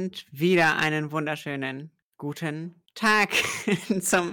und 0.00 0.24
wieder 0.32 0.78
einen 0.78 1.12
wunderschönen 1.12 1.90
guten 2.16 2.82
Tag 2.94 3.32
zum 4.00 4.32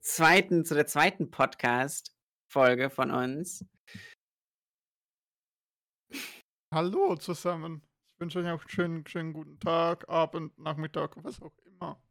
zweiten, 0.00 0.64
zu 0.64 0.74
der 0.74 0.86
zweiten 0.86 1.30
Podcast-Folge 1.30 2.88
von 2.88 3.10
uns. 3.10 3.62
Hallo 6.72 7.16
zusammen. 7.16 7.82
Ich 8.14 8.20
wünsche 8.20 8.38
euch 8.38 8.46
auch 8.46 8.60
einen 8.60 8.70
schönen, 8.70 9.06
schönen 9.06 9.32
guten 9.34 9.60
Tag, 9.60 10.08
Abend, 10.08 10.58
Nachmittag, 10.58 11.22
was 11.22 11.42
auch 11.42 11.58
immer. 11.66 12.02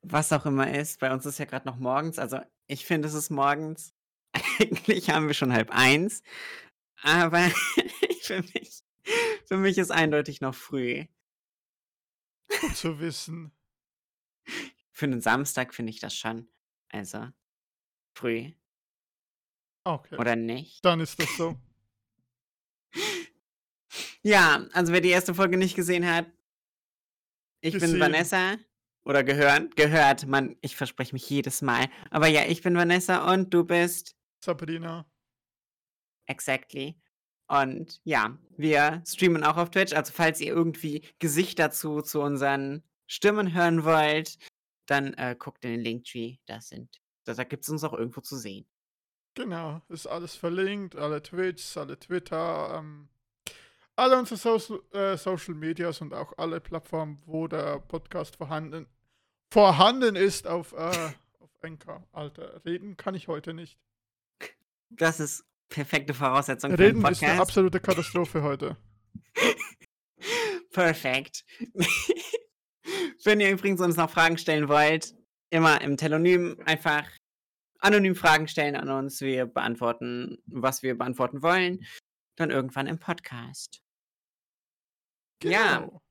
Was 0.00 0.32
auch 0.32 0.46
immer 0.46 0.74
ist. 0.74 1.00
Bei 1.00 1.12
uns 1.12 1.26
ist 1.26 1.38
ja 1.38 1.44
gerade 1.44 1.68
noch 1.68 1.76
morgens. 1.76 2.18
Also 2.18 2.40
ich 2.68 2.86
finde, 2.86 3.08
es 3.08 3.14
ist 3.14 3.28
morgens. 3.28 3.92
Eigentlich 4.58 5.10
haben 5.10 5.26
wir 5.26 5.34
schon 5.34 5.52
halb 5.52 5.68
eins. 5.72 6.22
Aber 7.02 7.40
für 8.22 8.40
mich, 8.54 8.82
für 9.44 9.58
mich 9.58 9.76
ist 9.76 9.90
eindeutig 9.90 10.40
noch 10.40 10.54
früh. 10.54 11.04
Zu 12.74 12.98
wissen. 13.00 13.52
Für 14.92 15.06
einen 15.06 15.20
Samstag 15.20 15.74
finde 15.74 15.90
ich 15.90 16.00
das 16.00 16.14
schon. 16.16 16.48
Also, 16.90 17.28
früh. 18.14 18.52
Okay. 19.84 20.16
Oder 20.16 20.36
nicht? 20.36 20.84
Dann 20.84 21.00
ist 21.00 21.20
das 21.20 21.36
so. 21.36 21.56
Ja, 24.22 24.66
also 24.72 24.92
wer 24.92 25.00
die 25.00 25.08
erste 25.10 25.32
Folge 25.32 25.56
nicht 25.56 25.76
gesehen 25.76 26.04
hat, 26.06 26.26
ich 27.60 27.72
bin 27.72 27.80
Gesehen. 27.80 28.00
Vanessa. 28.00 28.56
Oder 29.04 29.24
gehört, 29.24 29.74
gehört, 29.76 30.26
man, 30.26 30.56
ich 30.60 30.76
verspreche 30.76 31.14
mich 31.14 31.30
jedes 31.30 31.62
Mal. 31.62 31.88
Aber 32.10 32.26
ja, 32.26 32.44
ich 32.46 32.60
bin 32.62 32.76
Vanessa 32.76 33.32
und 33.32 33.54
du 33.54 33.64
bist 33.64 34.16
Sabrina. 34.44 35.10
exactly. 36.26 37.00
Und 37.48 38.00
ja, 38.04 38.36
wir 38.56 39.02
streamen 39.06 39.42
auch 39.42 39.56
auf 39.56 39.70
Twitch. 39.70 39.94
Also 39.94 40.12
falls 40.12 40.40
ihr 40.40 40.52
irgendwie 40.52 41.02
Gesichter 41.18 41.70
zu, 41.70 42.02
zu 42.02 42.20
unseren 42.20 42.82
Stimmen 43.06 43.54
hören 43.54 43.84
wollt, 43.84 44.38
dann 44.86 45.14
äh, 45.14 45.34
guckt 45.38 45.64
in 45.64 45.72
den 45.72 45.80
Linktree. 45.80 46.36
Das 46.46 46.68
sind, 46.68 47.00
da, 47.24 47.34
da 47.34 47.44
gibt 47.44 47.64
es 47.64 47.70
uns 47.70 47.84
auch 47.84 47.94
irgendwo 47.94 48.20
zu 48.20 48.36
sehen. 48.36 48.66
Genau, 49.34 49.80
ist 49.88 50.06
alles 50.06 50.34
verlinkt, 50.34 50.96
alle 50.96 51.22
Twitch, 51.22 51.76
alle 51.76 51.98
Twitter, 51.98 52.74
ähm, 52.78 53.08
alle 53.96 54.18
unsere 54.18 54.36
Social, 54.36 54.80
äh, 54.92 55.16
Social 55.16 55.54
Medias 55.54 56.00
und 56.00 56.12
auch 56.12 56.36
alle 56.36 56.60
Plattformen, 56.60 57.22
wo 57.24 57.46
der 57.46 57.80
Podcast 57.80 58.36
vorhanden, 58.36 58.86
vorhanden 59.50 60.16
ist 60.16 60.46
auf, 60.46 60.72
äh, 60.72 60.76
auf 61.40 61.50
Anchor. 61.62 62.06
Alter, 62.12 62.62
reden 62.64 62.96
kann 62.96 63.14
ich 63.14 63.28
heute 63.28 63.54
nicht. 63.54 63.78
Das 64.90 65.20
ist 65.20 65.44
perfekte 65.68 66.14
Voraussetzung 66.14 66.70
für 66.70 66.76
einen 66.76 66.96
Reden 66.96 67.12
ist 67.12 67.22
eine 67.22 67.40
absolute 67.40 67.80
Katastrophe 67.80 68.42
heute. 68.42 68.76
Perfekt. 70.72 71.44
Wenn 73.24 73.40
ihr 73.40 73.50
übrigens 73.50 73.80
uns 73.80 73.96
noch 73.96 74.10
Fragen 74.10 74.38
stellen 74.38 74.68
wollt, 74.68 75.14
immer 75.50 75.80
im 75.80 75.96
Telonym 75.96 76.58
einfach 76.64 77.04
anonym 77.80 78.14
Fragen 78.14 78.48
stellen 78.48 78.76
an 78.76 78.90
uns. 78.90 79.20
Wir 79.20 79.46
beantworten, 79.46 80.38
was 80.46 80.82
wir 80.82 80.96
beantworten 80.96 81.42
wollen. 81.42 81.84
Dann 82.36 82.50
irgendwann 82.50 82.86
im 82.86 82.98
Podcast. 82.98 83.82
Ja. 85.42 85.78
Genau. 85.78 86.02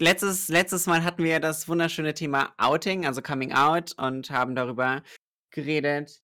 Letztes, 0.00 0.48
letztes 0.48 0.86
Mal 0.86 1.02
hatten 1.02 1.24
wir 1.24 1.40
das 1.40 1.66
wunderschöne 1.68 2.14
Thema 2.14 2.54
Outing, 2.56 3.04
also 3.04 3.20
Coming 3.20 3.52
Out, 3.52 3.94
und 3.98 4.30
haben 4.30 4.54
darüber 4.54 5.02
geredet, 5.50 6.22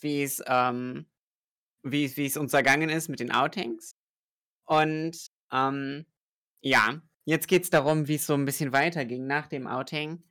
wie 0.00 0.22
es, 0.22 0.42
ähm, 0.46 1.06
wie, 1.82 2.16
wie 2.16 2.26
es 2.26 2.36
uns 2.36 2.52
ergangen 2.52 2.90
ist 2.90 3.08
mit 3.08 3.20
den 3.20 3.32
Outings. 3.32 3.96
Und 4.66 5.28
ähm, 5.52 6.06
ja, 6.62 7.00
jetzt 7.24 7.48
geht 7.48 7.64
es 7.64 7.70
darum, 7.70 8.08
wie 8.08 8.16
es 8.16 8.26
so 8.26 8.34
ein 8.34 8.44
bisschen 8.44 8.72
weiterging 8.72 9.26
nach 9.26 9.46
dem 9.48 9.66
Outing 9.66 10.22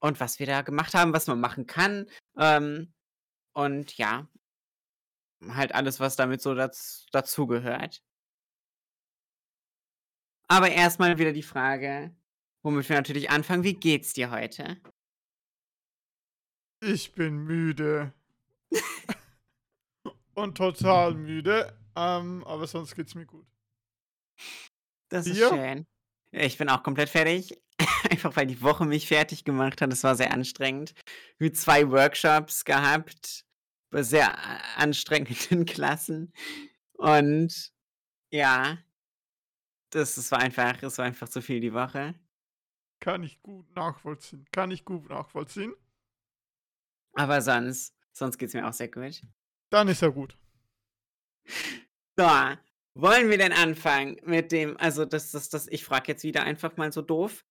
und 0.00 0.20
was 0.20 0.38
wir 0.38 0.46
da 0.46 0.62
gemacht 0.62 0.94
haben, 0.94 1.12
was 1.12 1.26
man 1.26 1.40
machen 1.40 1.66
kann. 1.66 2.06
Ähm, 2.36 2.92
und 3.54 3.96
ja, 3.96 4.28
halt 5.48 5.74
alles, 5.74 6.00
was 6.00 6.16
damit 6.16 6.42
so 6.42 6.54
daz 6.54 7.06
dazugehört. 7.12 8.02
Aber 10.48 10.70
erstmal 10.70 11.18
wieder 11.18 11.32
die 11.32 11.42
Frage, 11.42 12.14
womit 12.62 12.88
wir 12.88 12.96
natürlich 12.96 13.30
anfangen. 13.30 13.64
Wie 13.64 13.74
geht's 13.74 14.14
dir 14.14 14.30
heute? 14.30 14.80
Ich 16.80 17.12
bin 17.14 17.38
müde. 17.38 18.14
Und 20.34 20.56
total 20.56 21.14
müde. 21.14 21.76
Ähm, 21.96 22.44
aber 22.44 22.66
sonst 22.66 22.94
geht's 22.94 23.14
mir 23.14 23.26
gut. 23.26 23.46
Das 25.08 25.26
ist 25.26 25.38
schön. 25.38 25.86
Ich 26.30 26.58
bin 26.58 26.68
auch 26.68 26.82
komplett 26.82 27.08
fertig. 27.08 27.58
Einfach 28.10 28.36
weil 28.36 28.46
die 28.46 28.60
Woche 28.62 28.84
mich 28.84 29.08
fertig 29.08 29.44
gemacht 29.44 29.80
hat. 29.80 29.92
Es 29.92 30.04
war 30.04 30.14
sehr 30.14 30.32
anstrengend. 30.32 30.94
Wir 31.38 31.52
zwei 31.52 31.90
Workshops 31.90 32.64
gehabt 32.64 33.44
bei 33.90 34.02
sehr 34.02 34.36
a- 34.38 34.60
anstrengenden 34.76 35.64
Klassen. 35.64 36.32
Und 36.94 37.72
ja, 38.30 38.78
das, 39.90 40.16
das 40.16 40.30
war 40.30 40.40
einfach, 40.40 40.82
es 40.82 40.98
war 40.98 41.06
einfach 41.06 41.28
zu 41.28 41.40
viel 41.40 41.60
die 41.60 41.72
Woche. 41.72 42.14
Kann 43.00 43.22
ich 43.22 43.40
gut 43.42 43.74
nachvollziehen. 43.74 44.46
Kann 44.52 44.70
ich 44.70 44.84
gut 44.84 45.08
nachvollziehen. 45.08 45.74
Aber 47.14 47.40
sonst, 47.40 47.94
sonst 48.18 48.38
geht's 48.38 48.54
mir 48.54 48.66
auch 48.66 48.72
sehr 48.72 48.88
gut. 48.88 49.22
Dann 49.70 49.88
ist 49.88 50.02
ja 50.02 50.08
gut. 50.08 50.36
So, 52.16 52.28
wollen 52.94 53.30
wir 53.30 53.38
denn 53.38 53.52
anfangen 53.52 54.16
mit 54.24 54.52
dem, 54.52 54.76
also 54.78 55.04
das, 55.04 55.30
das, 55.30 55.48
das, 55.48 55.68
ich 55.68 55.84
frage 55.84 56.08
jetzt 56.08 56.24
wieder 56.24 56.42
einfach 56.42 56.76
mal 56.76 56.92
so 56.92 57.02
doof. 57.02 57.44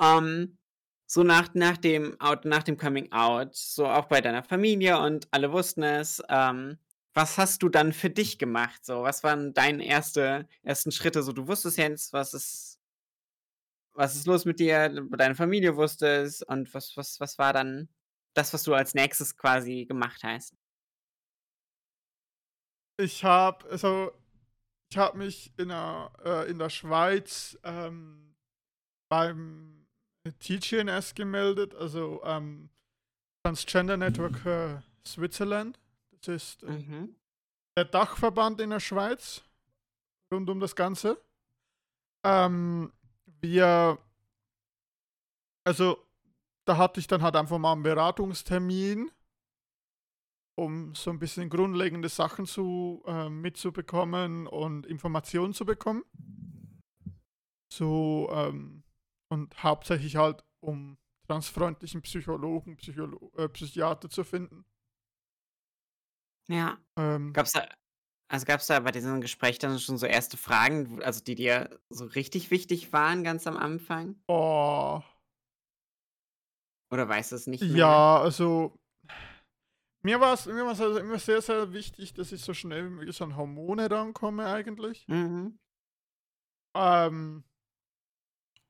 Ähm, 0.00 0.58
so 1.06 1.22
nach, 1.22 1.54
nach 1.54 1.76
dem 1.78 2.20
Out, 2.20 2.44
nach 2.44 2.62
dem 2.62 2.76
Coming 2.76 3.12
Out, 3.12 3.54
so 3.54 3.86
auch 3.86 4.06
bei 4.06 4.20
deiner 4.20 4.42
Familie 4.42 4.98
und 4.98 5.26
alle 5.30 5.52
wussten 5.52 5.82
es, 5.82 6.22
ähm, 6.28 6.78
was 7.14 7.38
hast 7.38 7.62
du 7.62 7.68
dann 7.68 7.92
für 7.92 8.10
dich 8.10 8.38
gemacht? 8.38 8.84
So, 8.84 9.02
was 9.02 9.24
waren 9.24 9.54
deine 9.54 9.84
erste, 9.84 10.46
ersten 10.62 10.92
Schritte? 10.92 11.22
So, 11.22 11.32
du 11.32 11.48
wusstest 11.48 11.78
jetzt, 11.78 12.12
was 12.12 12.34
ist, 12.34 12.78
was 13.94 14.16
ist 14.16 14.26
los 14.26 14.44
mit 14.44 14.60
dir, 14.60 14.88
deine 15.16 15.34
Familie 15.34 15.76
wusste 15.76 16.06
es 16.06 16.42
und 16.42 16.72
was, 16.74 16.96
was, 16.96 17.18
was 17.20 17.38
war 17.38 17.52
dann 17.52 17.88
das, 18.38 18.52
was 18.52 18.62
du 18.62 18.74
als 18.74 18.94
nächstes 18.94 19.36
quasi 19.36 19.84
gemacht 19.86 20.22
hast? 20.22 20.54
Ich 23.00 23.24
habe 23.24 23.68
also 23.70 24.12
ich 24.90 24.96
habe 24.96 25.18
mich 25.18 25.52
in 25.58 25.68
der, 25.68 26.10
äh, 26.24 26.50
in 26.50 26.58
der 26.58 26.70
Schweiz 26.70 27.58
ähm, 27.62 28.34
beim 29.10 29.86
TGNS 30.40 31.14
gemeldet, 31.14 31.74
also 31.74 32.22
ähm, 32.24 32.70
Transgender 33.44 33.96
Network 33.96 34.44
äh, 34.46 34.80
Switzerland. 35.06 35.78
Das 36.10 36.28
ist 36.28 36.62
äh, 36.62 36.70
Mhm. 36.70 37.16
der 37.76 37.84
Dachverband 37.84 38.60
in 38.60 38.70
der 38.70 38.80
Schweiz 38.80 39.42
rund 40.32 40.48
um 40.50 40.58
das 40.60 40.74
Ganze. 40.74 41.22
Ähm, 42.24 42.92
wir, 43.40 43.98
also 45.64 46.07
da 46.68 46.76
hatte 46.76 47.00
ich 47.00 47.06
dann 47.06 47.22
halt 47.22 47.34
einfach 47.34 47.58
mal 47.58 47.72
einen 47.72 47.82
Beratungstermin, 47.82 49.10
um 50.58 50.94
so 50.94 51.10
ein 51.10 51.18
bisschen 51.18 51.48
grundlegende 51.48 52.08
Sachen 52.08 52.44
zu 52.44 53.02
äh, 53.06 53.30
mitzubekommen 53.30 54.46
und 54.46 54.84
Informationen 54.86 55.54
zu 55.54 55.64
bekommen. 55.64 56.04
So 57.72 58.28
ähm, 58.32 58.82
und 59.30 59.62
hauptsächlich 59.62 60.16
halt 60.16 60.44
um 60.60 60.98
transfreundlichen 61.26 62.02
Psychologen, 62.02 62.76
Psycholo 62.76 63.32
äh, 63.36 63.48
Psychiater 63.48 64.10
zu 64.10 64.24
finden. 64.24 64.64
Ja. 66.48 66.78
Ähm, 66.96 67.32
Gab's 67.32 67.52
da 67.52 67.66
also 68.30 68.44
gab's 68.44 68.66
da 68.66 68.80
bei 68.80 68.90
diesem 68.90 69.22
Gespräch 69.22 69.58
dann 69.58 69.78
schon 69.78 69.96
so 69.96 70.04
erste 70.04 70.36
Fragen, 70.36 71.02
also 71.02 71.22
die 71.22 71.34
dir 71.34 71.80
so 71.88 72.04
richtig 72.04 72.50
wichtig 72.50 72.92
waren 72.92 73.24
ganz 73.24 73.46
am 73.46 73.56
Anfang? 73.56 74.16
oh, 74.26 75.02
Oder 76.90 77.08
weißt 77.08 77.32
du 77.32 77.36
es 77.36 77.46
nicht 77.46 77.62
mehr? 77.62 77.76
Ja, 77.76 78.18
also 78.18 78.78
mir 80.02 80.20
war 80.20 80.34
es 80.34 80.46
mir 80.46 80.64
war's 80.64 80.80
also 80.80 80.98
immer 80.98 81.18
sehr, 81.18 81.42
sehr 81.42 81.72
wichtig, 81.72 82.14
dass 82.14 82.32
ich 82.32 82.42
so 82.42 82.54
schnell 82.54 82.86
wie 82.86 82.94
möglich 82.94 83.20
an 83.20 83.36
Hormone 83.36 83.90
rankomme 83.90 84.46
eigentlich. 84.46 85.06
Mhm. 85.08 85.58
Ähm, 86.74 87.44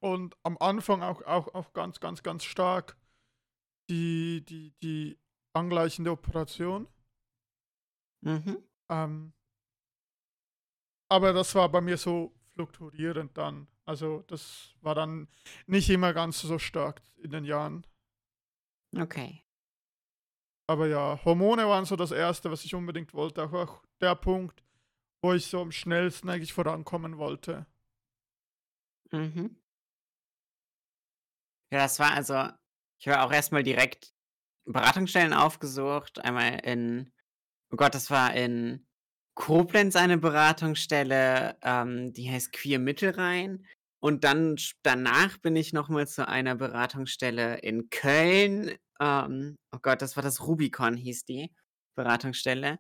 und 0.00 0.37
am 0.43 0.56
Anfang 0.59 1.03
auch, 1.03 1.23
auch, 1.23 1.55
auch 1.55 1.73
ganz, 1.73 2.00
ganz, 2.00 2.23
ganz 2.23 2.44
stark 2.44 2.97
die, 3.91 4.44
die, 4.44 4.73
die 4.82 5.19
angleichende 5.53 6.12
Operation. 6.12 6.88
Mhm. 8.23 8.59
Ähm, 8.88 9.32
aber 11.11 11.32
das 11.32 11.55
war 11.55 11.69
bei 11.69 11.81
mir 11.81 11.97
so 11.97 12.35
fluktuierend 12.55 13.37
dann. 13.37 13.67
Also 13.85 14.23
das 14.26 14.75
war 14.81 14.94
dann 14.94 15.29
nicht 15.67 15.88
immer 15.91 16.12
ganz 16.12 16.41
so 16.41 16.59
stark 16.59 17.03
in 17.17 17.31
den 17.31 17.44
Jahren. 17.44 17.87
Okay. 18.96 19.44
Aber 20.67 20.87
ja, 20.87 21.19
Hormone 21.25 21.67
waren 21.67 21.85
so 21.85 21.96
das 21.96 22.11
Erste, 22.11 22.50
was 22.50 22.64
ich 22.64 22.75
unbedingt 22.75 23.14
wollte. 23.14 23.43
Auch, 23.43 23.82
der 24.00 24.14
Punkt, 24.14 24.62
wo 25.23 25.32
ich 25.32 25.46
so 25.46 25.61
am 25.61 25.73
schnellsten 25.73 26.29
eigentlich 26.29 26.52
vorankommen 26.52 27.19
wollte. 27.19 27.67
Mhm. 29.11 29.56
Ja, 31.73 31.81
das 31.81 31.99
war 31.99 32.12
also 32.12 32.49
ich 32.99 33.08
habe 33.08 33.23
auch 33.23 33.32
erst 33.32 33.52
mal 33.52 33.62
direkt 33.62 34.12
Beratungsstellen 34.64 35.32
aufgesucht. 35.32 36.19
Einmal 36.25 36.61
in 36.64 37.11
oh 37.70 37.76
Gott, 37.76 37.94
das 37.94 38.11
war 38.11 38.34
in 38.34 38.87
Koblenz 39.34 39.94
eine 39.96 40.19
Beratungsstelle, 40.19 41.56
ähm, 41.62 42.12
die 42.12 42.31
heißt 42.31 42.52
Queer 42.52 42.79
Mittelrhein. 42.79 43.64
Und 44.00 44.25
dann 44.25 44.56
danach 44.83 45.39
bin 45.39 45.56
ich 45.56 45.73
noch 45.73 45.89
mal 45.89 46.06
zu 46.06 46.29
einer 46.29 46.55
Beratungsstelle 46.55 47.59
in 47.59 47.91
Köln. 47.91 48.77
Ähm, 49.00 49.56
oh 49.75 49.79
Gott, 49.83 50.03
das 50.03 50.17
war 50.17 50.23
das 50.23 50.47
Rubicon 50.47 50.97
hieß 50.97 51.25
die 51.25 51.50
Beratungsstelle. 51.97 52.79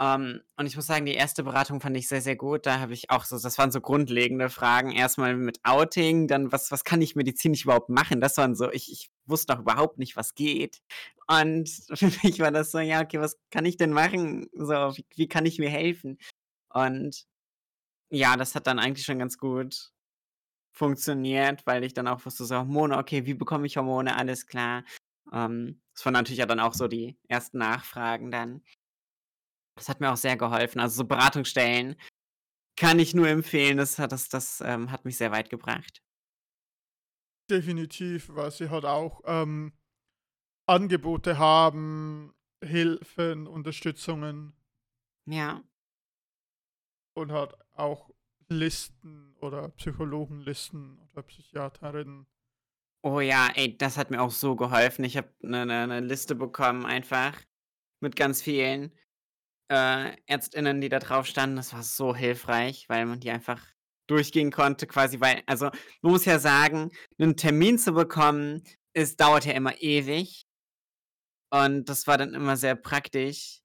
Ähm, 0.00 0.42
und 0.58 0.66
ich 0.66 0.76
muss 0.76 0.86
sagen, 0.86 1.06
die 1.06 1.14
erste 1.14 1.44
Beratung 1.44 1.80
fand 1.80 1.96
ich 1.96 2.08
sehr, 2.08 2.20
sehr 2.22 2.36
gut. 2.36 2.66
Da 2.66 2.80
habe 2.80 2.92
ich 2.94 3.10
auch 3.10 3.24
so 3.24 3.38
das 3.38 3.58
waren 3.58 3.70
so 3.72 3.80
grundlegende 3.80 4.50
Fragen. 4.50 4.92
Erstmal 4.92 5.36
mit 5.36 5.60
Outing, 5.64 6.28
dann 6.28 6.52
was 6.52 6.70
was 6.70 6.84
kann 6.84 7.02
ich 7.02 7.16
medizinisch 7.16 7.64
überhaupt 7.64 7.88
machen? 7.90 8.20
Das 8.20 8.36
waren 8.38 8.54
so 8.56 8.70
ich 8.72 8.92
ich 8.92 9.10
wusste 9.26 9.54
doch 9.54 9.60
überhaupt 9.60 9.98
nicht, 9.98 10.16
was 10.16 10.34
geht. 10.34 10.80
Und 11.28 11.68
für 11.94 12.10
mich 12.24 12.40
war 12.40 12.50
das 12.52 12.72
so: 12.72 12.78
„Ja, 12.80 13.02
okay, 13.02 13.20
was 13.20 13.38
kann 13.50 13.64
ich 13.66 13.76
denn 13.78 13.92
machen? 13.92 14.48
So, 14.54 14.74
wie 14.96 15.06
wie 15.16 15.28
kann 15.28 15.46
ich 15.46 15.58
mir 15.58 15.70
helfen?“ 15.70 16.18
Und 16.70 17.26
ja, 18.10 18.36
das 18.36 18.54
hat 18.54 18.66
dann 18.66 18.78
eigentlich 18.78 19.06
schon 19.06 19.18
ganz 19.18 19.38
gut 19.38 19.92
funktioniert, 20.76 21.66
weil 21.66 21.84
ich 21.84 21.94
dann 21.94 22.06
auch 22.06 22.24
wusste, 22.24 22.44
so 22.44 22.56
Hormone, 22.56 22.98
okay, 22.98 23.24
wie 23.26 23.34
bekomme 23.34 23.66
ich 23.66 23.76
Hormone? 23.76 24.14
Alles 24.16 24.46
klar. 24.46 24.84
Ähm, 25.32 25.80
das 25.94 26.04
waren 26.04 26.12
natürlich 26.12 26.38
ja 26.38 26.46
dann 26.46 26.60
auch 26.60 26.74
so 26.74 26.86
die 26.86 27.18
ersten 27.28 27.58
Nachfragen 27.58 28.30
dann. 28.30 28.62
Das 29.76 29.88
hat 29.88 30.00
mir 30.00 30.12
auch 30.12 30.16
sehr 30.16 30.36
geholfen. 30.36 30.80
Also, 30.80 30.96
so 30.96 31.04
Beratungsstellen 31.04 31.96
kann 32.78 32.98
ich 32.98 33.14
nur 33.14 33.28
empfehlen. 33.28 33.78
Das 33.78 33.98
hat 33.98 34.12
das 34.12 34.28
das, 34.28 34.60
ähm, 34.60 34.90
hat 34.90 35.04
mich 35.04 35.16
sehr 35.16 35.32
weit 35.32 35.50
gebracht. 35.50 36.02
Definitiv, 37.50 38.28
weil 38.34 38.50
sie 38.50 38.70
halt 38.70 38.84
auch, 38.84 39.22
ähm, 39.24 39.72
Angebote 40.68 41.38
haben, 41.38 42.34
Hilfen, 42.62 43.46
Unterstützungen. 43.46 44.54
Ja. 45.26 45.62
Und 47.14 47.32
halt 47.32 47.54
auch 47.72 48.10
Listen 48.50 49.34
oder 49.40 49.70
Psychologenlisten 49.70 50.98
oder 51.12 51.22
Psychiaterinnen. 51.24 52.26
Oh 53.04 53.20
ja, 53.20 53.48
ey, 53.54 53.76
das 53.76 53.96
hat 53.98 54.10
mir 54.10 54.20
auch 54.22 54.30
so 54.30 54.56
geholfen. 54.56 55.04
Ich 55.04 55.16
habe 55.16 55.28
'ne 55.40 55.64
'ne 55.66 55.86
'ne 55.86 56.00
Liste 56.00 56.34
bekommen 56.34 56.84
einfach 56.86 57.38
mit 58.00 58.16
ganz 58.16 58.42
vielen 58.42 58.92
äh, 59.68 60.12
ÄrztInnen, 60.28 60.80
die 60.80 60.88
da 60.90 60.98
drauf 61.00 61.26
standen. 61.26 61.56
Das 61.56 61.72
war 61.74 61.82
so 61.84 62.14
hilfreich, 62.16 62.86
weil 62.88 63.06
man 63.06 63.20
die 63.20 63.30
einfach 63.30 63.62
durchgehen 64.08 64.52
konnte 64.52 64.86
quasi, 64.88 65.20
weil 65.20 65.42
also, 65.46 65.66
man 66.02 66.12
muss 66.12 66.24
ja 66.26 66.38
sagen, 66.40 66.90
'nen 67.18 67.36
Termin 67.36 67.78
zu 67.78 67.92
bekommen, 67.92 68.62
es 68.94 69.16
dauert 69.16 69.46
ja 69.46 69.52
immer 69.54 69.80
ewig. 69.82 70.44
Und 71.52 71.88
das 71.88 72.06
war 72.06 72.18
dann 72.18 72.34
immer 72.34 72.56
sehr 72.56 72.74
praktisch, 72.74 73.60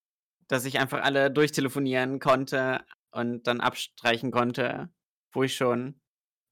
dass 0.47 0.65
ich 0.65 0.79
einfach 0.79 1.01
alle 1.03 1.31
durchtelefonieren 1.31 2.19
konnte 2.19 2.85
und 3.11 3.43
dann 3.47 3.61
abstreichen 3.61 4.31
konnte, 4.31 4.89
wo 5.31 5.43
ich 5.43 5.55
schon 5.55 5.99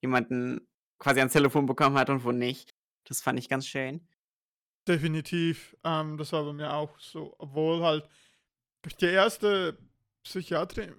jemanden 0.02 0.68
quasi 1.00 1.20
ans 1.20 1.34
Telefon 1.34 1.66
bekommen 1.66 1.98
hatte 1.98 2.12
und 2.12 2.24
wo 2.24 2.32
nicht. 2.32 2.76
Das 3.06 3.22
fand 3.22 3.40
ich 3.40 3.50
ganz 3.50 3.68
schön. 3.68 4.08
Definitiv, 4.88 5.76
ähm, 5.84 6.18
das 6.18 6.32
war 6.32 6.44
bei 6.44 6.54
mir 6.54 6.74
auch 6.74 7.00
so, 7.00 7.36
obwohl 7.38 7.84
halt 7.84 8.10
die 9.00 9.06
erste 9.06 9.78
Psychiatrin 10.24 10.96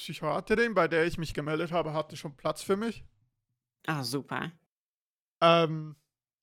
Psychiaterin, 0.00 0.74
bei 0.74 0.88
der 0.88 1.06
ich 1.06 1.18
mich 1.18 1.34
gemeldet 1.34 1.72
habe, 1.72 1.92
hatte 1.92 2.16
schon 2.16 2.34
Platz 2.34 2.62
für 2.62 2.76
mich. 2.76 3.04
Ah, 3.86 4.02
super. 4.02 4.50
Ähm, 5.42 5.94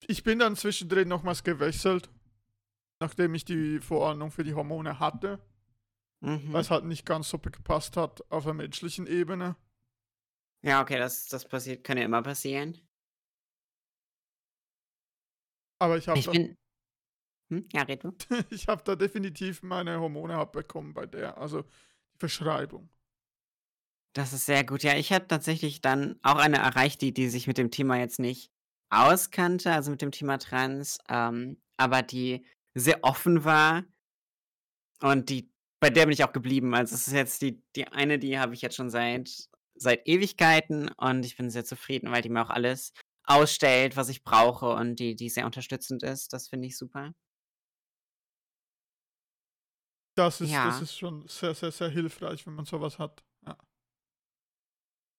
ich 0.06 0.24
bin 0.24 0.38
dann 0.38 0.56
zwischendrin 0.56 1.08
nochmals 1.08 1.44
gewechselt, 1.44 2.10
nachdem 3.00 3.34
ich 3.34 3.46
die 3.46 3.80
Verordnung 3.80 4.30
für 4.30 4.44
die 4.44 4.54
Hormone 4.54 5.00
hatte, 5.00 5.40
Mhm. 6.22 6.54
weil's 6.54 6.72
halt 6.72 6.86
nicht 6.86 7.06
ganz 7.06 7.30
so 7.30 7.38
gepasst 7.38 7.98
hat 7.98 8.24
auf 8.32 8.44
der 8.44 8.54
menschlichen 8.54 9.08
Ebene. 9.08 9.56
Ja, 10.64 10.82
okay, 10.82 10.98
das 10.98 11.28
das 11.28 11.48
passiert 11.48 11.84
kann 11.84 11.98
ja 11.98 12.06
immer 12.06 12.24
passieren. 12.24 12.78
Aber 15.80 15.98
ich 15.98 16.08
habe 16.08 16.20
Ich 16.20 16.26
da 16.26 16.32
bin 16.32 16.58
hm, 17.50 17.66
ja, 17.72 17.84
red 17.84 18.04
du. 18.04 18.12
ich 18.50 18.68
habe 18.68 18.84
da 18.84 18.96
definitiv 18.96 19.64
meine 19.64 20.00
Hormone 20.00 20.36
abbekommen 20.36 20.94
bei 20.94 21.06
der, 21.06 21.38
also 21.38 21.62
die 21.62 22.20
Verschreibung. 22.20 22.90
Das 24.14 24.34
ist 24.34 24.46
sehr 24.46 24.66
gut. 24.66 24.84
Ja, 24.84 24.96
ich 24.96 25.14
habe 25.14 25.28
tatsächlich 25.28 25.82
dann 25.82 26.20
auch 26.24 26.38
eine 26.38 26.58
erreicht, 26.58 27.02
die 27.02 27.14
die 27.14 27.30
sich 27.30 27.48
mit 27.48 27.58
dem 27.58 27.72
Thema 27.72 27.98
jetzt 27.98 28.20
nicht 28.20 28.52
auskannte, 28.90 29.72
also 29.72 29.92
mit 29.92 30.02
dem 30.02 30.12
Thema 30.12 30.40
Trans, 30.40 30.98
ähm, 31.08 31.62
aber 31.78 32.02
die 32.02 32.46
sehr 32.74 33.04
offen 33.04 33.44
war. 33.44 33.84
Und 35.02 35.30
die 35.30 35.52
bei 35.80 35.90
der 35.90 36.06
bin 36.06 36.14
ich 36.14 36.24
auch 36.24 36.34
geblieben. 36.34 36.74
Also, 36.76 36.96
es 36.96 37.08
ist 37.08 37.14
jetzt 37.14 37.42
die 37.42 37.64
die 37.76 37.88
eine, 37.88 38.20
die 38.20 38.40
habe 38.40 38.54
ich 38.54 38.62
jetzt 38.62 38.76
schon 38.76 38.90
seit 38.90 39.30
seit 39.76 40.08
Ewigkeiten 40.08 40.90
und 40.98 41.26
ich 41.26 41.38
bin 41.38 41.50
sehr 41.52 41.66
zufrieden, 41.66 42.12
weil 42.12 42.22
die 42.24 42.30
mir 42.30 42.44
auch 42.44 42.50
alles 42.50 42.94
ausstellt, 43.26 43.96
was 43.98 44.10
ich 44.10 44.24
brauche 44.24 44.70
und 44.76 44.98
die 45.00 45.16
die 45.16 45.30
sehr 45.30 45.46
unterstützend 45.46 46.04
ist. 46.04 46.34
Das 46.34 46.48
finde 46.50 46.68
ich 46.68 46.78
super. 46.78 47.14
Das 50.18 50.42
ist 50.42 50.64
das 50.66 50.82
Ja. 50.82 50.82
ist 50.82 50.98
schon 50.98 51.28
sehr, 51.28 51.54
sehr, 51.54 51.72
sehr 51.72 51.90
hilfreich, 51.90 52.46
wenn 52.48 52.56
man 52.56 52.66
so 52.66 52.82
was 52.82 52.98
hat, 52.98 53.24
ja. 53.46 53.56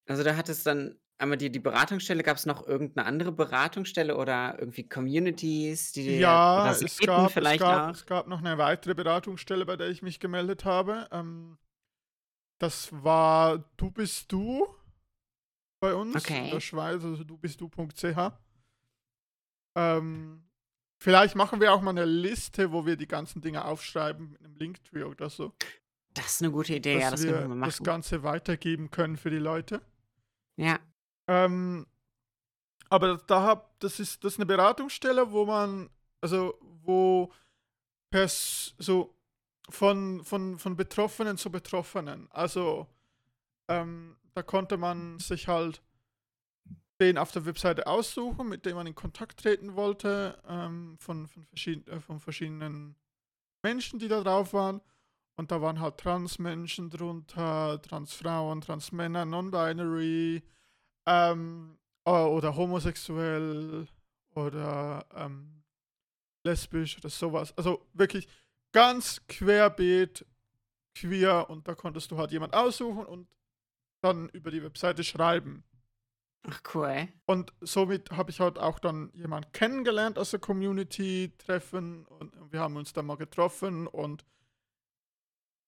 Also, 0.08 0.22
da 0.24 0.36
hat 0.36 0.48
es 0.48 0.62
dann 0.64 0.98
einmal 1.18 1.38
die 1.38 1.50
die 1.52 1.58
Beratungsstelle. 1.60 2.22
Gab's 2.22 2.46
noch 2.46 2.66
irgend 2.66 2.96
'ne 2.96 3.04
andere 3.06 3.32
Beratungsstelle 3.32 4.16
oder 4.16 4.56
irgendwie 4.58 4.88
Communities, 4.88 5.92
die 5.92 6.24
Ja, 6.24 6.76
es 6.80 7.02
gab 7.02 7.38
es 7.40 7.56
vielleicht 7.56 7.56
gab 7.56 7.88
auch? 7.88 7.92
es 7.92 8.06
gab 8.06 8.28
noch 8.28 8.40
'ne 8.40 8.56
weitere 8.56 8.94
Beratungsstelle, 8.94 9.66
bei 9.66 9.76
der 9.76 9.88
ich 9.88 10.00
mich 10.02 10.20
gemeldet 10.20 10.64
habe. 10.64 11.08
Ähm, 11.10 11.58
das 12.60 12.92
war 12.92 13.58
Du 13.76 13.90
bist 13.90 14.32
du 14.32 14.66
bei 15.82 15.94
uns 15.94 16.34
in 16.40 16.50
der 16.50 16.58
Okay. 16.58 16.60
Schweiz, 16.60 17.04
also 17.04 17.22
dubistdu.ch. 17.24 18.38
Ähm, 19.76 20.48
vielleicht 21.00 21.36
machen 21.36 21.60
wir 21.60 21.72
auch 21.72 21.82
mal 21.82 21.92
'ne 21.92 22.04
Liste, 22.04 22.72
wo 22.72 22.86
wir 22.86 22.96
die 22.96 23.06
ganzen 23.08 23.40
Dinge 23.42 23.64
aufschreiben 23.64 24.30
mit 24.32 24.40
'nem 24.42 24.56
Linktree 24.56 25.04
oder 25.04 25.30
so. 25.30 25.52
Das 26.14 26.26
ist 26.34 26.40
'ne 26.42 26.50
gute 26.50 26.74
Idee, 26.74 26.98
ja, 26.98 27.10
Dass 27.10 27.10
das 27.10 27.24
könnten 27.26 27.40
wir 27.42 27.48
wir 27.48 27.48
mal 27.48 27.54
das 27.62 27.82
machen. 27.82 27.82
Ganze 27.82 28.22
weitergeben 28.22 28.90
können 28.90 29.16
für 29.18 29.30
die 29.30 29.36
Leute. 29.38 29.82
Ja. 30.58 30.87
Ähm, 31.28 31.86
aber 32.90 33.18
da 33.26 33.42
habe 33.42 33.64
das 33.80 34.00
ist 34.00 34.24
das 34.24 34.34
ist 34.34 34.38
'ne 34.38 34.46
Beratungsstelle, 34.46 35.30
wo 35.32 35.44
man 35.46 35.90
also, 36.20 36.58
wo 36.84 37.32
pers 38.10 38.74
so 38.78 39.14
von 39.70 40.24
von 40.24 40.58
von 40.58 40.76
Betroffenen 40.76 41.38
zu 41.38 41.50
Betroffenen. 41.50 42.28
Also, 42.32 42.88
ähm, 43.68 44.16
da 44.34 44.42
konnte 44.42 44.76
man 44.78 45.18
sich 45.20 45.48
halt 45.48 45.82
den 47.00 47.16
auf 47.18 47.30
der 47.30 47.46
Webseite 47.46 47.86
aussuchen, 47.86 48.48
mit 48.48 48.66
dem 48.66 48.74
man 48.74 48.86
in 48.88 48.94
Kontakt 48.94 49.40
treten 49.40 49.76
wollte, 49.76 50.36
ähm, 50.48 50.96
von 50.98 51.28
von 51.28 51.44
verschieden 51.46 51.86
äh, 51.88 52.00
von 52.00 52.18
verschiedenen 52.20 52.96
Menschen, 53.64 53.98
die 54.00 54.08
da 54.08 54.22
drauf 54.22 54.52
waren. 54.54 54.80
Und 55.36 55.50
da 55.52 55.62
waren 55.62 55.80
halt 55.80 55.98
Transmenschen 55.98 56.90
drunter, 56.90 57.80
Transfrauen, 57.82 58.60
Transmänner, 58.62 59.24
Non-binary, 59.26 60.42
ähm, 61.08 61.78
oder 62.04 62.56
homosexuell 62.56 63.86
oder, 64.34 65.04
ähm, 65.14 65.62
lesbisch 66.44 66.98
oder 66.98 67.08
so 67.08 67.32
was. 67.32 67.56
Also, 67.56 67.86
wirklich 67.92 68.28
ganz 68.72 69.26
querbeet 69.26 70.24
queer 70.94 71.48
und 71.48 71.66
da 71.68 71.74
konntest 71.74 72.10
du 72.10 72.18
halt 72.18 72.32
jemand 72.32 72.54
aussuchen 72.54 73.04
und 73.06 73.28
dann 74.02 74.28
über 74.30 74.50
die 74.50 74.62
Webseite 74.62 75.04
schreiben. 75.04 75.64
Ach, 76.48 76.60
cool. 76.74 77.08
Und 77.26 77.52
somit 77.60 78.10
habe 78.12 78.30
ich 78.30 78.40
halt 78.40 78.58
auch 78.58 78.78
dann 78.78 79.10
jemanden 79.12 79.50
kennengelernt 79.52 80.18
aus 80.18 80.30
der 80.30 80.40
Community-Treffen 80.40 82.06
und 82.06 82.34
wir 82.52 82.60
haben 82.60 82.76
uns 82.76 82.92
dann 82.92 83.06
mal 83.06 83.16
getroffen 83.16 83.86
und 83.86 84.24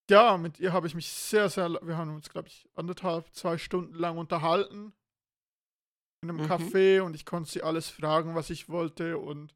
ja, 0.08 0.36
mit 0.38 0.58
ihr 0.58 0.72
habe 0.72 0.86
ich 0.86 0.94
mich 0.94 1.08
sehr, 1.08 1.48
sehr 1.48 1.70
wir 1.82 1.96
haben 1.96 2.14
uns, 2.14 2.28
glaube 2.30 2.48
ich, 2.48 2.68
1 2.74 2.90
1/2, 2.90 3.32
2 3.32 3.58
Stunden 3.58 3.94
lang 3.94 4.18
unterhalten 4.18 4.92
in 6.22 6.26
'nem 6.28 6.38
Mhm. 6.38 6.40
Café 6.40 7.00
und 7.00 7.14
ich 7.14 7.24
konnte 7.24 7.50
sie 7.50 7.62
alles 7.62 7.88
fragen, 7.88 8.34
was 8.34 8.50
ich 8.50 8.68
wollte 8.68 9.16
und 9.18 9.54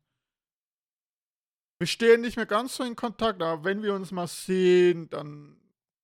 wir 1.80 1.86
stehen 1.88 2.20
nicht 2.20 2.36
mehr 2.36 2.46
ganz 2.46 2.76
so 2.76 2.84
in 2.84 2.94
Kontakt, 2.94 3.42
aber 3.42 3.64
wenn 3.64 3.82
wir 3.82 3.94
uns 3.94 4.12
mal 4.12 4.28
sehen, 4.28 5.08
dann 5.10 5.56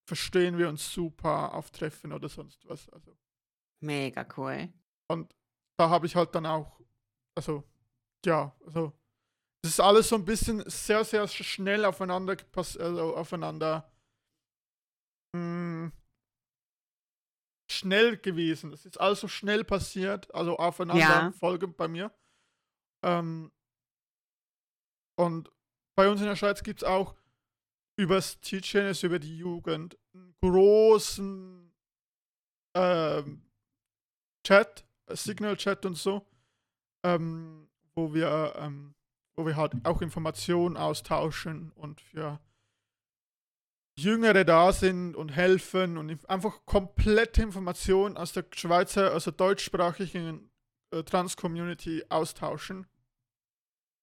verstehen 0.07 0.59
wir 0.59 0.69
uns 0.69 0.93
super 0.93 1.55
auf 1.55 1.71
Treffen 1.71 2.12
oder 2.12 2.29
sonst 2.29 2.67
was, 2.69 2.88
also 2.90 3.17
Mega 3.83 4.25
cool. 4.37 4.69
Und 5.11 5.35
da 5.76 5.90
habe 5.90 6.07
ich 6.07 6.14
halt 6.14 6.35
dann 6.37 6.47
auch 6.47 6.81
also, 7.35 7.64
ja, 8.26 8.55
also, 8.67 8.93
das 9.62 9.73
ist 9.75 9.81
alles 9.81 10.09
so 10.11 10.17
'n 10.17 10.25
bisschen 10.26 10.64
sehr, 10.69 11.05
sehr 11.05 11.29
sch 11.29 11.45
schnell 11.45 11.85
aufeinander 11.87 12.37
also, 12.57 13.17
aufeinander 13.17 13.90
hm 15.35 15.93
schnell 17.81 18.17
gewesen. 18.19 18.71
Das 18.71 18.85
ist 18.87 19.01
alles 19.01 19.21
so 19.21 19.29
schnell 19.29 19.65
passiert, 19.65 20.33
also 20.35 20.57
aufeinander 20.57 21.01
Ja. 21.03 21.33
folgend 21.33 21.77
bei 21.77 21.89
mir. 21.89 22.13
Ähm, 23.03 23.51
und 25.17 25.51
bei 25.97 26.09
uns 26.09 26.21
in 26.21 26.27
der 26.27 26.37
Schweiz 26.37 26.63
gibt 26.63 26.83
es 26.83 26.89
auch 26.89 27.15
übers 27.97 28.41
Teaching, 28.41 28.93
über 29.03 29.19
die 29.19 29.37
Jugend, 29.37 29.99
einen 30.15 30.35
großen 30.41 31.73
ähm, 32.75 33.43
Chat, 34.47 34.85
äh, 35.07 35.17
Signal-Chat 35.17 35.85
und 35.87 35.97
so, 35.97 36.27
ähm, 37.03 37.69
wo 37.95 38.15
wir, 38.15 38.55
ähm, 38.57 38.95
wo 39.37 39.45
wir 39.47 39.57
halt 39.57 39.75
auch 39.85 40.01
Informationen 40.01 40.77
austauschen 40.77 41.73
und 41.73 42.01
für 42.01 42.41
Jüngere 44.02 44.45
da 44.45 44.73
sind 44.73 45.14
und 45.16 45.30
helfen 45.30 45.97
und 45.99 46.11
inf- 46.11 46.26
einfach 46.26 46.64
komplette 46.66 47.42
Informationen 47.42 48.16
aus 48.16 48.33
der 48.33 48.45
Schweizer, 48.54 49.12
also 49.12 49.30
deutschsprachigen 49.30 50.50
äh, 50.92 51.02
Trans-Community 51.02 52.04
austauschen 52.09 52.87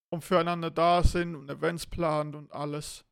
und 0.10 0.24
füreinander 0.24 0.72
da 0.72 1.04
sind 1.04 1.36
und 1.36 1.50
Events 1.50 1.86
planen 1.86 2.36
und 2.36 2.52
alles. 2.52 3.04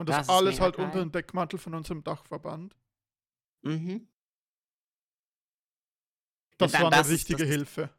Und 0.00 0.08
das, 0.08 0.26
Das 0.26 0.28
alles 0.28 0.60
halt 0.60 0.76
geil. 0.76 0.86
unter 0.86 1.00
dem 1.00 1.10
Deckmantel 1.12 1.58
von 1.58 1.74
unserem 1.74 2.04
Dachverband. 2.04 2.76
Mhm. 3.62 4.06
Das 6.58 6.72
da- 6.72 6.78
war 6.80 6.86
eine 6.88 6.96
das 6.96 7.08
richtige 7.08 7.38
das 7.44 7.48
Hilfe. 7.48 7.90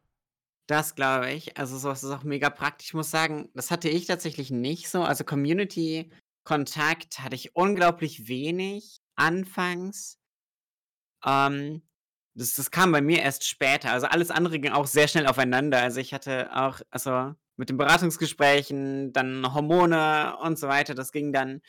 Das 0.67 0.93
glaube 0.95 1.31
ich. 1.31 1.57
Also 1.57 1.77
sowas 1.77 2.03
ist 2.03 2.11
auch 2.11 2.23
mega 2.23 2.49
praktisch. 2.49 2.89
Ich 2.89 2.93
muss 2.93 3.09
sagen, 3.09 3.49
das 3.55 3.71
hatte 3.71 3.89
ich 3.89 4.05
tatsächlich 4.05 4.51
nicht 4.51 4.87
so. 4.89 5.01
Also 5.01 5.23
Community-Kontakt 6.49 7.19
hatte 7.19 7.35
ich 7.35 7.55
unglaublich 7.55 8.27
wenig 8.27 8.99
anfangs. 9.15 10.17
Ähm, 11.25 11.83
das, 12.33 12.55
das 12.55 12.71
kam 12.71 12.91
bei 12.91 13.01
mir 13.01 13.21
erst 13.21 13.45
später. 13.47 13.91
Also 13.91 14.07
alles 14.07 14.31
andere 14.31 14.59
ging 14.59 14.71
auch 14.71 14.87
sehr 14.87 15.07
schnell 15.07 15.27
aufeinander. 15.27 15.81
Also 15.81 15.99
ich 15.99 16.13
hatte 16.13 16.49
auch, 16.55 16.81
also 16.89 17.33
mit 17.57 17.69
den 17.69 17.77
Beratungsgesprächen, 17.77 19.13
dann 19.13 19.53
Hormone 19.53 20.37
und 20.41 20.57
so 20.57 20.67
weiter, 20.67 20.95
das 20.95 21.11
ging 21.11 21.33
dann 21.33 21.61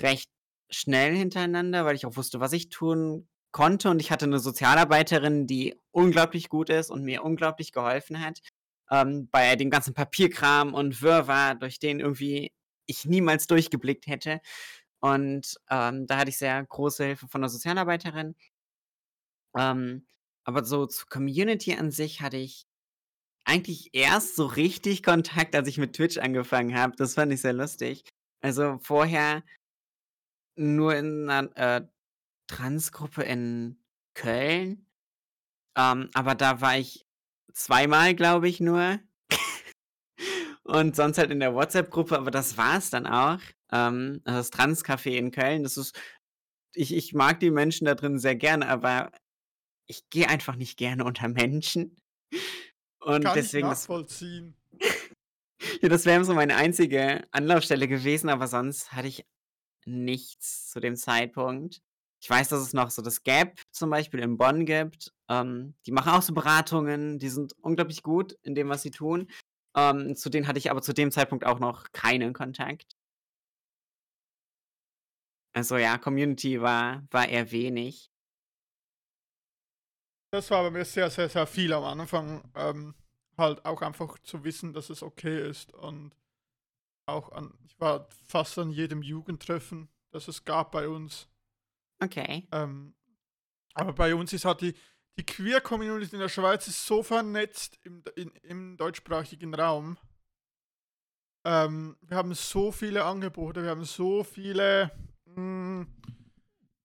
recht 0.00 0.30
schnell 0.70 1.14
hintereinander, 1.14 1.84
weil 1.84 1.94
ich 1.94 2.06
auch 2.06 2.16
wusste, 2.16 2.40
was 2.40 2.52
ich 2.52 2.70
tun 2.70 3.28
konnte. 3.52 3.90
Und 3.90 4.00
ich 4.00 4.10
hatte 4.10 4.24
eine 4.24 4.38
Sozialarbeiterin, 4.40 5.46
die 5.46 5.80
unglaublich 5.92 6.48
gut 6.48 6.70
ist 6.70 6.90
und 6.90 7.04
mir 7.04 7.22
unglaublich 7.22 7.72
geholfen 7.72 8.20
hat. 8.20 8.40
Ähm, 8.90 9.28
bei 9.30 9.56
dem 9.56 9.70
ganzen 9.70 9.94
Papierkram 9.94 10.74
und 10.74 11.02
Wirrwarr, 11.02 11.56
durch 11.56 11.78
den 11.78 12.00
irgendwie 12.00 12.55
ich 12.86 13.04
niemals 13.04 13.46
durchgeblickt 13.46 14.06
hätte. 14.06 14.40
Und 15.00 15.56
ähm, 15.70 16.06
da 16.06 16.18
hatte 16.18 16.30
ich 16.30 16.38
sehr 16.38 16.64
große 16.64 17.04
Hilfe 17.04 17.28
von 17.28 17.42
der 17.42 17.50
Sozialarbeiterin. 17.50 18.34
Ähm, 19.56 20.06
aber 20.44 20.64
so 20.64 20.86
zur 20.86 21.08
Community 21.08 21.74
an 21.74 21.90
sich 21.90 22.20
hatte 22.20 22.36
ich 22.36 22.66
eigentlich 23.44 23.90
erst 23.94 24.36
so 24.36 24.46
richtig 24.46 25.02
Kontakt, 25.02 25.54
als 25.54 25.68
ich 25.68 25.78
mit 25.78 25.94
Twitch 25.94 26.18
angefangen 26.18 26.76
habe. 26.76 26.96
Das 26.96 27.14
fand 27.14 27.32
ich 27.32 27.40
sehr 27.40 27.52
lustig. 27.52 28.04
Also 28.40 28.78
vorher 28.82 29.42
nur 30.56 30.94
in 30.94 31.28
einer 31.28 31.56
äh, 31.56 31.86
Transgruppe 32.48 33.22
in 33.22 33.78
Köln. 34.14 34.86
Ähm, 35.76 36.10
aber 36.14 36.34
da 36.34 36.60
war 36.60 36.78
ich 36.78 37.06
zweimal, 37.52 38.14
glaube 38.14 38.48
ich, 38.48 38.60
nur. 38.60 39.00
Und 40.66 40.96
sonst 40.96 41.18
halt 41.18 41.30
in 41.30 41.38
der 41.38 41.54
WhatsApp-Gruppe, 41.54 42.18
aber 42.18 42.32
das 42.32 42.56
war 42.56 42.78
es 42.78 42.90
dann 42.90 43.06
auch. 43.06 43.38
Ähm, 43.70 44.20
das 44.24 44.52
Transcafé 44.52 45.10
in 45.10 45.30
Köln, 45.30 45.62
das 45.62 45.76
ist. 45.76 45.96
Ich, 46.74 46.92
ich 46.92 47.14
mag 47.14 47.40
die 47.40 47.50
Menschen 47.50 47.86
da 47.86 47.94
drin 47.94 48.18
sehr 48.18 48.34
gerne, 48.34 48.68
aber 48.68 49.12
ich 49.86 50.10
gehe 50.10 50.28
einfach 50.28 50.56
nicht 50.56 50.76
gerne 50.76 51.04
unter 51.04 51.28
Menschen. 51.28 51.96
Und 52.98 53.24
Kann 53.24 53.34
deswegen, 53.34 53.68
ich 53.68 53.70
das, 53.70 53.82
nachvollziehen. 53.82 54.56
ja, 55.80 55.88
das 55.88 56.04
wäre 56.04 56.24
so 56.24 56.34
meine 56.34 56.56
einzige 56.56 57.22
Anlaufstelle 57.30 57.86
gewesen, 57.86 58.28
aber 58.28 58.48
sonst 58.48 58.92
hatte 58.92 59.06
ich 59.06 59.24
nichts 59.84 60.68
zu 60.70 60.80
dem 60.80 60.96
Zeitpunkt. 60.96 61.80
Ich 62.20 62.28
weiß, 62.28 62.48
dass 62.48 62.60
es 62.60 62.72
noch 62.72 62.90
so 62.90 63.02
das 63.02 63.22
Gap 63.22 63.60
zum 63.70 63.90
Beispiel 63.90 64.18
in 64.18 64.36
Bonn 64.36 64.66
gibt. 64.66 65.12
Ähm, 65.30 65.74
die 65.86 65.92
machen 65.92 66.10
auch 66.10 66.22
so 66.22 66.34
Beratungen, 66.34 67.20
die 67.20 67.28
sind 67.28 67.52
unglaublich 67.62 68.02
gut 68.02 68.36
in 68.42 68.56
dem, 68.56 68.68
was 68.68 68.82
sie 68.82 68.90
tun. 68.90 69.28
Ähm, 69.76 70.16
zu 70.16 70.30
denen 70.30 70.46
hatte 70.46 70.58
ich 70.58 70.70
aber 70.70 70.82
zu 70.82 70.94
dem 70.94 71.10
Zeitpunkt 71.10 71.44
auch 71.44 71.58
noch 71.58 71.92
keinen 71.92 72.32
Kontakt. 72.32 72.96
Also 75.52 75.76
ja, 75.76 75.98
Community 75.98 76.60
war, 76.60 77.06
war 77.10 77.28
eher 77.28 77.50
wenig. 77.50 78.10
Das 80.32 80.50
war 80.50 80.62
bei 80.64 80.70
mir 80.70 80.84
sehr, 80.84 81.10
sehr, 81.10 81.28
sehr 81.28 81.46
viel 81.46 81.72
am 81.72 81.84
Anfang. 81.84 82.50
Ähm, 82.54 82.94
halt 83.38 83.64
auch 83.64 83.82
einfach 83.82 84.18
zu 84.20 84.44
wissen, 84.44 84.72
dass 84.72 84.90
es 84.90 85.02
okay 85.02 85.48
ist. 85.48 85.72
Und 85.72 86.14
auch 87.06 87.32
an, 87.32 87.52
ich 87.64 87.78
war 87.78 88.08
fast 88.26 88.58
an 88.58 88.70
jedem 88.70 89.02
Jugendtreffen, 89.02 89.88
das 90.10 90.28
es 90.28 90.44
gab 90.44 90.72
bei 90.72 90.88
uns. 90.88 91.28
Okay. 92.02 92.46
Ähm, 92.52 92.94
aber 93.74 93.92
bei 93.92 94.14
uns 94.14 94.32
ist 94.32 94.44
halt 94.44 94.62
die, 94.62 94.74
die 95.18 95.24
Queer-Community 95.24 96.14
in 96.14 96.20
der 96.20 96.28
Schweiz 96.28 96.68
ist 96.68 96.84
so 96.84 97.02
vernetzt 97.02 97.78
im, 97.82 98.02
in, 98.16 98.30
im 98.42 98.76
deutschsprachigen 98.76 99.54
Raum. 99.54 99.96
Ähm, 101.44 101.96
wir 102.02 102.16
haben 102.16 102.34
so 102.34 102.72
viele 102.72 103.04
Angebote, 103.04 103.62
wir 103.62 103.70
haben 103.70 103.84
so 103.84 104.24
viele 104.24 104.90
mh, 105.34 105.86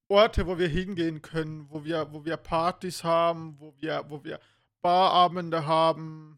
Orte, 0.07 0.45
wo 0.47 0.57
wir 0.57 0.67
hingehen 0.67 1.21
können, 1.21 1.67
wo 1.69 1.83
wir, 1.83 2.11
wo 2.13 2.23
wir 2.23 2.37
Partys 2.37 3.03
haben, 3.03 3.59
wo 3.59 3.73
wir, 3.77 4.05
wo 4.07 4.23
wir 4.23 4.39
Barabende 4.81 5.65
haben. 5.65 6.37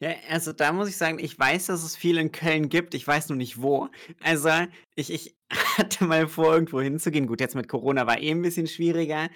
Ja, 0.00 0.14
also 0.28 0.52
da 0.52 0.72
muss 0.72 0.88
ich 0.88 0.96
sagen, 0.96 1.18
ich 1.18 1.38
weiß, 1.38 1.66
dass 1.66 1.82
es 1.82 1.96
viel 1.96 2.18
in 2.18 2.32
Köln 2.32 2.68
gibt, 2.68 2.92
ich 2.94 3.06
weiß 3.06 3.30
nur 3.30 3.36
nicht 3.36 3.62
wo. 3.62 3.88
Also 4.22 4.50
ich, 4.94 5.10
ich 5.10 5.36
hatte 5.78 6.04
mal 6.04 6.28
vor, 6.28 6.52
irgendwo 6.52 6.82
hinzugehen. 6.82 7.26
Gut, 7.26 7.40
jetzt 7.40 7.54
mit 7.54 7.68
Corona 7.68 8.06
war 8.06 8.18
eh 8.18 8.30
ein 8.30 8.42
bisschen 8.42 8.66
schwieriger. 8.66 9.30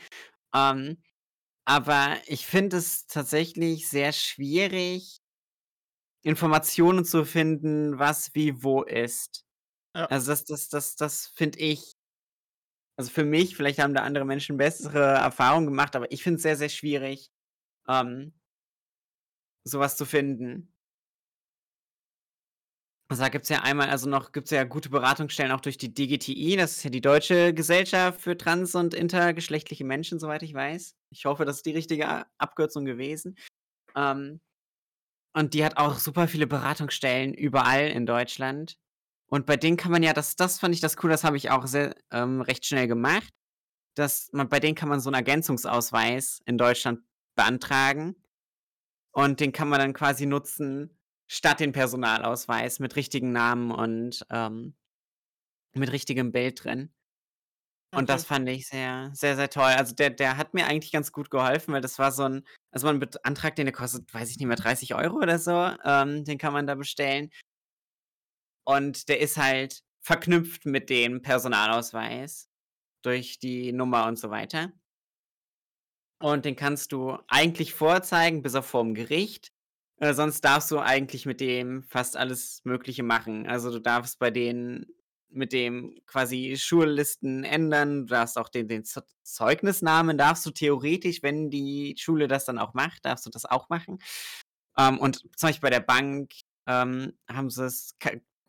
Ähm, 0.54 0.98
aber 1.64 2.16
ich 2.26 2.46
finde 2.46 2.78
es 2.78 3.06
tatsächlich 3.06 3.88
sehr 3.88 4.12
schwierig, 4.12 5.20
Informationen 6.22 7.04
zu 7.04 7.24
finden, 7.24 7.98
was 7.98 8.34
wie 8.34 8.62
wo 8.62 8.82
ist. 8.82 9.44
Ja. 9.94 10.06
Also 10.06 10.32
das, 10.32 10.44
das, 10.44 10.68
das, 10.68 10.96
das 10.96 11.26
finde 11.28 11.58
ich. 11.58 11.94
Also 12.98 13.10
für 13.10 13.24
mich, 13.24 13.56
vielleicht 13.56 13.78
haben 13.78 13.94
da 13.94 14.02
andere 14.02 14.26
Menschen 14.26 14.58
bessere 14.58 15.00
Erfahrungen 15.00 15.66
gemacht, 15.66 15.96
aber 15.96 16.10
ich 16.12 16.22
finde 16.22 16.36
es 16.36 16.42
sehr, 16.42 16.56
sehr 16.56 16.68
schwierig, 16.68 17.30
ähm, 17.88 18.34
sowas 19.64 19.96
zu 19.96 20.04
finden. 20.04 20.69
Also 23.10 23.24
da 23.24 23.28
gibt 23.28 23.42
es 23.42 23.48
ja 23.48 23.62
einmal, 23.62 23.90
also 23.90 24.08
noch 24.08 24.30
gibt 24.30 24.46
es 24.46 24.52
ja 24.52 24.62
gute 24.62 24.88
Beratungsstellen 24.88 25.50
auch 25.50 25.60
durch 25.60 25.76
die 25.76 25.92
DGTI, 25.92 26.54
das 26.56 26.76
ist 26.76 26.84
ja 26.84 26.90
die 26.90 27.00
Deutsche 27.00 27.52
Gesellschaft 27.52 28.20
für 28.20 28.38
trans- 28.38 28.76
und 28.76 28.94
intergeschlechtliche 28.94 29.84
Menschen, 29.84 30.20
soweit 30.20 30.44
ich 30.44 30.54
weiß. 30.54 30.94
Ich 31.10 31.24
hoffe, 31.24 31.44
das 31.44 31.56
ist 31.56 31.66
die 31.66 31.72
richtige 31.72 32.24
Abkürzung 32.38 32.84
gewesen. 32.84 33.36
Ähm, 33.96 34.40
und 35.34 35.54
die 35.54 35.64
hat 35.64 35.76
auch 35.76 35.98
super 35.98 36.28
viele 36.28 36.46
Beratungsstellen 36.46 37.34
überall 37.34 37.88
in 37.88 38.06
Deutschland. 38.06 38.76
Und 39.26 39.44
bei 39.44 39.56
denen 39.56 39.76
kann 39.76 39.90
man 39.90 40.04
ja, 40.04 40.12
das, 40.12 40.36
das 40.36 40.60
fand 40.60 40.76
ich 40.76 40.80
das 40.80 40.96
cool, 41.02 41.10
das 41.10 41.24
habe 41.24 41.36
ich 41.36 41.50
auch 41.50 41.66
sehr, 41.66 41.96
ähm, 42.12 42.40
recht 42.42 42.64
schnell 42.64 42.86
gemacht. 42.86 43.32
Dass 43.96 44.30
man, 44.32 44.48
bei 44.48 44.60
denen 44.60 44.76
kann 44.76 44.88
man 44.88 45.00
so 45.00 45.08
einen 45.08 45.16
Ergänzungsausweis 45.16 46.42
in 46.46 46.58
Deutschland 46.58 47.00
beantragen. 47.34 48.14
Und 49.10 49.40
den 49.40 49.50
kann 49.50 49.68
man 49.68 49.80
dann 49.80 49.94
quasi 49.94 50.26
nutzen, 50.26 50.99
statt 51.30 51.60
den 51.60 51.72
Personalausweis 51.72 52.80
mit 52.80 52.96
richtigen 52.96 53.32
Namen 53.32 53.70
und 53.70 54.26
ähm, 54.30 54.74
mit 55.74 55.92
richtigem 55.92 56.32
Bild 56.32 56.64
drin. 56.64 56.92
Und 57.92 58.08
das 58.08 58.22
Okay. 58.22 58.28
fand 58.28 58.48
ich 58.48 58.68
sehr, 58.68 59.10
sehr, 59.14 59.36
sehr 59.36 59.50
toll. 59.50 59.64
Also 59.64 59.94
der, 59.94 60.10
der 60.10 60.36
hat 60.36 60.54
mir 60.54 60.66
eigentlich 60.66 60.92
ganz 60.92 61.12
gut 61.12 61.30
geholfen, 61.30 61.72
weil 61.74 61.80
das 61.80 61.98
war 61.98 62.12
so 62.12 62.24
ein, 62.24 62.44
also 62.72 62.86
man 62.86 63.00
beantragt 63.00 63.58
den, 63.58 63.66
der 63.66 63.72
kostet, 63.72 64.12
weiß 64.12 64.30
ich 64.30 64.38
nicht 64.38 64.46
mehr, 64.46 64.56
30 64.56 64.94
Euro 64.94 65.16
oder 65.16 65.38
so. 65.38 65.52
Ähm, 65.84 66.24
den 66.24 66.38
kann 66.38 66.52
man 66.52 66.66
da 66.66 66.74
bestellen. 66.76 67.30
Und 68.66 69.08
der 69.08 69.20
ist 69.20 69.36
halt 69.36 69.82
verknüpft 70.00 70.64
mit 70.66 70.88
dem 70.90 71.22
Personalausweis 71.22 72.48
durch 73.02 73.38
die 73.38 73.72
Nummer 73.72 74.06
und 74.06 74.18
so 74.18 74.30
weiter. 74.30 74.72
Und 76.22 76.44
den 76.44 76.56
kannst 76.56 76.92
du 76.92 77.18
eigentlich 77.28 77.74
vorzeigen, 77.74 78.42
bis 78.42 78.54
auf 78.54 78.66
vorm 78.66 78.94
Gericht. 78.94 79.52
Äh, 80.00 80.14
sonst 80.14 80.40
darfst 80.44 80.70
du 80.70 80.78
eigentlich 80.78 81.26
mit 81.26 81.40
dem 81.40 81.82
fast 81.84 82.16
alles 82.16 82.62
Mögliche 82.64 83.02
machen. 83.02 83.46
Also 83.46 83.70
du 83.70 83.80
darfst 83.80 84.18
bei 84.18 84.30
denen 84.30 84.86
mit 85.28 85.52
dem 85.52 86.00
quasi 86.06 86.56
Schullisten 86.58 87.44
ändern. 87.44 88.06
Du 88.06 88.14
darfst 88.14 88.36
auch 88.36 88.48
den, 88.48 88.66
den 88.66 88.84
Ze- 88.84 89.04
Zeugnisnamen, 89.22 90.18
darfst 90.18 90.44
du 90.44 90.50
theoretisch, 90.50 91.22
wenn 91.22 91.50
die 91.50 91.94
Schule 91.98 92.26
das 92.26 92.46
dann 92.46 92.58
auch 92.58 92.74
macht, 92.74 93.04
darfst 93.04 93.26
du 93.26 93.30
das 93.30 93.44
auch 93.44 93.68
machen. 93.68 93.98
Ähm, 94.76 94.98
und 94.98 95.18
zum 95.36 95.48
Beispiel 95.48 95.60
bei 95.62 95.70
der 95.70 95.80
Bank 95.80 96.32
ähm, 96.66 97.12
haben 97.30 97.50
sie 97.50 97.64
es, 97.64 97.96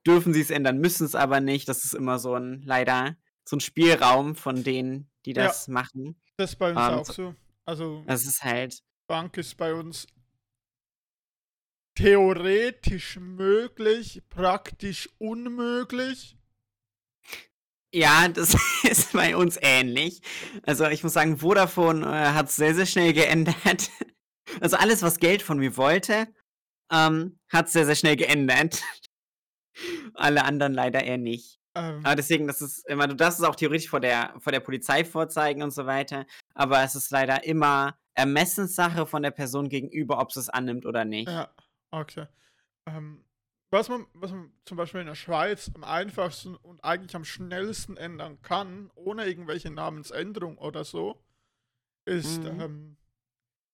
dürfen 0.07 0.33
sie 0.33 0.41
es 0.41 0.49
ändern, 0.49 0.79
müssen 0.79 1.05
es 1.05 1.13
aber 1.15 1.39
nicht. 1.41 1.67
Das 1.67 1.83
ist 1.85 1.93
immer 1.93 2.17
so 2.17 2.33
ein, 2.33 2.61
leider, 2.63 3.15
so 3.47 3.57
ein 3.57 3.61
Spielraum 3.61 4.35
von 4.35 4.63
denen, 4.63 5.11
die 5.25 5.33
Ja. 5.33 5.45
das 5.47 5.67
machen. 5.67 6.19
Das 6.37 6.51
ist 6.51 6.55
bei 6.55 6.71
uns 6.71 6.79
Ähm, 6.79 6.93
auch 6.95 7.05
so 7.05 7.13
so. 7.13 7.35
Also 7.65 8.03
das 8.07 8.25
ist 8.25 8.43
halt 8.43 8.81
Bank 9.07 9.37
ist 9.37 9.55
bei 9.57 9.73
uns 9.73 10.07
theoretisch 11.95 13.17
möglich, 13.17 14.21
praktisch 14.29 15.09
unmöglich. 15.17 16.37
Ja, 17.93 18.27
das 18.27 18.55
ist 18.83 19.13
bei 19.13 19.35
uns 19.35 19.57
ähnlich. 19.61 20.21
Also, 20.65 20.85
ich 20.87 21.03
muss 21.03 21.13
sagen, 21.13 21.37
Vodafone, 21.37 22.05
äh, 22.05 22.33
hat's 22.33 22.55
sehr, 22.55 22.75
sehr 22.75 22.85
schnell 22.85 23.13
geändert. 23.13 23.89
Also, 24.59 24.75
alles, 24.75 25.01
was 25.01 25.19
Geld 25.19 25.43
von 25.43 25.59
mir 25.59 25.77
wollte, 25.77 26.27
ähm, 26.91 27.39
hat's 27.49 27.71
sehr, 27.71 27.85
sehr 27.85 27.95
schnell 27.95 28.17
geändert. 28.17 28.83
Alle 30.13 30.43
anderen 30.43 30.73
leider 30.73 31.03
eher 31.03 31.17
nicht. 31.17 31.61
Ähm, 31.75 32.01
Aber 32.03 32.15
deswegen, 32.15 32.47
das 32.47 32.61
ist 32.61 32.85
immer 32.89 33.07
du 33.07 33.15
darfst 33.15 33.39
es 33.39 33.45
auch 33.45 33.55
theoretisch 33.55 33.89
vor 33.89 34.01
der 34.01 34.33
vor 34.39 34.51
der 34.51 34.59
Polizei 34.59 35.05
vorzeigen 35.05 35.63
und 35.63 35.71
so 35.71 35.85
weiter, 35.85 36.25
aber 36.53 36.83
es 36.83 36.95
ist 36.95 37.11
leider 37.11 37.45
immer 37.45 37.97
Ermessenssache 38.13 39.05
von 39.05 39.23
der 39.23 39.31
Person 39.31 39.69
gegenüber, 39.69 40.19
ob 40.19 40.33
sie 40.33 40.41
es 40.41 40.49
annimmt 40.49 40.85
oder 40.85 41.05
nicht. 41.05 41.29
ja, 41.29 41.49
okay. 41.91 42.27
Ähm, 42.87 43.23
was 43.71 43.87
man, 43.87 44.05
was 44.13 44.31
man 44.31 44.51
zum 44.65 44.77
Beispiel 44.77 45.01
in 45.01 45.07
der 45.07 45.15
Schweiz 45.15 45.71
am 45.73 45.83
einfachsten 45.83 46.55
und 46.57 46.83
eigentlich 46.83 47.15
am 47.15 47.23
schnellsten 47.23 47.95
ändern 47.95 48.41
kann, 48.41 48.91
ohne 48.95 49.25
irgendwelche 49.27 49.71
Namensänderung 49.71 50.57
oder 50.57 50.83
so, 50.83 51.23
ist 52.05 52.43
Mhm. 52.43 52.59
ähm, 52.59 52.97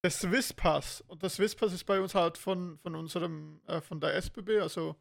der 0.03 0.11
Swisspass. 0.11 1.01
Und 1.01 1.23
der 1.23 1.29
Swisspass 1.29 1.73
ist 1.73 1.85
bei 1.85 1.99
uns 1.99 2.13
halt 2.13 2.37
von, 2.37 2.77
von 2.79 2.95
unserem, 2.95 3.61
äh, 3.65 3.81
von 3.81 3.99
der 3.99 4.15
SBB, 4.15 4.59
also 4.59 4.95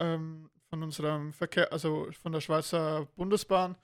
ähm, 0.00 0.50
von 0.68 0.82
unserem 0.82 1.32
Verkehr, 1.32 1.72
also 1.72 2.10
von 2.12 2.32
der 2.32 2.40
Schweizer 2.42 3.06
Bundesbahn, 3.16 3.76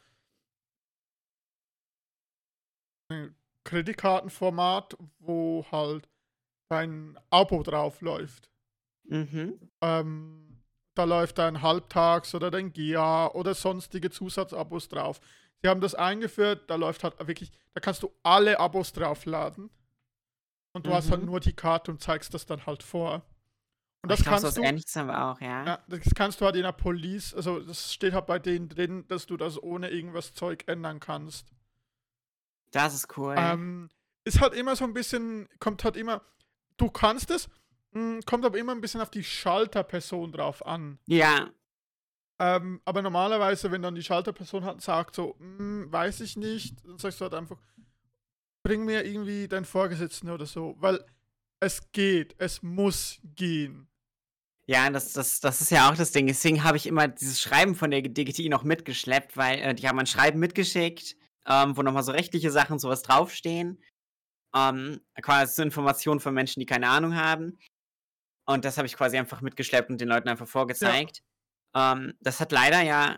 ein 3.08 3.34
Kreditkartenformat, 3.64 4.96
wo 5.18 5.64
halt 5.70 6.09
dein 6.70 7.18
Abo 7.30 7.62
drauf 7.62 8.00
läuft. 8.00 8.50
Mhm. 9.04 9.58
Ähm, 9.80 10.62
da 10.94 11.04
läuft 11.04 11.38
dein 11.38 11.62
Halbtags- 11.62 12.34
oder 12.34 12.50
dein 12.50 12.72
GIA 12.72 13.28
oder 13.32 13.54
sonstige 13.54 14.10
Zusatzabos 14.10 14.88
drauf. 14.88 15.20
Sie 15.62 15.68
haben 15.68 15.80
das 15.80 15.94
eingeführt, 15.94 16.70
da 16.70 16.76
läuft 16.76 17.04
halt 17.04 17.18
wirklich, 17.26 17.50
da 17.74 17.80
kannst 17.80 18.02
du 18.02 18.10
alle 18.22 18.58
Abos 18.58 18.92
draufladen. 18.92 19.70
Und 20.72 20.86
du 20.86 20.92
hast 20.94 21.10
halt 21.10 21.20
Mhm. 21.22 21.26
nur 21.26 21.40
die 21.40 21.52
Karte 21.52 21.90
und 21.90 22.00
zeigst 22.00 22.32
das 22.32 22.46
dann 22.46 22.64
halt 22.64 22.82
vor. 22.82 23.22
Und 24.02 24.10
Ich 24.12 24.16
das 24.16 24.18
so 24.20 24.24
kannst 24.30 24.44
was 24.46 24.54
du, 24.54 24.62
Ähnliches 24.62 24.94
haben 24.96 25.08
wir 25.08 25.24
auch, 25.26 25.40
ja. 25.40 25.66
ja, 25.66 25.78
das 25.88 26.14
kannst 26.14 26.40
du 26.40 26.44
halt 26.46 26.54
in 26.56 26.62
der 26.62 26.72
Police, 26.72 27.34
also 27.34 27.60
das 27.60 27.92
steht 27.92 28.14
halt 28.14 28.26
bei 28.26 28.38
denen 28.38 28.68
drin, 28.68 29.04
dass 29.08 29.26
du 29.26 29.36
das 29.36 29.60
ohne 29.62 29.90
irgendwas 29.90 30.32
Zeug 30.32 30.62
ändern 30.68 31.00
kannst. 31.00 31.52
Das 32.70 32.94
ist 32.94 33.16
cool. 33.18 33.34
Ähm, 33.36 33.90
ist 34.24 34.40
halt 34.40 34.54
immer 34.54 34.76
so 34.76 34.84
ein 34.84 34.94
bisschen, 34.94 35.48
kommt 35.58 35.82
halt 35.84 35.96
immer, 35.96 36.22
du 36.80 36.90
kannst 36.90 37.30
es, 37.30 37.48
mh, 37.92 38.20
kommt 38.26 38.44
aber 38.44 38.58
immer 38.58 38.72
ein 38.72 38.80
bisschen 38.80 39.00
auf 39.00 39.10
die 39.10 39.24
Schalterperson 39.24 40.32
drauf 40.32 40.64
an. 40.66 40.98
Ja, 41.06 41.50
Ähm, 42.38 42.80
aber 42.86 43.02
normalerweise, 43.02 43.70
wenn 43.70 43.82
dann 43.82 43.94
die 43.94 44.02
Schalterperson 44.02 44.64
halt 44.64 44.80
sagt, 44.80 45.14
so, 45.14 45.36
"Hm, 45.38 45.92
weiß 45.92 46.20
ich 46.20 46.36
nicht, 46.36 46.82
dann 46.86 46.98
sagst 46.98 47.20
du 47.20 47.24
halt 47.24 47.34
einfach, 47.34 47.58
bring 48.62 48.84
mir 48.84 49.04
irgendwie 49.04 49.46
deinen 49.48 49.64
Vorgesetzten 49.66 50.30
oder 50.30 50.46
so, 50.46 50.74
weil 50.78 51.04
es 51.60 51.92
geht, 51.92 52.34
es 52.38 52.62
muss 52.62 53.20
gehen. 53.36 53.88
ja, 54.66 54.88
das 54.90 55.12
das 55.12 55.40
das 55.40 55.60
ist 55.60 55.70
ja 55.70 55.90
auch 55.90 55.96
das 55.96 56.12
Ding. 56.12 56.26
Deswegen 56.28 56.62
habe 56.64 56.76
ich 56.76 56.86
immer 56.86 57.08
dieses 57.08 57.40
Schreiben 57.40 57.74
von 57.74 57.90
der 57.90 58.02
DGTI 58.02 58.48
noch 58.48 58.62
mitgeschleppt, 58.62 59.36
weil, 59.36 59.58
äh, 59.60 59.74
die 59.74 59.88
haben 59.88 59.98
ein 59.98 60.06
Schreiben 60.06 60.38
mitgeschickt, 60.38 61.16
ähm, 61.46 61.76
wo 61.76 61.82
noch 61.82 61.92
mal 61.92 62.02
so 62.02 62.12
rechtliche 62.12 62.50
Sachen 62.50 62.74
und 62.74 62.78
so 62.78 62.88
was 62.88 63.02
draufstehen. 63.02 63.82
Ähm, 64.54 65.00
quasi 65.22 65.54
zur 65.54 65.64
Information 65.64 66.20
von 66.20 66.34
Menschen, 66.34 66.60
die 66.60 66.66
keine 66.66 66.88
Ahnung 66.88 67.14
haben. 67.14 67.58
Und 68.46 68.64
das 68.64 68.78
habe 68.78 68.86
ich 68.86 68.96
quasi 68.96 69.16
einfach 69.16 69.40
mitgeschleppt 69.42 69.90
und 69.90 70.00
den 70.00 70.08
Leuten 70.08 70.28
einfach 70.28 70.48
vorgezeigt. 70.48 71.22
Ähm, 71.74 72.14
das 72.20 72.40
hat 72.40 72.52
leider 72.52 72.80
ja 72.82 73.16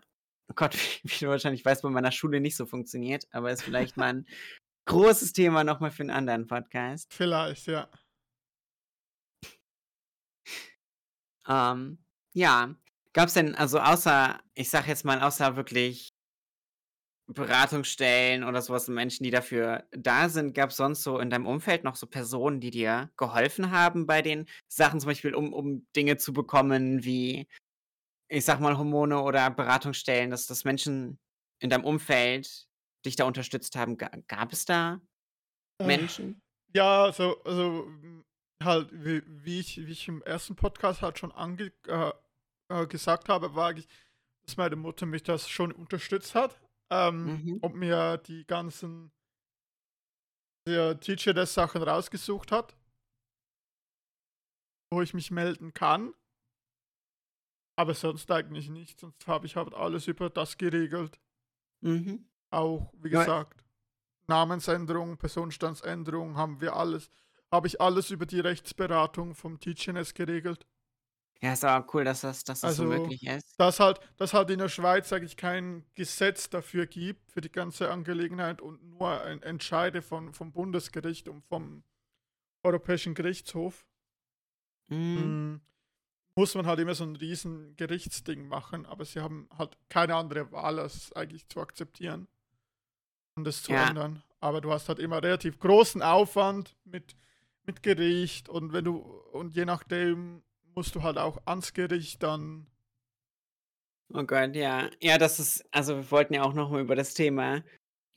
oh 0.53 0.55
Gott, 0.55 0.75
wie 0.75 0.79
wie 1.05 1.25
du 1.25 1.31
wahrscheinlich 1.31 1.64
weißt, 1.64 1.83
bei 1.83 1.90
meiner 1.90 2.12
Schule 2.12 2.40
nicht 2.40 2.57
so 2.57 2.66
funktioniert, 2.66 3.27
aber 3.33 3.51
ist 3.51 3.62
vielleicht 3.62 3.97
mal 3.97 4.11
'n 4.11 4.27
großes 4.87 5.33
Thema 5.33 5.64
noch 5.64 5.81
mal 5.81 5.90
für 5.90 6.03
'n 6.03 6.11
anderen 6.11 6.47
Podcast. 6.47 7.12
Vielleicht, 7.14 7.66
ja. 7.66 7.88
Ähm, 11.49 11.99
ja. 12.35 12.75
Gab's 13.14 13.35
denn 13.35 13.55
also 13.55 13.79
außer 13.79 14.40
ich 14.55 14.71
sage 14.71 14.88
jetzt 14.88 15.05
mal, 15.05 15.21
außer 15.21 15.57
wirklich 15.57 16.12
Beratungsstellen 17.35 18.45
oder 18.45 18.62
so 18.62 18.73
was 18.73 18.88
und 18.88 18.95
Menschen, 18.95 19.25
die 19.25 19.31
dafür 19.31 19.87
da 19.92 20.29
sind, 20.29 20.55
gab's 20.55 20.77
sonst 20.77 21.03
so 21.03 21.18
in 21.18 21.31
deinem 21.31 21.47
Umfeld 21.47 21.85
noch 21.85 21.97
so 21.97 22.07
Personen, 22.07 22.61
die 22.61 22.71
dir 22.71 23.11
geholfen 23.16 23.71
haben 23.71 24.07
bei 24.07 24.23
den 24.23 24.47
Sachen, 24.68 25.01
zum 25.01 25.09
Beispiel, 25.09 25.35
um 25.35 25.53
um 25.53 25.87
Dinge 25.97 26.16
zu 26.18 26.33
bekommen 26.33 27.05
wie, 27.05 27.49
ich 28.29 28.45
sage 28.45 28.62
mal, 28.62 28.79
Hormone 28.79 29.23
oder 29.23 29.51
Beratungsstellen, 29.51 30.31
dass 30.31 30.47
dass 30.47 30.64
Menschen 30.64 31.18
in 31.61 31.71
deinem 31.71 31.85
Umfeld 31.85 32.68
dich 33.07 33.16
da 33.16 33.25
unterstützt 33.25 33.77
haben? 33.77 33.97
Ga 33.99 34.11
gab 34.29 34.53
es 34.53 34.64
da 34.66 35.01
Äh, 35.81 35.85
Menschen? 35.87 36.42
ja, 36.75 37.05
also 37.05 37.42
also, 37.45 37.88
halt, 38.62 38.90
wie 38.92 39.23
wie 39.27 39.61
ich 39.61 39.79
wie 39.87 39.92
ich 39.92 40.09
im 40.09 40.23
ersten 40.23 40.57
Podcast 40.57 41.03
halt 41.03 41.18
schon 41.18 41.33
ange 41.33 41.73
äh, 41.88 42.12
äh, 42.68 42.87
gesagt 42.87 43.29
habe, 43.29 43.55
war 43.55 43.71
eigentlich, 43.71 43.88
dass 44.45 44.57
meine 44.57 44.77
Mutter 44.77 45.07
mich 45.07 45.23
das 45.25 45.49
schon 45.49 45.73
unterstützt 45.73 46.35
hat, 46.35 46.61
ähm, 46.92 47.24
Mhm. 47.24 47.59
und 47.62 47.74
mir 47.74 48.18
die 48.18 48.44
ganzen 48.46 49.11
der 50.68 51.00
Teacher 51.00 51.35
der 51.35 51.46
Sachen 51.46 51.83
rausgesucht 51.83 52.52
hat 52.52 52.76
wo 54.94 55.00
ich 55.00 55.14
mich 55.14 55.31
melden 55.31 55.72
kann. 55.72 56.12
Aber 57.78 57.94
sonst 57.94 58.31
eigentlich 58.31 58.68
nicht, 58.68 59.00
sonst 59.00 59.26
habe 59.26 59.46
ich 59.46 59.57
halt 59.57 59.72
alles 59.72 60.07
über 60.07 60.28
das 60.28 60.59
geregelt. 60.59 61.18
Mhm. 61.81 62.28
Auch, 62.50 62.92
wie 62.98 63.09
Ja. 63.09 63.20
gesagt, 63.20 63.64
Namensänderung, 64.26 65.16
Personenstandsänderung 65.16 66.37
haben 66.37 66.61
wir 66.61 66.76
alles 66.76 67.11
habe 67.50 67.66
ich 67.66 67.81
alles 67.83 68.11
über 68.11 68.24
die 68.26 68.40
Rechtsberatung 68.40 69.35
vom 69.35 69.61
TGNS 69.61 70.14
geregelt. 70.14 70.66
Ja, 71.44 71.52
ist 71.55 71.64
aber 71.64 71.85
cool, 71.92 72.05
dass 72.05 72.20
das 72.20 72.44
dass 72.44 72.61
das 72.61 72.76
so 72.76 72.85
Also, 72.85 72.85
möglich 72.85 73.24
ist. 73.26 73.59
dass 73.59 73.81
halt 73.81 74.00
dass 74.18 74.33
halt 74.35 74.50
in 74.50 74.59
der 74.59 74.68
Schweiz 74.68 75.12
eigentlich 75.12 75.37
kein 75.37 75.85
Gesetz 75.94 76.48
dafür 76.48 76.87
gibt, 76.87 77.33
für 77.33 77.40
die 77.40 77.50
ganze 77.50 77.90
Angelegenheit 77.90 78.61
und 78.62 78.85
nur 78.85 79.20
ein 79.22 79.42
Entscheide 79.42 80.00
von 80.00 80.33
vom 80.33 80.52
Bundesgericht 80.52 81.28
und 81.28 81.44
vom 81.44 81.83
Europäischen 82.64 83.14
Gerichtshof. 83.14 83.85
Mhm. 84.90 85.33
Hm, 85.40 85.61
muss 86.37 86.55
man 86.55 86.66
halt 86.66 86.81
immer 86.81 86.94
so 86.94 87.05
'n 87.05 87.16
riesen 87.16 87.76
Gerichtsding 87.76 88.48
machen, 88.48 88.87
aber 88.87 89.05
sie 89.05 89.20
haben 89.20 89.48
halt 89.59 89.78
keine 89.90 90.16
andere 90.16 90.52
Wahl, 90.52 90.78
als 90.81 90.94
es 90.96 91.12
eigentlich 91.14 91.48
zu 91.48 91.61
akzeptieren 91.61 92.28
und 93.37 93.46
es 93.46 93.62
zu 93.62 93.74
Ja. 93.74 93.76
ändern. 93.76 94.22
Aber 94.40 94.61
du 94.61 94.72
hast 94.72 94.88
halt 94.88 94.98
immer 94.98 95.22
relativ 95.22 95.59
großen 95.59 96.02
Aufwand 96.02 96.76
mit 96.85 97.16
mit 97.64 97.83
Gericht 97.85 98.48
und 98.48 98.72
wenn 98.72 98.85
du 98.85 98.96
und 98.96 99.55
je 99.55 99.64
nachdem 99.64 100.42
musst 100.75 100.95
du 100.95 101.03
halt 101.03 101.19
auch 101.19 101.39
ans 101.47 101.73
Gericht 101.75 102.23
dann. 102.23 102.67
Oh 104.15 104.25
Gott, 104.25 104.55
ja. 104.57 104.91
Ja, 105.01 105.17
das 105.19 105.39
ist 105.41 105.65
also, 105.71 105.97
wir 105.97 106.11
wollten 106.11 106.35
ja 106.35 106.43
auch 106.43 106.53
noch 106.55 106.71
mal 106.71 106.81
über 106.83 106.95
das 106.97 107.15
Thema 107.15 107.65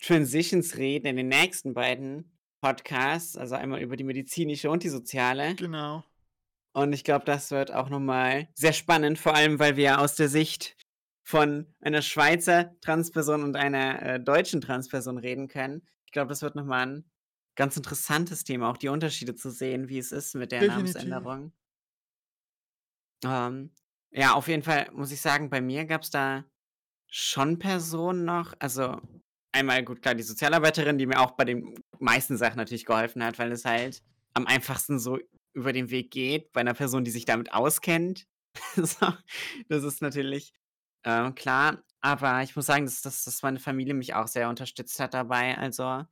Transitions 0.02 0.78
reden 0.78 1.08
in 1.08 1.15
den 1.15 1.30
nächsten 1.30 1.74
beiden 1.74 2.38
Podcasts, 2.62 3.38
also 3.38 3.56
einmal 3.56 3.82
über 3.82 3.96
die 3.96 4.04
medizinische 4.04 4.70
und 4.70 4.84
die 4.84 4.89
soziale. 4.89 5.56
Genau. 5.56 6.04
Und 6.74 6.91
ich 6.91 7.06
glaube, 7.06 7.24
das 7.24 7.52
wird 7.52 7.72
auch 7.74 7.89
noch 7.89 8.02
mal 8.02 8.50
sehr 8.56 8.74
spannend, 8.74 9.18
vor 9.18 9.34
allem, 9.36 9.60
weil 9.60 9.78
wir 9.78 10.00
aus 10.02 10.15
der 10.15 10.28
Sicht 10.28 10.76
von 11.24 11.74
einer 11.80 12.02
Schweizer 12.02 12.76
Transperson 12.82 13.44
und 13.44 13.56
einer, 13.56 14.02
äh, 14.02 14.20
deutschen 14.20 14.60
Transperson 14.60 15.18
reden 15.18 15.48
können. 15.48 15.88
Ich 16.06 16.12
glaube, 16.12 16.28
das 16.30 16.41
wird 16.41 16.56
noch 16.56 16.65
mal 16.65 16.84
'n 16.86 17.10
ganz 17.56 17.78
interessantes 17.78 18.44
Thema, 18.44 18.70
auch 18.70 18.78
die 18.78 18.89
Unterschiede 18.89 19.36
zu 19.36 19.50
sehen, 19.50 19.88
wie 19.88 19.98
es 19.98 20.12
ist 20.12 20.36
mit 20.36 20.52
der 20.52 20.60
Definitiv. 20.62 20.68
Namensänderung. 20.68 21.54
Ähm, 23.23 23.71
ja, 24.12 24.34
auf 24.34 24.47
jeden 24.47 24.63
Fall 24.63 24.89
muss 24.93 25.12
ich 25.12 25.21
sagen, 25.21 25.49
bei 25.49 25.62
mir 25.62 25.86
gab's 25.86 26.10
da 26.10 26.45
schon 27.10 27.60
Personen 27.60 28.25
noch 28.25 28.54
also, 28.60 29.01
einmal 29.54 29.84
gut, 29.86 30.01
klar, 30.01 30.15
die 30.15 30.23
Sozialarbeiterin, 30.23 30.97
die 30.97 31.06
mir 31.08 31.19
auch 31.21 31.32
bei 31.32 31.45
den 31.45 31.75
meisten 31.99 32.38
Sachen 32.38 32.58
natürlich 32.58 32.86
geholfen 32.86 33.23
hat, 33.23 33.39
weil 33.39 33.51
es 33.51 33.65
halt 33.65 34.04
am 34.34 34.47
einfachsten 34.47 34.99
so 34.99 35.19
über 35.54 35.73
den 35.73 35.89
Weg 35.91 36.12
geht 36.12 36.51
bei 36.54 36.63
'ner 36.63 36.73
Person, 36.73 37.04
die 37.06 37.12
sich 37.12 37.25
damit 37.25 37.54
auskennt. 37.54 38.28
Das 39.69 39.84
ist 39.84 40.01
natürlich, 40.01 40.54
ähm, 41.06 41.36
klar. 41.36 41.84
Aber 42.01 42.43
ich 42.43 42.56
muss 42.56 42.67
sagen, 42.67 42.86
dass 42.86 43.01
dass 43.01 43.23
dass 43.25 43.41
meine 43.43 43.60
Familie 43.60 43.93
mich 43.95 44.13
auch 44.15 44.28
sehr 44.28 44.49
unterstützt 44.49 44.99
hat 44.99 45.13
dabei. 45.13 45.58
Also, 45.58 46.06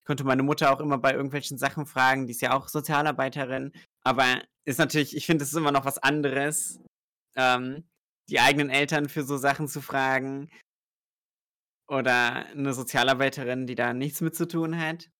ich 0.00 0.06
konnte 0.06 0.24
meine 0.24 0.42
Mutter 0.44 0.72
auch 0.72 0.80
immer 0.80 0.98
bei 0.98 1.12
irgendwelchen 1.14 1.58
Sachen 1.58 1.86
fragen, 1.86 2.26
die 2.26 2.32
ist 2.32 2.42
ja 2.42 2.52
auch 2.56 2.68
Sozialarbeiterin. 2.68 3.72
Aber 4.04 4.42
ist 4.64 4.78
natürlich 4.78 5.16
ich 5.16 5.26
finde, 5.26 5.44
es 5.44 5.50
ist 5.50 5.56
immer 5.56 5.72
noch 5.72 5.84
was 5.84 5.98
anderes, 5.98 6.80
ähm, 7.36 7.84
die 8.28 8.40
eigenen 8.40 8.70
Eltern 8.70 9.08
für 9.08 9.24
so 9.24 9.36
Sachen 9.38 9.68
zu 9.68 9.80
fragen. 9.82 10.50
oder 11.88 12.46
'ne 12.54 12.72
Sozialarbeiterin, 12.72 13.66
die 13.66 13.74
da 13.74 13.92
nichts 13.92 14.20
mit 14.20 14.34
zu 14.36 14.46
tun 14.46 14.78
hat. 14.80 15.10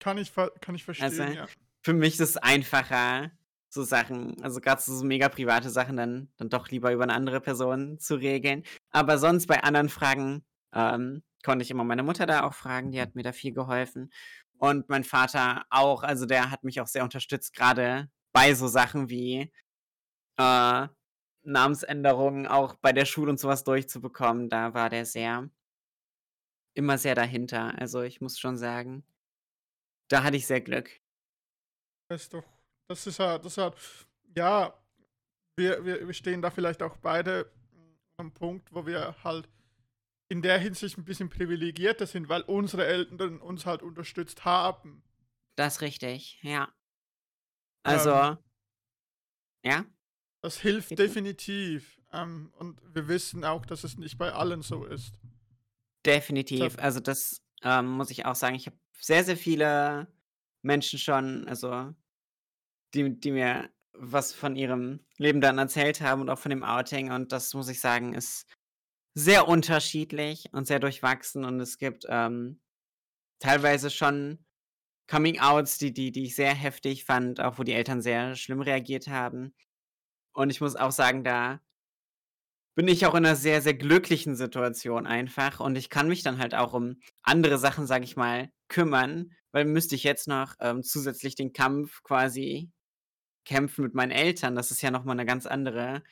Kann 0.00 0.18
ich 0.18 0.32
kann 0.34 0.74
ich 0.74 0.84
Also, 0.98 1.24
verstehen, 1.24 1.30
ja. 1.30 1.48
für 1.84 1.92
mich 1.94 2.14
ist 2.14 2.20
es 2.20 2.36
einfacher, 2.36 3.32
so 3.68 3.82
Sachen 3.82 4.42
also, 4.42 4.60
grad 4.60 4.82
so 4.82 5.02
mega 5.04 5.28
private 5.28 5.70
Sachen 5.70 5.96
dann 5.96 6.28
dann 6.36 6.48
doch 6.50 6.68
lieber 6.68 6.92
über 6.92 7.06
'ne 7.06 7.14
andere 7.14 7.40
Person 7.40 7.98
zu 7.98 8.16
regeln. 8.16 8.64
Aber 8.90 9.18
sonst 9.18 9.46
bei 9.46 9.62
anderen 9.62 9.88
Fragen, 9.88 10.44
ähm, 10.74 11.22
konnte 11.44 11.62
ich 11.64 11.70
immer 11.70 11.84
meine 11.84 12.02
Mutter 12.02 12.26
da 12.26 12.42
auch 12.44 12.54
fragen, 12.54 12.92
die 12.92 13.00
hat 13.00 13.14
mir 13.14 13.22
da 13.22 13.32
viel 13.32 13.52
geholfen. 13.52 14.10
Und 14.58 14.88
mein 14.88 15.04
Vater 15.04 15.64
auch, 15.70 16.02
also, 16.02 16.26
der 16.26 16.50
hat 16.50 16.62
mich 16.64 16.80
auch 16.80 16.86
sehr 16.86 17.02
unterstützt, 17.04 17.54
grade 17.54 18.08
bei 18.32 18.54
so 18.54 18.68
Sachen 18.68 19.08
wie, 19.10 19.52
äh, 20.38 20.88
Namensänderungen 21.44 22.46
auch 22.48 22.76
bei 22.76 22.92
der 22.92 23.06
Schule 23.06 23.30
und 23.32 23.40
so 23.40 23.48
was 23.48 23.64
durchzubekommen. 23.64 24.48
Da 24.50 24.74
war 24.74 24.90
der 24.90 25.06
sehr 25.06 25.50
immer 26.76 26.96
sehr 26.98 27.14
dahinter. 27.14 27.78
Also, 27.78 28.02
ich 28.02 28.20
muss 28.20 28.38
schon 28.38 28.56
sagen 28.56 29.04
da 30.10 30.22
hatte 30.24 30.36
ich 30.36 30.46
sehr 30.46 30.60
Glück. 30.60 30.98
Das 32.10 32.22
ist 32.22 32.34
doch 32.34 32.44
das 32.88 33.06
ist 33.06 33.18
ja 33.18 33.38
das 33.38 33.56
hat 33.58 33.76
ja, 34.36 34.74
wir 35.56 35.84
wir 35.84 36.06
wir 36.06 36.14
stehen 36.14 36.42
da 36.42 36.50
vielleicht 36.50 36.82
auch 36.82 36.96
beide 36.98 37.52
am 38.18 38.32
Punkt, 38.34 38.72
wo 38.74 38.86
wir 38.86 39.16
halt 39.24 39.48
in 40.28 40.42
der 40.42 40.58
Hinsicht 40.58 40.98
'n 40.98 41.04
bisschen 41.04 41.30
privilegierter 41.30 42.06
sind, 42.06 42.28
weil 42.28 42.42
unsere 42.42 42.86
Eltern 42.86 43.40
uns 43.40 43.66
halt 43.66 43.82
unterstützt 43.82 44.44
haben. 44.46 45.02
Das 45.58 45.80
richtig, 45.82 46.38
ja. 46.42 46.72
Ähm 47.84 47.92
Also 47.98 48.38
ja? 49.64 49.84
Das 50.42 50.58
hilft 50.58 50.90
Bitte? 50.90 51.04
definitiv. 51.04 52.00
Ähm, 52.12 52.52
und 52.58 52.80
wir 52.94 53.08
wissen 53.08 53.44
auch, 53.44 53.64
dass 53.64 53.84
es 53.84 53.96
nicht 53.96 54.18
bei 54.18 54.32
allen 54.32 54.62
so 54.62 54.84
ist. 54.84 55.18
Definitiv. 56.04 56.78
Also, 56.78 57.00
das, 57.00 57.42
ähm, 57.62 57.86
muss 57.86 58.10
ich 58.10 58.26
auch 58.26 58.34
sagen. 58.34 58.56
Ich 58.56 58.66
habe 58.66 58.76
sehr, 58.98 59.24
sehr 59.24 59.36
viele 59.36 60.08
Menschen 60.62 60.98
schon 60.98 61.46
also, 61.46 61.94
die 62.94 63.18
die 63.18 63.30
mir 63.30 63.70
was 63.94 64.32
von 64.32 64.56
ihrem 64.56 65.00
Leben 65.18 65.40
dann 65.40 65.58
erzählt 65.58 66.00
haben 66.00 66.22
und 66.22 66.30
auch 66.30 66.38
von 66.38 66.50
dem 66.50 66.64
Outing 66.64 67.12
und 67.12 67.30
das 67.30 67.52
muss 67.54 67.68
ich 67.68 67.80
sagen, 67.80 68.14
ist 68.14 68.46
sehr 69.14 69.48
unterschiedlich 69.48 70.48
und 70.52 70.66
sehr 70.66 70.80
durchwachsen 70.80 71.44
und 71.44 71.60
es 71.60 71.78
gibt, 71.78 72.06
ähm, 72.08 72.60
teilweise 73.38 73.90
schon 73.90 74.44
Coming-Outs, 75.08 75.78
die 75.78 75.92
die 75.92 76.12
die 76.12 76.24
ich 76.24 76.36
sehr 76.36 76.54
heftig 76.54 77.04
fand, 77.04 77.40
auch 77.40 77.58
wo 77.58 77.62
die 77.64 77.72
Eltern 77.72 78.02
sehr 78.02 78.34
schlimm 78.36 78.60
reagiert 78.60 79.08
haben. 79.08 79.54
Und 80.34 80.50
ich 80.50 80.60
muss 80.60 80.76
auch 80.76 80.92
sagen, 80.92 81.24
da 81.24 81.60
bin 82.78 82.88
ich 82.88 83.04
auch 83.04 83.14
in 83.14 83.22
'ner 83.24 83.36
sehr, 83.36 83.60
sehr 83.60 83.74
glücklichen 83.74 84.34
Situation 84.34 85.06
einfach 85.06 85.60
und 85.60 85.76
ich 85.76 85.90
kann 85.90 86.08
mich 86.08 86.22
dann 86.22 86.38
halt 86.38 86.54
auch 86.54 86.72
um 86.72 86.96
andere 87.22 87.58
Sachen, 87.58 87.86
sage 87.86 88.04
ich 88.04 88.16
mal, 88.16 88.50
kümmern, 88.68 89.32
weil 89.52 89.66
müsste 89.66 89.94
ich 89.94 90.04
jetzt 90.04 90.26
noch, 90.26 90.54
ähm, 90.58 90.82
zusätzlich 90.82 91.34
den 91.34 91.52
Kampf 91.52 92.02
quasi 92.02 92.70
kämpfen 93.46 93.84
mit 93.84 93.94
meinen 93.94 94.12
Eltern, 94.12 94.56
das 94.56 94.70
ist 94.72 94.82
ja 94.82 94.90
noch 94.92 95.04
mal 95.04 95.14
'ne 95.16 95.26
ganz 95.26 95.46
andere, 95.46 96.02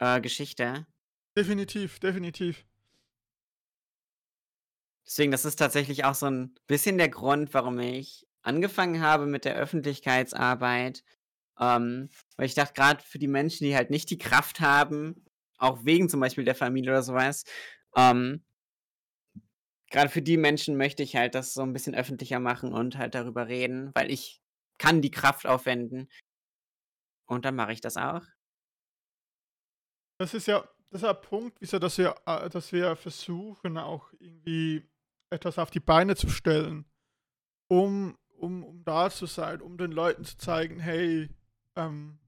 äh, 0.00 0.20
Geschichte. 0.20 0.86
Definitiv, 1.36 1.98
definitiv. 2.00 2.65
Deswegen, 5.08 5.30
das 5.30 5.44
ist 5.44 5.56
tatsächlich 5.56 6.04
auch 6.04 6.14
so 6.16 6.26
'n 6.26 6.54
bisschen 6.66 6.98
der 6.98 7.08
Grund, 7.08 7.54
warum 7.54 7.78
ich 7.78 8.26
angefangen 8.42 9.00
habe 9.00 9.26
mit 9.26 9.44
der 9.44 9.54
Öffentlichkeitsarbeit, 9.56 11.04
ähm, 11.60 12.08
weil 12.36 12.46
ich 12.46 12.54
dachte, 12.54 12.74
grad 12.74 13.02
für 13.02 13.18
die 13.18 13.28
Menschen, 13.28 13.64
die 13.66 13.76
halt 13.76 13.90
nicht 13.90 14.10
die 14.10 14.18
Kraft 14.18 14.60
haben, 14.60 15.24
auch 15.58 15.84
wegen 15.84 16.08
zum 16.08 16.20
Beispiel 16.20 16.44
der 16.44 16.54
Familie 16.56 16.90
oder 16.92 17.02
so 17.02 17.14
was, 17.14 17.44
ähm 17.96 18.42
grade 19.92 20.08
für 20.08 20.22
die 20.22 20.36
Menschen 20.36 20.76
möchte 20.76 21.02
ich 21.04 21.14
halt 21.16 21.34
das 21.36 21.54
so 21.54 21.62
'n 21.62 21.72
bisschen 21.72 21.94
öffentlicher 21.94 22.40
machen 22.40 22.72
und 22.72 22.98
halt 22.98 23.14
darüber 23.14 23.46
reden, 23.48 23.92
weil 23.94 24.10
ich 24.10 24.40
kann 24.78 25.00
die 25.00 25.10
Kraft 25.12 25.46
aufwenden. 25.46 26.08
Und 27.28 27.44
dann 27.44 27.56
mache 27.56 27.72
ich 27.72 27.80
das 27.80 27.96
auch. 27.96 28.22
Das 30.20 30.32
ist 30.34 30.46
ja 30.46 30.64
ja 30.92 31.12
Punkt, 31.12 31.60
wieso 31.60 31.78
dass 31.78 31.98
wir 31.98 32.14
äh, 32.24 32.48
dass 32.48 32.72
wir 32.72 32.96
versuchen, 32.96 33.76
auch 33.76 34.12
irgendwie 34.18 34.88
etwas 35.30 35.58
auf 35.58 35.70
die 35.70 35.80
Beine 35.80 36.16
zu 36.16 36.28
stellen, 36.28 36.86
um 37.68 38.16
um 38.38 38.64
um 38.64 38.84
da 38.84 39.10
zu 39.10 39.26
sein, 39.26 39.60
um 39.62 39.78
den 39.78 39.92
Leuten 39.92 40.24
zu 40.24 40.36
zeigen: 40.38 40.80
„Hey, 40.80 41.30
ähm“ 41.76 42.18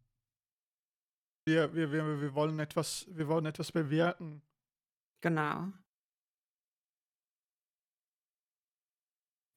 „wir 1.46 1.74
wir 1.74 1.90
wir 1.90 2.20
wir 2.20 2.34
wollen 2.34 2.58
etwas 2.60 3.06
wir 3.10 3.26
wollen 3.28 3.46
etwas 3.46 3.72
bewirken.“ 3.72 4.42
Genau. 5.20 5.72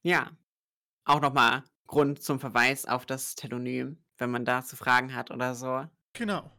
Ja. 0.03 0.31
Auch 1.05 1.21
noch 1.21 1.33
mal 1.33 1.63
Grund 1.87 2.23
zum 2.23 2.39
Verweis 2.39 2.85
auf 2.85 3.05
das 3.05 3.35
Telonym, 3.35 4.03
wenn 4.17 4.31
man 4.31 4.45
dazu 4.45 4.75
Fragen 4.75 5.15
hat 5.15 5.31
oder 5.31 5.55
so. 5.55 5.85
Genau. 6.13 6.51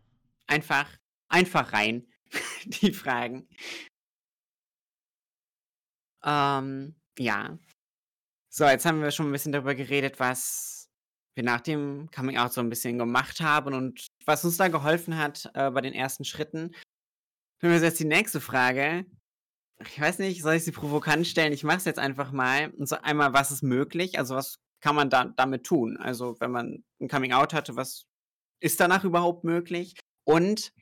Einfach 0.46 0.90
einfach 1.28 1.72
rein, 1.72 2.06
die 2.66 2.92
Fragen. 2.92 3.48
Ähm, 6.24 6.94
ja. 7.18 7.58
So, 8.50 8.66
jetzt 8.66 8.86
haben 8.86 9.02
wir 9.02 9.10
schon 9.12 9.28
'n 9.28 9.32
bisschen 9.32 9.52
darüber 9.52 9.74
geredet, 9.74 10.20
was 10.20 10.90
wir 11.36 11.44
nach 11.44 11.60
dem 11.62 12.10
Coming 12.14 12.38
Out 12.38 12.52
so 12.54 12.60
'n 12.62 12.70
bisschen 12.70 12.98
gemacht 12.98 13.40
haben 13.40 13.74
und 13.74 14.06
was 14.26 14.44
uns 14.44 14.58
da 14.58 14.68
geholfen 14.68 15.18
hat, 15.18 15.50
äh, 15.54 15.70
bei 15.70 15.80
den 15.82 15.94
ersten 15.94 16.24
Schritten. 16.24 16.72
Dann 17.60 17.70
wäre 17.72 17.84
jetzt 17.84 18.00
die 18.00 18.06
nächste 18.06 18.40
Frage. 18.40 19.06
Ich 19.86 20.00
weiß 20.00 20.20
nicht, 20.20 20.42
soll 20.42 20.54
ich 20.56 20.64
sie 20.64 20.72
provokant 20.72 21.26
stellen? 21.26 21.52
Ich 21.54 21.64
mache 21.64 21.78
es 21.78 21.86
jetzt 21.86 21.98
einfach 22.00 22.32
mal. 22.32 22.70
Und 22.78 22.88
zwar 22.88 23.04
einmal, 23.04 23.34
was 23.34 23.50
ist 23.52 23.62
möglich? 23.62 24.18
Also, 24.18 24.36
was 24.36 24.58
kann 24.82 24.96
man 24.96 25.10
da 25.10 25.26
damit 25.36 25.64
tun? 25.66 25.96
Also, 25.98 26.36
wenn 26.40 26.52
man 26.52 26.84
'n 27.00 27.08
Coming 27.08 27.32
Out 27.34 27.54
hatte, 27.54 27.76
was 27.76 28.04
ist 28.60 28.80
danach 28.80 29.04
überhaupt 29.04 29.44
möglich? 29.44 29.94
Und 30.26 30.72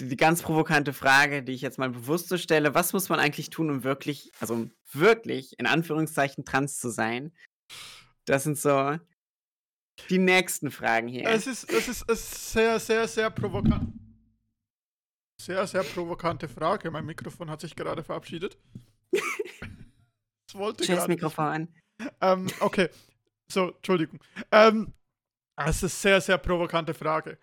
d 0.00 0.08
die 0.08 0.16
ganz 0.16 0.42
provokante 0.42 0.92
Frage, 0.92 1.42
die 1.42 1.52
ich 1.52 1.62
jetzt 1.62 1.78
mal 1.78 1.90
bewusst 1.90 2.28
so 2.28 2.36
stelle: 2.36 2.74
Was 2.74 2.92
muss 2.92 3.08
man 3.08 3.20
eigentlich 3.20 3.50
tun, 3.50 3.70
um 3.70 3.84
wirklich 3.84 4.32
also, 4.40 4.54
um 4.54 4.72
wirklich 4.92 5.58
in 5.58 5.66
Anführungszeichen 5.66 6.44
trans 6.44 6.78
zu 6.78 6.90
sein? 6.90 7.32
Das 8.24 8.44
sind 8.44 8.58
so 8.58 8.98
die 10.10 10.18
nächsten 10.18 10.70
Fragen 10.70 11.08
hier. 11.08 11.28
Es 11.28 11.46
ist 11.46 11.70
es 11.70 11.88
ist 11.88 12.04
es 12.08 12.20
ist 12.20 12.52
sehr, 12.52 12.78
sehr, 12.78 13.08
sehr 13.08 13.30
provokant. 13.30 13.92
Sehr, 15.40 15.66
sehr 15.66 15.82
provokante 15.82 16.48
Frage. 16.48 16.90
Mein 16.90 17.06
Mikrofon 17.06 17.50
hat 17.50 17.60
sich 17.60 17.76
gerade 17.76 18.02
verabschiedet. 18.02 18.58
Es 19.12 20.54
wollte 20.54 20.84
Tschüss. 20.84 21.06
Mikrofon. 21.06 21.68
Ähm, 22.20 22.46
okay. 22.60 22.88
So, 23.50 23.70
Entschuldigung. 23.70 24.18
Ähm, 24.50 24.92
es 25.56 25.82
ist 25.82 26.00
sehr, 26.00 26.20
sehr 26.20 26.38
provokante 26.38 26.94
Frage. 26.94 27.38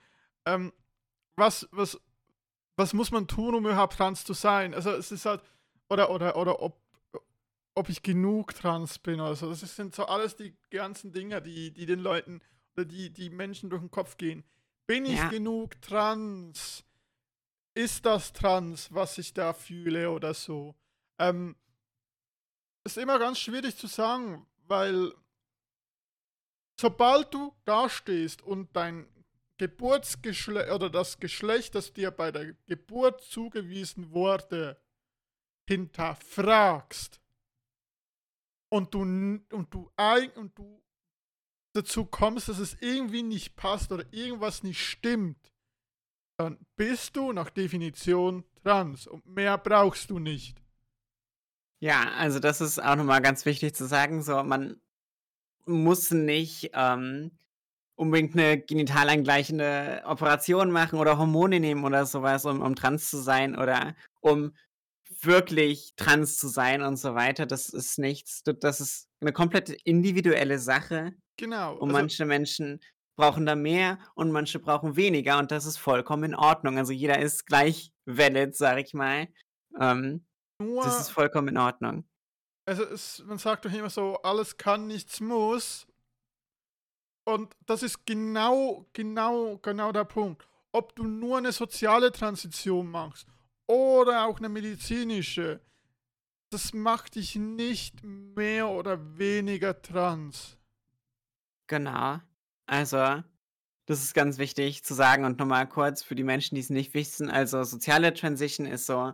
Ähm, 0.46 0.74
was 1.36 1.68
was 1.72 2.00
was 2.78 2.94
muss 2.94 3.12
man 3.12 3.28
tun, 3.28 3.56
um 3.56 3.66
überhaupt 3.66 3.98
trans 3.98 4.24
zu 4.24 4.34
sein? 4.34 4.74
Also, 4.74 4.92
es 4.92 5.12
ist 5.12 5.26
halt 5.26 5.42
oder 5.90 6.10
oder 6.10 6.36
oder 6.38 6.62
ob 6.62 6.82
ob 7.76 7.90
ich 7.90 8.04
genug 8.04 8.54
trans 8.56 9.00
bin 9.00 9.20
oder 9.20 9.36
so. 9.36 9.50
Das 9.50 9.62
sind 9.62 9.96
so 9.96 10.06
alles 10.06 10.36
die 10.36 10.56
ganzen 10.70 11.12
Dinge, 11.12 11.42
die 11.42 11.72
die 11.72 11.86
den 11.86 12.00
Leuten 12.00 12.42
oder 12.76 12.86
die 12.86 13.12
die 13.12 13.30
Menschen 13.30 13.70
durch 13.70 13.82
'n 13.82 13.92
Kopf 13.92 14.18
gehen. 14.18 14.44
Bin 14.88 15.06
ich 15.06 15.20
Ja. 15.20 15.30
genug 15.30 15.82
trans? 15.82 16.84
Ist 17.76 18.06
das 18.06 18.34
trans, 18.34 18.94
was 18.94 19.18
ich 19.18 19.34
da 19.34 19.54
fühle 19.54 20.12
oder 20.12 20.34
so? 20.34 20.76
Ähm 21.20 21.56
ist 22.86 22.98
immer 22.98 23.18
ganz 23.18 23.40
schwierig 23.40 23.78
zu 23.78 23.88
sagen, 23.88 24.46
weil 24.68 25.14
sobald 26.80 27.34
du 27.34 27.54
dastehst 27.66 28.42
und 28.42 28.76
dein 28.76 29.08
Geburtsgeschle 29.58 30.74
oder 30.74 30.90
das 30.90 31.20
Geschlecht, 31.20 31.76
das 31.76 31.94
dir 31.94 32.12
bei 32.12 32.32
der 32.32 32.54
Geburt 32.66 33.22
zugewiesen 33.22 34.12
wurde, 34.12 34.82
hinterfragst 35.68 37.22
und 38.70 38.94
du 38.94 39.02
und 39.02 39.74
du 39.74 39.92
und 40.36 40.58
du 40.58 40.84
dazu 41.74 42.06
kommst, 42.06 42.50
dass 42.50 42.60
es 42.60 42.78
irgendwie 42.82 43.24
nicht 43.24 43.56
passt 43.56 43.92
oder 43.92 44.06
irgendwas 44.12 44.64
nicht 44.64 44.82
stimmt, 44.82 45.54
dann 46.38 46.58
bist 46.76 47.16
du 47.16 47.32
nach 47.32 47.50
Definition 47.50 48.44
trans 48.64 49.08
und 49.08 49.26
mehr 49.26 49.58
brauchst 49.58 50.10
du 50.10 50.20
nicht. 50.20 50.62
Ja, 51.80 52.12
also, 52.14 52.40
das 52.40 52.62
ist 52.62 52.82
auch 52.82 52.96
noch 52.96 53.04
mal 53.04 53.20
ganz 53.20 53.46
wichtig 53.46 53.76
zu 53.76 53.86
sagen, 53.86 54.24
so, 54.24 54.42
man 54.44 54.80
muss 55.66 56.12
nicht, 56.12 56.72
ähm, 56.74 57.32
unbedingt 57.96 58.36
'ne 58.36 58.60
genitalangleichende 58.62 60.04
Operation 60.06 60.72
machen 60.72 61.00
oder 61.00 61.18
Hormone 61.18 61.60
nehmen 61.60 61.86
oder 61.86 62.06
so 62.06 62.22
was, 62.24 62.46
um 62.46 62.62
um 62.62 62.76
trans 62.76 63.10
zu 63.10 63.18
sein 63.22 63.58
oder 63.58 63.96
um 64.22 64.56
wirklich 65.22 65.94
trans 65.98 66.38
zu 66.38 66.48
sein 66.50 66.82
und 66.84 66.98
so 66.98 67.16
weiter. 67.16 67.46
Das 67.46 67.70
ist 67.70 68.00
nichts 68.00 68.44
das 68.44 68.82
ist 68.82 69.10
'ne 69.22 69.34
komplett 69.34 69.70
individuelle 69.86 70.60
Sache 70.60 71.14
Genau, 71.40 71.80
und 71.80 71.90
also 71.90 72.04
manche 72.04 72.26
Menschen 72.26 72.82
brauchen 73.18 73.46
da 73.48 73.56
mehr 73.56 74.00
und 74.16 74.32
manche 74.32 74.60
brauchen 74.60 74.96
weniger 74.98 75.40
und 75.40 75.52
das 75.52 75.66
ist 75.66 75.78
vollkommen 75.78 76.26
in 76.26 76.36
Ordnung. 76.36 76.78
Also, 76.80 76.94
jeder 76.94 77.20
ist 77.20 77.46
gleich 77.48 77.92
valid, 78.06 78.56
sage 78.56 78.82
ich 78.84 78.94
mal. 78.96 79.28
Ähm. 79.80 80.26
Das 80.82 81.00
ist 81.00 81.10
vollkommen 81.12 81.50
in 81.50 81.58
Ordnung. 81.58 82.06
Also 82.68 82.84
es, 82.86 83.20
man 83.26 83.38
sagt 83.38 83.66
doch 83.66 83.74
immer 83.74 83.90
so, 83.90 84.16
alles 84.24 84.56
kann, 84.58 84.88
nichts 84.88 85.20
muss. 85.20 85.86
Und 87.26 87.56
das 87.66 87.84
ist 87.84 88.06
genau, 88.06 88.86
genau, 88.94 89.58
genau 89.58 89.92
der 89.92 90.04
Punkt. 90.04 90.48
Ob 90.72 90.96
du 90.96 91.04
nur 91.06 91.38
eine 91.38 91.52
soziale 91.52 92.12
Transition 92.12 92.90
machst 92.90 93.28
oder 93.68 94.26
auch 94.26 94.40
eine 94.40 94.50
medizinische, 94.50 95.62
das 96.50 96.74
macht 96.74 97.16
dich 97.16 97.36
nicht 97.36 98.04
mehr 98.04 98.70
oder 98.70 99.18
weniger 99.18 99.82
trans. 99.82 100.58
Genau. 101.68 102.20
Also, 102.66 103.24
das 103.86 104.04
ist 104.04 104.14
ganz 104.14 104.38
wichtig 104.38 104.84
zu 104.84 104.94
sagen 104.94 105.26
und 105.26 105.40
nochmal 105.40 105.68
kurz 105.68 106.04
für 106.04 106.16
die 106.16 106.24
Menschen, 106.24 106.56
die 106.56 106.62
es 106.62 106.70
nicht 106.70 106.94
wissen. 106.94 107.30
Also, 107.30 107.64
soziale 107.64 108.14
Transition 108.14 108.66
ist 108.66 108.86
so 108.86 109.00
ein 109.00 109.14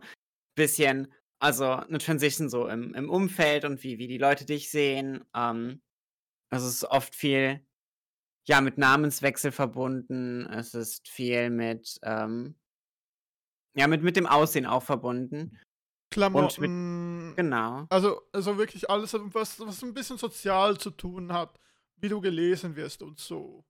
bisschen, 0.56 1.12
also 1.40 1.66
eine 1.66 2.00
Transition 2.00 2.50
so 2.50 2.68
im, 2.68 2.94
im 2.94 3.10
Umfeld 3.10 3.66
und 3.66 3.84
wie, 3.84 3.98
wie 4.00 4.08
die 4.08 4.18
Leute 4.18 4.46
dich 4.46 4.70
sehen. 4.72 5.24
Ähm, 5.36 5.82
also, 6.50 6.68
es 6.68 6.74
ist 6.76 6.86
oft 6.86 7.16
viel, 7.16 7.62
ja, 8.48 8.62
mit 8.62 8.78
Namenswechsel 8.78 9.52
verbunden. 9.52 10.46
Es 10.48 10.74
ist 10.74 11.08
viel 11.08 11.50
mit, 11.50 12.00
ähm, 12.04 12.56
ja, 13.76 13.88
mit, 13.88 14.02
mit 14.02 14.16
dem 14.16 14.28
Aussehen 14.28 14.66
auch 14.66 14.84
verbunden. 14.84 15.60
Klamotten. 16.12 17.34
Genau. 17.36 17.86
Also, 17.90 18.22
also 18.32 18.58
wirklich 18.58 18.90
alles, 18.90 19.14
was, 19.14 19.60
was 19.60 19.84
ein 19.84 19.94
bisschen 19.94 20.18
sozial 20.18 20.78
zu 20.78 20.90
tun 20.90 21.32
hat, 21.32 21.60
wie 21.98 22.10
du 22.10 22.20
gelesen 22.20 22.76
wirst 22.76 23.04
und 23.04 23.20
so. 23.20 23.64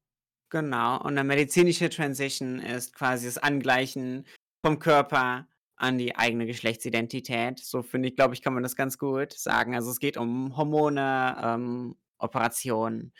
Genau. 0.49 0.97
Und 1.01 1.17
eine 1.17 1.23
medizinische 1.23 1.89
Transition 1.89 2.59
ist 2.59 2.93
quasi 2.93 3.25
das 3.25 3.37
Angleichen 3.37 4.25
vom 4.65 4.79
Körper 4.79 5.47
an 5.75 5.97
die 5.97 6.15
eigene 6.15 6.45
Geschlechtsidentität. 6.45 7.59
So 7.59 7.81
finde 7.83 8.09
ich, 8.09 8.15
glaube 8.15 8.33
ich, 8.33 8.41
kann 8.41 8.53
man 8.53 8.63
das 8.63 8.75
ganz 8.75 8.97
gut 8.97 9.33
sagen. 9.33 9.75
Also 9.75 9.91
es 9.91 9.99
geht 9.99 10.17
um 10.17 10.55
Hormone, 10.57 11.37
ähm, 11.41 11.95
Operationen. 12.17 13.13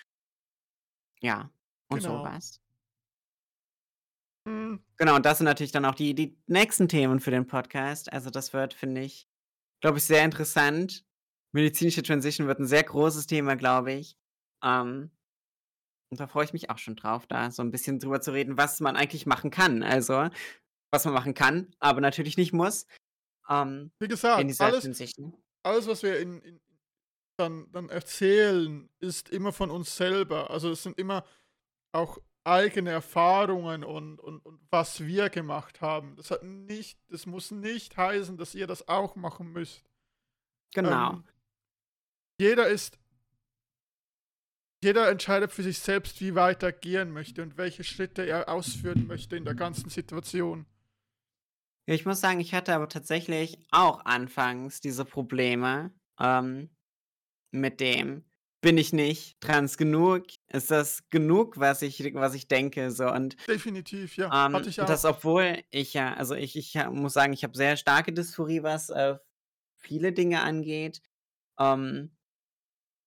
Ja, 1.22 1.50
und 1.90 2.02
Genau. 2.02 2.20
sowas. 2.24 2.62
Hm, 4.48 4.84
Genau, 4.98 5.16
und 5.16 5.26
das 5.26 5.38
sind 5.38 5.46
natürlich 5.46 5.72
dann 5.72 5.86
auch 5.86 5.96
die, 5.96 6.14
die 6.16 6.38
nächsten 6.48 6.88
Themen 6.88 7.20
für 7.20 7.32
den 7.32 7.48
Podcast. 7.48 8.12
Also 8.12 8.30
das 8.30 8.54
wird, 8.54 8.74
finde 8.74 9.02
ich, 9.02 9.28
glaube 9.82 9.98
ich, 9.98 10.06
sehr 10.06 10.24
interessant. 10.26 11.06
Medizinische 11.54 12.04
Transition 12.04 12.48
wird 12.48 12.60
ein 12.60 12.66
sehr 12.68 12.84
großes 12.84 13.28
Thema, 13.28 13.56
glaube 13.56 13.94
ich. 13.94 14.18
Ähm, 14.64 15.12
und 16.12 16.20
da 16.20 16.28
freue 16.28 16.46
ich 16.46 16.54
mich 16.54 16.70
auch 16.70 16.78
schon 16.78 16.96
drauf, 16.96 17.28
da 17.28 17.52
so 17.52 17.62
ein 17.62 17.72
bisschen 17.72 18.00
drüber 18.00 18.20
zu 18.22 18.32
reden, 18.32 18.58
was 18.58 18.80
man 18.80 18.96
eigentlich 18.96 19.26
machen 19.26 19.52
kann. 19.52 19.84
Also, 19.84 20.30
was 20.92 21.06
man 21.06 21.14
machen 21.14 21.34
kann, 21.34 21.74
aber 21.80 22.02
natürlich 22.02 22.36
nicht 22.38 22.52
muss. 22.54 22.88
Ähm, 23.48 23.92
Wie 24.00 24.06
in 24.06 24.10
gesagt, 24.10 24.44
alles, 24.60 24.84
Transition. 24.84 25.38
alles, 25.64 25.88
was 25.88 26.02
wir 26.04 26.20
in, 26.20 26.42
in, 26.42 26.60
dann, 27.40 27.72
dann 27.72 27.90
erzählen, 27.90 28.90
ist 29.00 29.30
immer 29.30 29.52
von 29.54 29.72
uns 29.72 29.96
selber. 29.96 30.50
Also 30.50 30.72
es 30.72 30.84
sind 30.84 30.98
immer 31.00 31.26
auch 31.92 32.20
eigene 32.44 32.92
Erfahrungen 32.92 33.84
und, 33.84 34.20
und, 34.20 34.40
und 34.40 34.60
was 34.70 35.06
wir 35.06 35.30
gemacht 35.30 35.82
haben. 35.82 36.16
Das 36.16 36.32
hat 36.32 36.44
nicht, 36.44 37.00
das 37.10 37.26
muss 37.26 37.52
nicht 37.52 37.98
heißen, 37.98 38.38
dass 38.38 38.56
ihr 38.56 38.68
das 38.68 38.88
auch 38.88 39.16
machen 39.16 39.52
müsst. 39.52 39.84
Genau. 40.74 41.14
Ähm, 41.14 41.24
jeder 42.40 42.68
ist, 42.68 42.98
jeder 44.84 45.10
entscheidet 45.10 45.52
für 45.52 45.64
sich 45.64 45.80
selbst, 45.80 46.22
wie 46.22 46.36
weit 46.36 46.64
er 46.64 46.72
gehen 46.72 47.12
möchte 47.12 47.42
und 47.42 47.58
welche 47.58 47.84
Schritte 47.84 48.26
er 48.26 48.50
ausführen 48.50 49.08
möchte 49.08 49.36
in 49.36 49.46
der 49.46 49.56
ganzen 49.56 49.90
Situation. 49.90 50.66
Ja, 51.88 51.96
ich 51.96 52.06
muss 52.06 52.22
sagen, 52.22 52.40
ich 52.40 52.54
hatte 52.54 52.74
aber 52.74 52.88
tatsächlich 52.88 53.60
auch 53.72 54.06
anfangs 54.06 54.80
diese 54.80 55.06
Probleme 55.06 55.92
ähm, 56.20 56.70
mit 57.52 57.80
dem, 57.80 58.24
bin 58.62 58.78
ich 58.78 58.92
nicht 58.92 59.40
trans 59.40 59.78
genug? 59.78 60.26
Ist 60.48 60.72
das 60.72 61.10
genug, 61.10 61.60
was 61.60 61.82
ich, 61.82 62.14
was 62.14 62.34
ich 62.34 62.48
denke? 62.48 62.92
So 62.92 63.10
und 63.10 63.36
Definitiv, 63.48 64.18
ja. 64.18 64.26
ähm, 64.26 64.54
Hatte 64.54 64.70
ich 64.70 64.82
auch. 64.82 64.86
das, 64.86 65.06
obwohl 65.06 65.64
ich 65.70 65.94
ja, 65.94 66.14
also 66.16 66.36
ich, 66.36 66.56
ich 66.56 66.76
muss 66.92 67.14
sagen, 67.14 67.34
ich 67.34 67.44
habe 67.44 67.56
sehr 67.56 67.78
starke 67.78 68.12
Dysphorie, 68.12 68.64
was 68.64 68.90
äh, 68.90 69.16
viele 69.78 70.12
Dinge 70.12 70.42
angeht. 70.42 71.02
Ähm, 71.58 72.12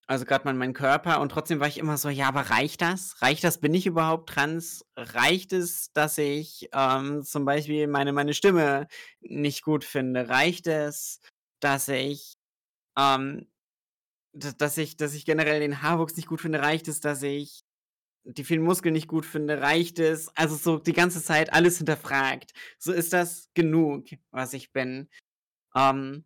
also 0.06 0.24
gerade 0.24 0.44
mal 0.44 0.54
mein 0.54 0.72
Körper 0.72 1.20
und 1.20 1.30
trotzdem 1.30 1.60
war 1.60 1.68
ich 1.68 1.78
immer 1.78 1.96
so, 1.96 2.08
ja, 2.08 2.28
aber 2.28 2.50
reicht 2.50 2.82
das? 2.82 3.22
Reicht 3.22 3.44
das? 3.44 3.60
Bin 3.60 3.72
ich 3.72 3.86
überhaupt 3.86 4.28
trans? 4.30 4.84
Reicht 4.96 5.52
es, 5.52 5.92
dass 5.92 6.18
ich 6.18 6.68
ähm, 6.72 7.22
zum 7.22 7.44
Beispiel 7.44 7.86
meine, 7.86 8.12
meine 8.12 8.34
Stimme 8.34 8.88
nicht 9.20 9.62
gut 9.62 9.84
finde? 9.84 10.28
Reicht 10.28 10.66
es, 10.66 11.20
dass 11.60 11.88
ich, 11.88 12.34
ähm, 12.98 13.46
dass 14.32 14.78
ich, 14.78 14.96
dass 14.96 15.14
ich 15.14 15.24
generell 15.24 15.60
den 15.60 15.82
Haarwuchs 15.82 16.16
nicht 16.16 16.28
gut 16.28 16.40
finde? 16.40 16.60
Reicht 16.60 16.88
es, 16.88 17.00
dass 17.00 17.22
ich 17.22 17.64
die 18.24 18.44
vielen 18.44 18.62
Muskeln 18.62 18.92
nicht 18.92 19.08
gut 19.08 19.26
finde? 19.26 19.60
Reicht 19.60 19.98
es? 19.98 20.28
Also 20.36 20.56
so 20.56 20.78
die 20.78 20.92
ganze 20.92 21.22
Zeit 21.22 21.52
alles 21.52 21.78
hinterfragt. 21.78 22.52
So 22.78 22.92
ist 22.92 23.12
das 23.12 23.50
genug, 23.54 24.06
was 24.30 24.52
ich 24.52 24.72
bin. 24.72 25.08
Ähm, 25.74 26.24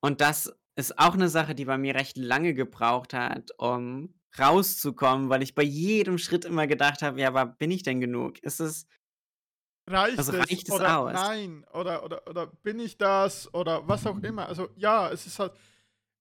und 0.00 0.20
das 0.20 0.54
ist 0.76 0.98
auch 0.98 1.14
eine 1.14 1.28
Sache, 1.28 1.54
die 1.54 1.64
bei 1.64 1.78
mir 1.78 1.94
recht 1.94 2.16
lange 2.16 2.54
gebraucht 2.54 3.14
hat, 3.14 3.52
um 3.58 4.14
rauszukommen, 4.38 5.28
weil 5.28 5.42
ich 5.42 5.54
bei 5.54 5.62
jedem 5.62 6.18
Schritt 6.18 6.44
immer 6.44 6.66
gedacht 6.66 7.02
habe, 7.02 7.20
ja, 7.20 7.28
aber 7.28 7.46
bin 7.46 7.70
ich 7.70 7.84
denn 7.84 8.00
genug? 8.00 8.38
Ist 8.40 8.60
es 8.60 8.86
reicht 9.88 10.18
also 10.18 10.32
es 10.32 10.38
reicht 10.38 10.68
es 10.68 10.74
oder 10.74 10.98
aus? 10.98 11.12
nein 11.12 11.64
oder, 11.72 12.04
oder, 12.04 12.26
oder 12.26 12.46
bin 12.46 12.80
ich 12.80 12.96
das 12.98 13.52
oder 13.54 13.86
was 13.86 14.06
auch 14.06 14.18
immer. 14.22 14.48
Also 14.48 14.68
ja, 14.76 15.10
es 15.10 15.26
ist 15.26 15.38
halt, 15.38 15.52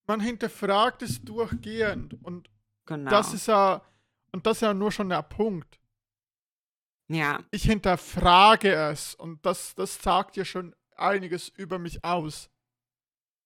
man 0.07 0.19
hinterfragt 0.19 1.01
es 1.01 1.21
durchgehend 1.23 2.15
und 2.23 2.49
Genau. 2.85 3.09
das 3.11 3.33
ist 3.33 3.47
ja, 3.47 3.81
und 4.33 4.45
das 4.45 4.57
ist 4.57 4.61
ja 4.61 4.73
nur 4.73 4.91
schon 4.91 5.09
der 5.09 5.21
Punkt. 5.23 5.79
ja, 7.09 7.39
Ich 7.51 7.63
hinterfrage 7.63 8.73
es 8.73 9.15
und 9.15 9.45
das, 9.45 9.73
das 9.75 10.01
sagt 10.01 10.35
ja 10.35 10.43
schon 10.45 10.75
einiges 10.95 11.49
über 11.49 11.79
mich 11.79 12.03
aus. 12.03 12.49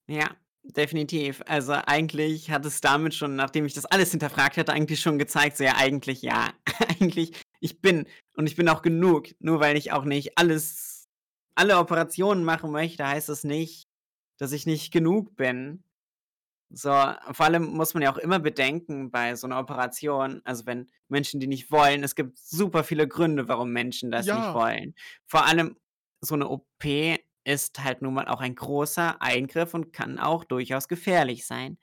ja, 0.07 0.35
definitiv. 0.63 1.41
Also 1.45 1.73
eigentlich 1.73 2.49
hat 2.51 2.65
es 2.65 2.81
damit 2.81 3.13
schon, 3.13 3.35
nachdem 3.35 3.65
ich 3.65 3.73
das 3.73 3.85
alles 3.85 4.11
hinterfragt 4.11 4.57
hatte, 4.57 4.73
eigentlich 4.73 4.99
schon 5.01 5.17
gezeigt, 5.19 5.57
so 5.57 5.63
ja, 5.63 5.75
eigentlich 5.77 6.21
ja. 6.21 6.51
eigentlich, 6.99 7.33
ich 7.59 7.79
bin 7.81 8.07
und 8.35 8.47
ich 8.47 8.55
bin 8.55 8.67
auch 8.69 8.81
genug. 8.81 9.27
Nur 9.39 9.59
weil 9.59 9.77
ich 9.77 9.91
auch 9.91 10.03
nicht 10.03 10.37
alles, 10.37 11.07
alle 11.55 11.77
Operationen 11.77 12.43
machen 12.43 12.71
möchte, 12.71 13.07
heißt 13.07 13.29
es 13.29 13.43
nicht, 13.43 13.87
dass 14.37 14.51
ich 14.51 14.65
nicht 14.65 14.91
genug 14.91 15.35
bin. 15.35 15.83
So, 16.69 16.89
vor 16.89 17.45
allem 17.45 17.63
muss 17.65 17.93
man 17.93 18.03
ja 18.03 18.11
auch 18.13 18.17
immer 18.17 18.39
bedenken 18.39 19.09
bei 19.09 19.35
so 19.35 19.47
einer 19.47 19.59
Operation, 19.59 20.41
also 20.43 20.65
wenn 20.65 20.87
Menschen 21.07 21.39
die 21.39 21.47
nicht 21.47 21.71
wollen, 21.71 22.03
es 22.03 22.13
gibt 22.15 22.37
super 22.37 22.83
viele 22.83 23.07
Gründe, 23.07 23.47
warum 23.47 23.71
Menschen 23.71 24.11
das 24.11 24.31
nicht 24.33 24.53
Ja. 24.53 24.53
wollen. 24.53 24.93
Vor 25.27 25.45
allem 25.45 25.77
so 26.21 26.35
eine 26.35 26.49
OP 26.49 27.19
ist 27.45 27.81
halt 27.83 28.01
nun 28.01 28.13
mal 28.13 28.27
auch 28.27 28.41
ein 28.41 28.55
großer 28.55 29.21
Eingriff 29.21 29.73
und 29.73 29.93
kann 29.93 30.19
auch 30.19 30.43
durchaus 30.43 30.89
gefährlich 30.89 31.45
sein. 31.47 31.77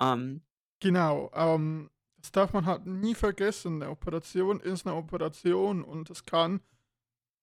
Ähm, 0.00 0.44
Genau, 0.80 1.30
ähm, 1.34 1.90
das 2.18 2.32
darf 2.32 2.52
man 2.52 2.66
halt 2.66 2.86
nie 2.86 3.14
vergessen. 3.14 3.82
Eine 3.82 3.90
Operation 3.90 4.60
ist 4.60 4.86
eine 4.86 4.96
Operation 4.96 5.82
und 5.84 6.10
es 6.10 6.24
kann 6.24 6.60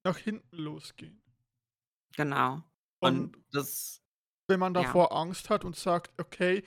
nach 0.06 0.17
hinten 0.17 0.58
losgehen. 0.58 1.24
genau. 2.15 2.63
Und 3.02 3.30
Und 3.30 3.38
das, 3.52 4.02
wenn 4.50 4.60
man 4.60 4.74
ja, 4.74 4.82
davor 4.82 5.16
Angst 5.16 5.50
hat 5.50 5.64
und 5.64 5.76
sagt, 5.76 6.12
okay, 6.20 6.64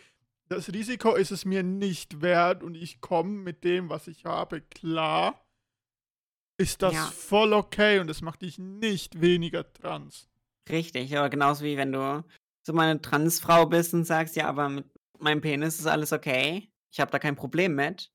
das 0.48 0.72
Risiko 0.72 1.14
ist 1.14 1.30
es 1.30 1.44
mir 1.44 1.62
nicht 1.62 2.20
wert 2.22 2.62
und 2.62 2.74
ich 2.74 3.00
komme 3.00 3.30
mit 3.30 3.64
dem, 3.64 3.88
was 3.88 4.06
ich 4.06 4.24
habe, 4.24 4.60
klar, 4.60 5.44
ist 6.58 6.82
das 6.82 6.94
ja, 6.94 7.04
voll 7.06 7.52
okay 7.52 7.98
und 7.98 8.08
es 8.10 8.22
macht 8.22 8.42
dich 8.42 8.58
nicht 8.58 9.20
weniger 9.20 9.70
trans. 9.72 10.28
richtig. 10.68 11.16
Aber 11.16 11.30
genauso 11.30 11.64
wie 11.64 11.76
wenn 11.76 11.92
du 11.92 12.24
so 12.62 12.72
mal 12.72 12.88
eine 12.88 13.00
Transfrau 13.00 13.66
bist 13.66 13.94
und 13.94 14.04
sagst, 14.04 14.36
ja, 14.36 14.46
aber 14.46 14.68
mit 14.68 14.86
meinem 15.18 15.40
Penis 15.40 15.78
ist 15.78 15.86
alles 15.86 16.12
okay, 16.12 16.70
ich 16.90 17.00
habe 17.00 17.10
da 17.10 17.18
kein 17.18 17.36
Problem 17.36 17.74
mit, 17.74 18.12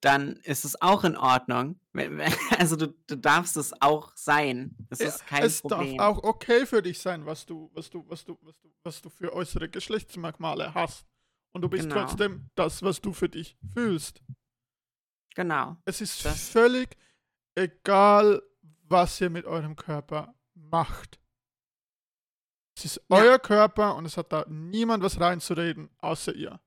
dann 0.00 0.36
ist 0.44 0.64
es 0.64 0.80
auch 0.80 1.04
in 1.04 1.16
Ordnung. 1.16 1.80
Also 2.58 2.76
du, 2.76 2.94
du 3.08 3.16
darfst 3.16 3.56
es 3.56 3.72
auch 3.82 4.12
sein. 4.16 4.76
Es 4.90 5.00
Ja, 5.00 5.08
ist 5.08 5.26
kein 5.26 5.42
es 5.44 5.62
darf 5.62 5.78
Problem. 5.80 6.00
auch 6.00 6.22
okay 6.22 6.66
für 6.66 6.82
dich 6.82 7.00
sein, 7.00 7.26
was 7.26 7.44
du, 7.46 7.70
was 7.74 7.90
du, 7.90 8.04
was 8.08 8.24
du, 8.24 8.38
was 8.42 8.58
du, 8.60 8.72
was 8.84 9.02
du 9.02 9.10
für 9.10 9.32
äußere 9.32 9.68
Geschlechtsmerkmale 9.68 10.74
hast. 10.74 11.06
Und 11.52 11.62
du 11.62 11.68
bist 11.68 11.88
Genau, 11.88 12.04
trotzdem 12.06 12.48
das, 12.54 12.82
was 12.82 13.00
du 13.00 13.12
für 13.12 13.28
dich 13.28 13.56
fühlst. 13.72 14.22
genau. 15.34 15.76
Es 15.84 16.00
ist 16.00 16.24
Das, 16.24 16.48
völlig 16.50 16.96
egal, 17.56 18.42
was 18.84 19.20
ihr 19.20 19.30
mit 19.30 19.44
eurem 19.46 19.74
Körper 19.76 20.34
macht. 20.54 21.18
Es 22.76 22.84
ist 22.84 22.96
ja, 23.10 23.16
euer 23.16 23.38
Körper 23.40 23.96
und 23.96 24.04
es 24.06 24.16
hat 24.16 24.32
da 24.32 24.44
niemand 24.48 25.02
was 25.02 25.18
reinzureden, 25.20 25.90
außer 25.98 26.34
ihr. 26.34 26.60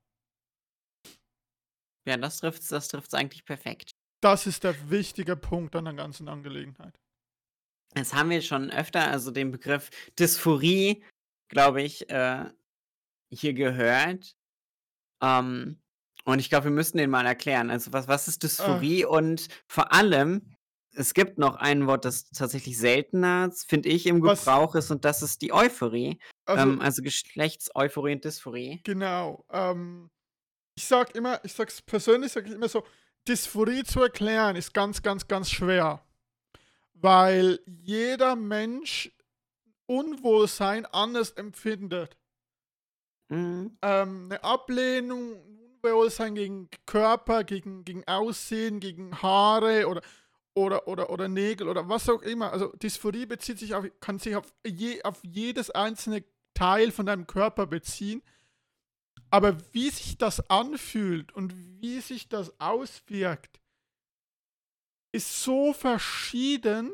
Ja, 2.06 2.18
das 2.18 2.38
trifft's, 2.38 2.68
das 2.70 2.88
trifft's 2.88 3.14
eigentlich 3.14 3.46
perfekt. 3.46 3.92
Das 4.22 4.48
ist 4.48 4.64
der 4.64 4.90
wichtige 4.90 5.36
Punkt 5.36 5.76
an 5.76 5.86
der 5.86 5.94
ganzen 5.96 6.28
Angelegenheit. 6.28 7.00
Jetzt 7.96 8.14
haben 8.14 8.30
wir 8.30 8.42
schon 8.42 8.72
öfter 8.72 9.08
also 9.08 9.32
den 9.32 9.52
Begriff 9.52 9.90
Dysphorie 10.18 11.04
glaube 11.52 11.84
ich, 11.84 12.10
äh, 12.10 12.46
hier 13.32 13.54
gehört. 13.54 14.36
Ähm, 15.22 15.80
und 16.26 16.40
ich 16.40 16.50
glaube, 16.50 16.66
wir 16.66 16.72
müssten 16.72 16.98
den 16.98 17.10
mal 17.10 17.26
erklären. 17.26 17.70
Also, 17.70 17.94
was 17.94 18.08
was 18.08 18.28
ist 18.28 18.44
Äh. 18.44 18.48
Dysphorie? 18.48 19.06
Und 19.06 19.48
vor 19.68 19.94
allem, 19.94 20.56
es 20.94 21.14
gibt 21.14 21.38
noch 21.38 21.56
ein 21.56 21.88
Wort, 21.88 22.06
das 22.06 22.30
tatsächlich 22.32 22.78
seltener, 22.78 23.52
finde 23.68 23.90
ich, 23.90 24.08
im 24.08 24.22
Was 24.24 24.40
Gebrauch 24.46 24.76
ist 24.76 24.92
und 24.92 25.06
das 25.06 25.22
ist 25.22 25.42
die 25.42 25.54
Euphorie. 25.54 26.20
Also 26.46 26.64
Ähm, 26.64 26.82
also 26.82 27.02
Geschlechtseuphorie 27.02 28.14
und 28.14 28.26
Dysphorie. 28.26 28.82
Genau. 28.84 29.46
Ähm, 29.52 30.10
ich 30.76 30.86
sag 30.86 31.16
immer, 31.16 31.40
ich 31.44 31.54
sag's 31.54 31.82
persönlich, 31.82 32.32
sage 32.32 32.48
ich 32.48 32.56
immer 32.56 32.70
so, 32.70 32.84
Dysphorie 33.28 33.84
zu 33.84 34.02
erklären 34.02 34.56
ist 34.56 34.74
ganz, 34.74 35.02
ganz, 35.02 35.28
ganz 35.28 35.50
schwer. 35.50 36.04
Weil 36.94 37.60
jeder 37.66 38.36
Mensch 38.36 39.12
Unwohlsein 39.86 40.86
anders 40.86 41.32
empfindet. 41.32 42.18
Mhm. 43.30 43.78
Ähm, 43.82 44.26
eine 44.30 44.44
Ablehnung, 44.44 45.34
ein 45.34 45.60
Unwohlsein 45.84 46.36
gegen 46.36 46.70
Körper, 46.86 47.44
gegen, 47.44 47.84
gegen 47.84 48.08
Aussehen, 48.08 48.80
gegen 48.80 49.22
Haare 49.22 49.88
oder, 49.88 50.02
oder, 50.54 50.88
oder, 50.88 51.10
oder 51.10 51.28
Nägel 51.28 51.68
oder 51.68 51.90
was 51.90 52.08
auch 52.10 52.22
immer. 52.22 52.52
Also 52.52 52.68
Dysphorie 52.78 53.26
bezieht 53.26 53.60
sich 53.60 53.76
auf, 53.76 53.86
kann 54.00 54.20
sich 54.20 54.36
auf, 54.36 54.54
je, 54.66 55.04
auf 55.04 55.20
jedes 55.24 55.70
einzelne 55.72 56.24
Teil 56.54 56.92
von 56.92 57.06
deinem 57.06 57.28
Körper 57.28 57.68
beziehen. 57.68 58.22
Aber 59.32 59.58
wie 59.74 59.89
sich 59.89 60.17
das 60.17 60.50
anfühlt 60.50 61.32
und 61.32 61.56
wie 61.82 62.02
sich 62.02 62.30
das 62.30 62.60
auswirkt, 62.60 63.62
ist 65.13 65.41
so 65.41 65.74
verschieden, 65.74 66.91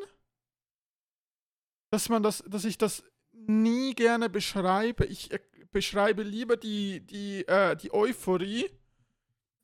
dass 1.91 2.09
man 2.09 2.23
das, 2.23 2.43
dass 2.47 2.65
ich 2.65 2.77
das 2.77 3.03
nie 3.31 3.93
gerne 3.93 4.29
beschreibe. 4.29 5.05
Ich 5.05 5.31
äh, 5.31 5.39
beschreibe 5.71 6.23
lieber 6.23 6.57
die, 6.57 7.05
die, 7.05 7.47
äh, 7.47 7.75
die 7.75 7.93
Euphorie, 7.93 8.69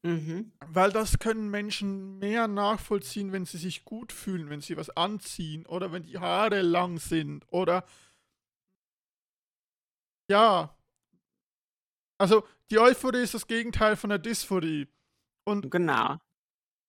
Mhm. 0.06 0.52
weil 0.68 0.92
das 0.92 1.18
können 1.18 1.50
Menschen 1.50 2.20
mehr 2.20 2.50
nachvollziehen, 2.50 3.32
wenn 3.32 3.46
sie 3.46 3.58
sich 3.58 3.86
gut 3.86 4.12
fühlen, 4.12 4.50
wenn 4.50 4.60
sie 4.60 4.76
was 4.76 4.90
anziehen 4.90 5.66
oder 5.66 5.94
wenn 5.94 6.04
die 6.04 6.20
Haare 6.20 6.62
lang 6.62 7.00
sind 7.00 7.46
oder 7.52 7.86
ja. 10.30 10.76
Also 12.24 12.48
die 12.72 12.80
Euphorie 12.80 13.22
ist 13.22 13.34
das 13.34 13.48
Gegenteil 13.48 13.98
von 13.98 14.10
der 14.10 14.18
Dysphorie. 14.18 14.88
Und 15.46 15.70
Genau. 15.70 16.20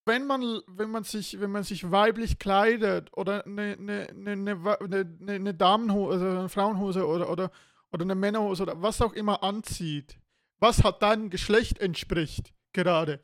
wenn 0.06 0.28
man, 0.28 0.60
wenn 0.68 0.92
man 0.92 1.02
sich, 1.02 1.40
wenn 1.40 1.50
man 1.50 1.64
sich 1.64 1.90
weiblich 1.90 2.38
kleidet 2.38 3.12
oder 3.16 3.44
eine, 3.44 3.72
eine, 3.72 4.08
eine, 4.10 4.30
eine, 4.30 4.78
eine, 4.80 5.32
eine 5.32 5.54
Damenhose, 5.54 6.12
also 6.12 6.38
eine 6.38 6.48
Frauenhose 6.48 7.04
oder, 7.04 7.28
oder, 7.28 7.50
oder 7.90 8.02
eine 8.04 8.14
Männerhose 8.14 8.62
oder 8.62 8.80
was 8.80 9.02
auch 9.02 9.12
immer 9.12 9.42
anzieht, 9.42 10.20
was 10.60 10.84
hat 10.84 11.02
deinem 11.02 11.30
Geschlecht 11.30 11.80
entspricht 11.80 12.54
gerade 12.72 13.20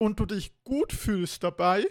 und 0.00 0.20
du 0.20 0.24
dich 0.24 0.52
gut 0.62 0.92
fühlst 0.92 1.42
dabei 1.42 1.84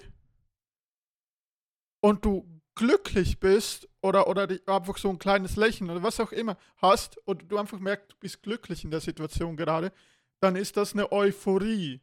und 2.01 2.23
du 2.23 2.61
glücklich 2.75 3.41
bist 3.41 3.89
oder, 4.07 4.27
oder 4.27 4.47
einfach 4.67 4.97
so 4.97 5.09
ein 5.09 5.19
kleines 5.19 5.57
Lächeln 5.57 5.89
oder 5.89 6.01
was 6.01 6.19
auch 6.19 6.31
immer 6.31 6.57
hast 6.77 7.17
und 7.27 7.51
du 7.51 7.57
einfach 7.57 7.79
merkst, 7.79 8.13
du 8.13 8.15
bist 8.19 8.41
glücklich 8.41 8.83
in 8.83 8.91
der 8.91 9.01
Situation 9.01 9.57
gerade, 9.57 9.91
dann 10.39 10.55
ist 10.55 10.77
das 10.77 10.93
eine 10.93 11.11
Euphorie. 11.11 12.01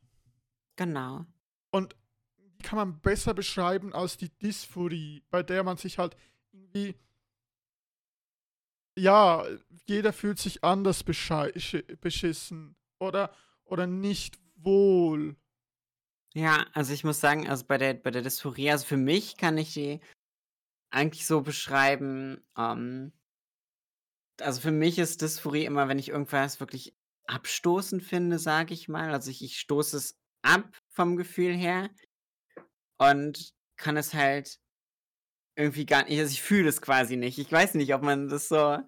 Genau. 0.77 1.25
Und 1.71 1.97
die 2.37 2.63
kann 2.63 2.77
man 2.77 3.01
besser 3.01 3.33
beschreiben 3.33 3.95
als 3.95 4.17
die 4.17 4.31
Dysphorie, 4.39 5.23
bei 5.31 5.43
der 5.43 5.65
man 5.65 5.77
sich 5.77 5.99
halt 5.99 6.17
irgendwie. 6.53 6.95
Ja, 8.97 9.45
jeder 9.87 10.13
fühlt 10.13 10.39
sich 10.39 10.63
anders 10.63 11.03
beschissen 11.03 12.77
oder, 13.01 13.35
oder 13.65 13.89
nicht 13.89 14.39
wohl. 14.55 15.35
Ja, 16.33 16.67
also 16.75 16.93
ich 16.93 17.03
muss 17.03 17.21
sagen, 17.21 17.49
also 17.49 17.65
bei 17.67 17.79
der 17.79 17.95
bei 17.95 18.11
der 18.13 18.23
Dysphorie, 18.23 18.71
also 18.71 18.87
für 18.87 18.97
mich 18.97 19.37
kann 19.37 19.59
ich 19.59 19.73
die 19.73 20.01
eigentlich 20.95 21.27
so 21.27 21.43
beschreiben, 21.43 22.47
ähm 22.57 23.13
also 24.41 24.61
für 24.61 24.73
mich 24.73 24.99
ist 24.99 25.23
Dysphorie 25.23 25.65
immer, 25.65 25.89
wenn 25.89 25.99
ich 25.99 26.09
irgendwas 26.09 26.59
wirklich 26.61 26.97
abstoßend 27.27 28.03
finde, 28.03 28.39
sage 28.39 28.75
ich 28.75 28.89
mal. 28.89 29.11
Also 29.13 29.31
ich 29.31 29.43
ich 29.43 29.59
stoße 29.61 29.97
es 29.97 30.19
ab 30.43 30.77
vom 30.89 31.17
Gefühl 31.17 31.55
her 31.55 31.91
und 32.99 33.55
kann 33.77 33.97
es 33.97 34.15
halt 34.15 34.59
irgendwie 35.57 35.87
gar 35.87 36.05
nicht 36.05 36.19
also 36.21 36.33
ich 36.33 36.43
fühle 36.43 36.69
es 36.69 36.83
quasi 36.83 37.17
nicht. 37.17 37.39
Ich 37.39 37.51
weiß 37.51 37.75
nicht, 37.75 37.95
ob 37.95 38.03
man 38.03 38.29
das 38.29 38.49
so 38.49 38.79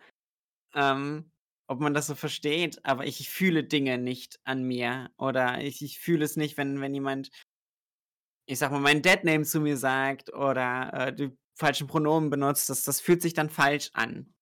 ähm, 0.74 1.32
ob 1.68 1.80
man 1.80 1.94
das 1.94 2.08
so 2.08 2.14
versteht, 2.14 2.84
aber 2.84 3.06
ich 3.06 3.20
ich 3.20 3.30
fühle 3.30 3.64
Dinge 3.64 3.98
nicht 3.98 4.40
an 4.44 4.64
mir 4.64 5.10
oder 5.18 5.60
ich 5.62 5.82
ich 5.82 6.00
fühle 6.00 6.24
es 6.24 6.36
nicht, 6.36 6.56
wenn 6.56 6.80
wenn 6.80 6.94
jemand 6.94 7.30
ich 8.48 8.58
sage 8.58 8.74
mal, 8.74 8.80
meinen 8.80 9.02
Deadname 9.02 9.44
zu 9.44 9.60
mir 9.60 9.76
sagt 9.76 10.32
oder, 10.32 10.92
äh, 10.94 11.12
die 11.14 11.36
falschen 11.56 11.88
Pronomen 11.88 12.30
benutzt, 12.30 12.68
das 12.70 12.84
das 12.84 13.00
fühlt 13.00 13.22
sich 13.22 13.34
dann 13.34 13.50
falsch 13.50 13.90
an. 13.94 14.32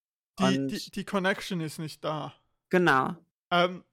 Die, 0.41 0.67
die, 0.67 0.91
die 0.91 1.05
Connection 1.05 1.61
ist 1.61 1.79
nicht 1.79 2.05
da. 2.05 2.35
genau. 2.69 3.17
Ähm, 3.51 3.85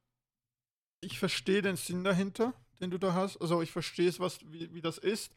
ich 1.02 1.18
verstehe 1.20 1.62
den 1.62 1.76
Sinn 1.78 2.04
dahinter, 2.04 2.54
den 2.80 2.92
du 2.92 2.98
da 2.98 3.14
hast. 3.14 3.38
Also 3.38 3.62
ich 3.62 3.72
verstehe 3.72 4.10
es, 4.10 4.20
was, 4.20 4.40
wie, 4.52 4.74
wie 4.74 4.82
das 4.82 4.98
ist. 4.98 5.32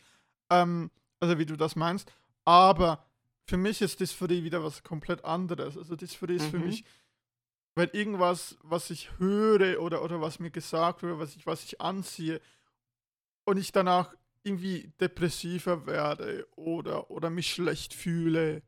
Ähm, 0.51 0.91
also 1.21 1.39
wie 1.39 1.47
du 1.47 1.57
das 1.57 1.77
meinst. 1.77 2.11
Aber 2.45 3.05
für 3.47 3.57
mich 3.59 3.81
ist 3.83 4.01
Dysphorie 4.01 4.45
wieder 4.45 4.63
was 4.65 4.83
komplett 4.83 5.25
anderes. 5.25 5.77
Also 5.77 5.97
Dysphorie 5.97 6.37
ist 6.37 6.47
für 6.47 6.59
Mhm. 6.59 6.67
mich, 6.67 6.85
wenn 7.77 7.91
irgendwas, 7.91 8.57
was 8.63 8.91
ich 8.91 9.19
höre 9.19 9.81
oder, 9.81 10.03
oder 10.03 10.21
was 10.21 10.39
mir 10.39 10.51
gesagt 10.51 11.03
wird, 11.03 11.19
was 11.19 11.35
ich, 11.37 11.47
was 11.47 11.65
ich 11.65 11.81
anziehe 11.81 12.41
und 13.45 13.59
ich 13.59 13.73
danach 13.73 14.15
irgendwie 14.45 14.93
depressiver 15.01 15.87
werde 15.87 16.47
oder, 16.57 17.11
oder 17.11 17.31
mich 17.31 17.51
schlecht 17.53 17.95
fühle. 17.95 18.63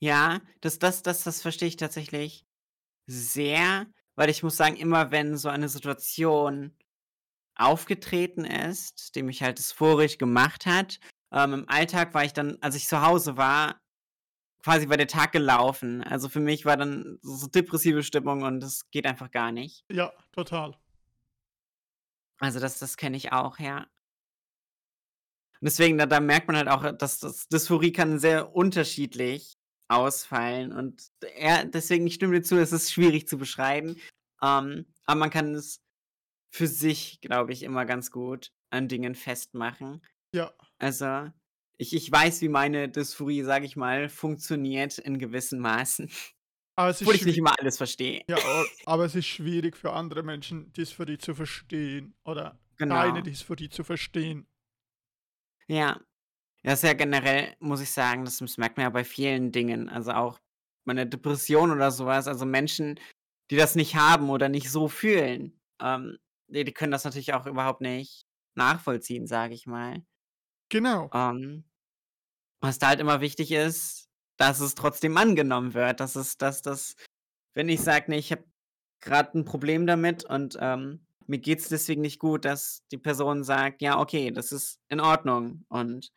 Ja, 0.00 0.40
das 0.60 0.78
das 0.78 1.02
das 1.02 1.22
das 1.24 1.40
verstehe 1.40 1.68
ich 1.68 1.76
tatsächlich 1.76 2.44
sehr, 3.06 3.86
weil 4.16 4.30
ich 4.30 4.42
muss 4.42 4.56
sagen, 4.56 4.76
immer 4.76 5.10
wenn 5.10 5.36
so 5.36 5.48
eine 5.48 5.68
Situation 5.68 6.76
aufgetreten 7.56 8.44
ist, 8.44 9.14
die 9.14 9.22
mich 9.22 9.42
halt 9.42 9.58
dysphorisch 9.58 10.18
gemacht 10.18 10.66
hat, 10.66 10.98
ähm, 11.32 11.54
im 11.54 11.68
Alltag 11.68 12.14
war 12.14 12.24
ich 12.24 12.32
dann 12.32 12.58
als 12.60 12.74
ich 12.76 12.86
zu 12.88 13.00
Hause 13.02 13.36
war, 13.36 13.80
quasi 14.62 14.88
war 14.88 14.96
der 14.96 15.08
Tag 15.08 15.32
gelaufen. 15.32 16.02
Also 16.02 16.28
für 16.28 16.40
mich 16.40 16.64
war 16.64 16.76
dann 16.76 17.18
so 17.22 17.36
so 17.36 17.46
depressive 17.46 18.02
Stimmung 18.02 18.42
und 18.42 18.60
das 18.60 18.90
geht 18.90 19.06
einfach 19.06 19.30
gar 19.30 19.52
nicht. 19.52 19.84
Ja, 19.90 20.12
total. 20.32 20.76
Also 22.44 22.60
das 22.60 22.78
das 22.78 22.96
kenne 22.96 23.16
ich 23.16 23.32
auch, 23.32 23.58
ja. 23.58 23.86
Und 25.60 25.66
deswegen, 25.66 25.98
da 25.98 26.06
da 26.06 26.20
merkt 26.20 26.46
man 26.46 26.56
halt 26.56 26.68
auch, 26.68 26.92
dass 26.96 27.18
das 27.20 27.48
Dysphorie 27.48 27.92
kann 27.92 28.18
sehr 28.18 28.54
unterschiedlich 28.54 29.54
ausfallen 29.88 30.72
und 30.72 31.10
ja, 31.38 31.64
deswegen 31.64 32.06
ich 32.06 32.14
stimme 32.14 32.34
dir 32.34 32.42
zu, 32.42 32.56
es 32.56 32.72
ist 32.72 32.92
schwierig 32.92 33.28
zu 33.28 33.36
beschreiben, 33.38 33.96
ähm, 34.42 34.86
aber 35.04 35.18
man 35.18 35.30
kann 35.30 35.54
es 35.54 35.80
für 36.54 36.66
sich, 36.66 37.20
glaube 37.20 37.52
ich, 37.52 37.62
immer 37.62 37.84
ganz 37.84 38.10
gut 38.10 38.52
an 38.70 38.88
Dingen 38.88 39.14
festmachen. 39.14 40.02
Ja. 40.32 40.52
Also, 40.78 41.30
ich 41.78 41.94
ich 41.94 42.10
weiß, 42.10 42.42
wie 42.42 42.48
meine 42.48 42.88
Dysphorie, 42.88 43.42
sage 43.42 43.66
ich 43.66 43.76
mal, 43.76 44.08
funktioniert 44.08 44.98
in 44.98 45.18
gewissen 45.18 45.58
Maßen, 45.60 46.10
Aber 46.78 46.90
es 46.90 47.00
obwohl 47.00 47.14
ich 47.16 47.24
nicht 47.26 47.38
immer 47.38 47.58
alles 47.58 47.76
verstehe. 47.76 48.24
Ja, 48.28 48.38
aber, 48.86 49.04
es 49.04 49.14
ist 49.14 49.26
schwierig 49.26 49.76
für 49.76 49.92
andere 49.92 50.22
Menschen, 50.22 50.72
Dysphorie 50.72 51.18
zu 51.18 51.34
verstehen 51.34 52.14
oder 52.24 52.58
Genau. 52.78 53.18
deine 53.18 53.22
Dysphorie 53.22 53.68
zu 53.68 53.84
verstehen. 53.84 54.46
Ja. 55.70 56.00
Ja, 56.64 56.72
ist 56.74 56.84
ja 56.84 56.94
generell, 56.94 57.56
muss 57.60 57.80
ich 57.82 57.90
sagen, 57.90 58.24
das 58.26 58.38
das 58.38 58.58
merkt 58.58 58.76
man 58.78 58.84
ja 58.84 58.90
bei 58.90 59.04
vielen 59.04 59.52
Dingen. 59.52 59.88
Also 59.88 60.12
auch 60.12 60.40
bei 60.84 60.94
'ner 60.94 61.06
Depression 61.06 61.70
oder 61.72 61.90
so 61.92 62.06
was. 62.06 62.28
Also 62.28 62.46
Menschen, 62.46 63.00
die 63.50 63.56
das 63.56 63.76
nicht 63.76 63.96
haben 63.96 64.30
oder 64.30 64.48
nicht 64.50 64.70
so 64.70 64.88
fühlen, 64.88 65.60
ähm, 65.80 66.18
die 66.48 66.64
die 66.64 66.72
können 66.72 66.92
das 66.92 67.04
natürlich 67.04 67.34
auch 67.34 67.46
überhaupt 67.46 67.80
nicht 67.82 68.26
nachvollziehen, 68.56 69.26
sage 69.26 69.54
ich 69.54 69.66
mal. 69.66 70.04
Genau. 70.70 71.12
Ähm, 71.12 71.64
was 72.60 72.78
da 72.78 72.88
halt 72.88 73.00
immer 73.00 73.20
wichtig 73.20 73.52
ist, 73.52 74.08
dass 74.38 74.60
es 74.60 74.74
trotzdem 74.74 75.16
angenommen 75.16 75.74
wird. 75.74 76.00
Dass 76.00 76.16
es 76.16 76.36
dass 76.38 76.62
das 76.62 76.96
wenn 77.54 77.68
ich 77.70 77.80
sage: 77.82 78.10
„Ne, 78.10 78.18
ich 78.18 78.32
habe 78.32 78.44
grad 79.02 79.34
'n 79.34 79.44
Problem 79.46 79.86
damit 79.86 80.24
und, 80.24 80.56
ähm, 80.60 81.06
mir 81.28 81.38
geht's 81.40 81.68
deswegen 81.70 82.02
nicht 82.02 82.20
gut“, 82.20 82.44
dass 82.46 82.82
die 82.92 82.98
Person 82.98 83.44
sagt: 83.44 83.82
„Ja, 83.82 84.00
okay, 84.00 84.30
das 84.32 84.52
ist 84.52 84.80
in 84.88 85.00
Ordnung“ 85.00 85.64
und, 85.68 86.10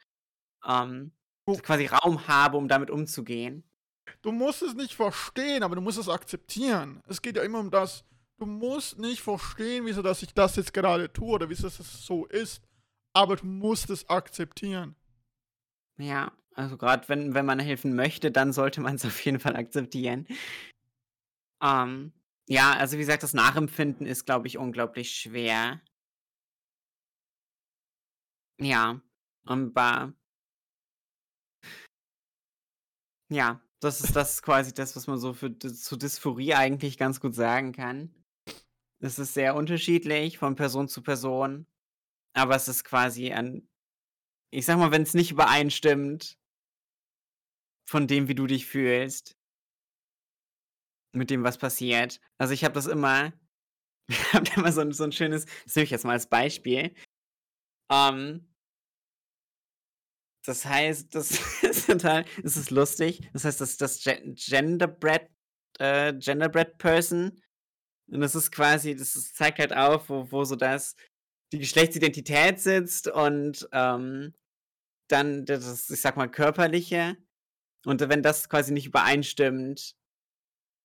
ähm, 0.67 1.13
quasi 1.63 1.87
Raum 1.87 2.27
habe, 2.29 2.57
um 2.57 2.67
damit 2.69 2.91
umzugehen. 2.91 3.63
Du 4.23 4.31
musst 4.33 4.61
es 4.63 4.75
nicht 4.75 4.95
verstehen, 4.95 5.63
aber 5.63 5.75
du 5.75 5.81
musst 5.81 5.99
es 5.99 6.09
akzeptieren. 6.09 7.01
Es 7.07 7.21
geht 7.23 7.37
ja 7.37 7.43
immer 7.43 7.59
um 7.61 7.71
das. 7.71 8.05
Du 8.39 8.45
musst 8.47 8.99
nicht 8.99 9.21
verstehen, 9.23 9.85
wieso 9.87 10.01
dass 10.03 10.23
ich 10.23 10.33
das 10.35 10.55
jetzt 10.57 10.73
gerade 10.73 11.11
tue 11.13 11.29
oder 11.35 11.49
wieso 11.49 11.63
das 11.69 11.77
so 12.05 12.25
ist. 12.27 12.61
Aber 13.13 13.37
du 13.37 13.45
musst 13.47 13.89
es 13.91 14.09
akzeptieren. 14.09 14.95
Ja, 15.99 16.31
Also, 16.57 16.75
grad 16.75 17.07
wenn 17.07 17.35
wenn 17.35 17.45
man 17.45 17.59
helfen 17.59 17.95
möchte, 17.95 18.31
dann 18.31 18.51
sollte 18.51 18.81
man's 18.81 19.05
auf 19.05 19.23
jeden 19.23 19.39
Fall 19.39 19.55
akzeptieren. 19.55 20.25
Ähm, 21.61 22.13
ja, 22.47 22.73
also, 22.73 22.95
wie 22.95 23.01
gesagt, 23.01 23.23
das 23.23 23.33
Nachempfinden 23.33 24.05
ist, 24.07 24.25
glaube 24.25 24.47
ich, 24.47 24.57
unglaublich 24.57 25.11
schwer. 25.11 25.81
Ja, 28.59 29.01
und 29.45 29.73
ba 29.73 30.13
Ja, 33.31 33.61
das 33.81 33.99
ist 34.01 34.15
das 34.15 34.33
ist 34.35 34.41
quasi 34.41 34.73
das, 34.73 34.95
was 34.95 35.07
man 35.07 35.17
so 35.19 35.33
für 35.33 35.57
zu 35.59 35.97
Dysphorie 35.97 36.53
eigentlich 36.53 36.97
ganz 36.97 37.19
gut 37.19 37.35
sagen 37.35 37.73
kann. 37.73 38.13
Es 38.99 39.19
ist 39.19 39.33
sehr 39.35 39.55
unterschiedlich 39.55 40.37
von 40.39 40.55
Person 40.55 40.87
zu 40.89 41.03
Person, 41.03 41.67
aber 42.33 42.55
es 42.55 42.67
ist 42.67 42.83
quasi 42.85 43.31
ein 43.33 43.67
ich 44.51 44.65
sage 44.65 44.79
mal, 44.79 44.91
wenn's 44.91 45.13
nicht 45.15 45.31
übereinstimmt 45.31 46.37
von 47.87 48.05
dem, 48.07 48.27
wie 48.27 48.35
du 48.35 48.47
dich 48.47 48.65
fühlst 48.67 49.33
mit 51.15 51.29
dem, 51.29 51.43
was 51.43 51.57
passiert. 51.57 52.19
Also, 52.37 52.53
ich 52.53 52.63
habe 52.63 52.73
das 52.73 52.85
immer 52.87 53.33
ich 54.09 54.33
habe 54.33 54.45
immer 54.57 54.71
so 54.73 54.81
'n 54.81 54.93
so 54.93 55.03
'n 55.05 55.11
schönes 55.13 55.45
das 55.65 55.75
nehme 55.75 55.85
ich 55.85 55.91
jetzt 55.91 56.05
mal 56.05 56.13
als 56.13 56.27
Beispiel. 56.27 56.93
Ähm 57.91 58.47
das 60.45 60.65
heißt, 60.65 61.13
das 61.13 61.31
ist 61.63 61.87
total 61.87 62.25
das 62.43 62.57
ist 62.57 62.71
lustig. 62.71 63.21
Das 63.33 63.43
heißt, 63.45 63.61
das 63.61 63.77
das 63.77 64.01
Gen 64.03 64.35
Genderbread 64.35 65.29
äh, 65.79 66.13
Genderbread 66.13 66.77
Person 66.77 67.39
und 68.11 68.21
das 68.21 68.35
ist 68.35 68.51
quasi 68.51 68.95
das 68.95 69.15
ist 69.15 69.35
zeigt 69.37 69.59
halt 69.59 69.73
auf, 69.75 70.09
wo 70.09 70.31
wo 70.31 70.43
so 70.45 70.55
das 70.55 70.95
die 71.53 71.59
Geschlechtsidentität 71.59 72.59
sitzt 72.61 73.07
und, 73.09 73.67
ähm, 73.73 74.33
dann 75.09 75.45
das, 75.45 75.89
ich 75.91 76.01
sage 76.01 76.17
mal, 76.17 76.29
Körperliche. 76.29 77.17
Und 77.87 78.01
wenn 78.09 78.21
das 78.21 78.49
quasi 78.49 78.73
nicht 78.73 78.85
übereinstimmt 78.85 79.93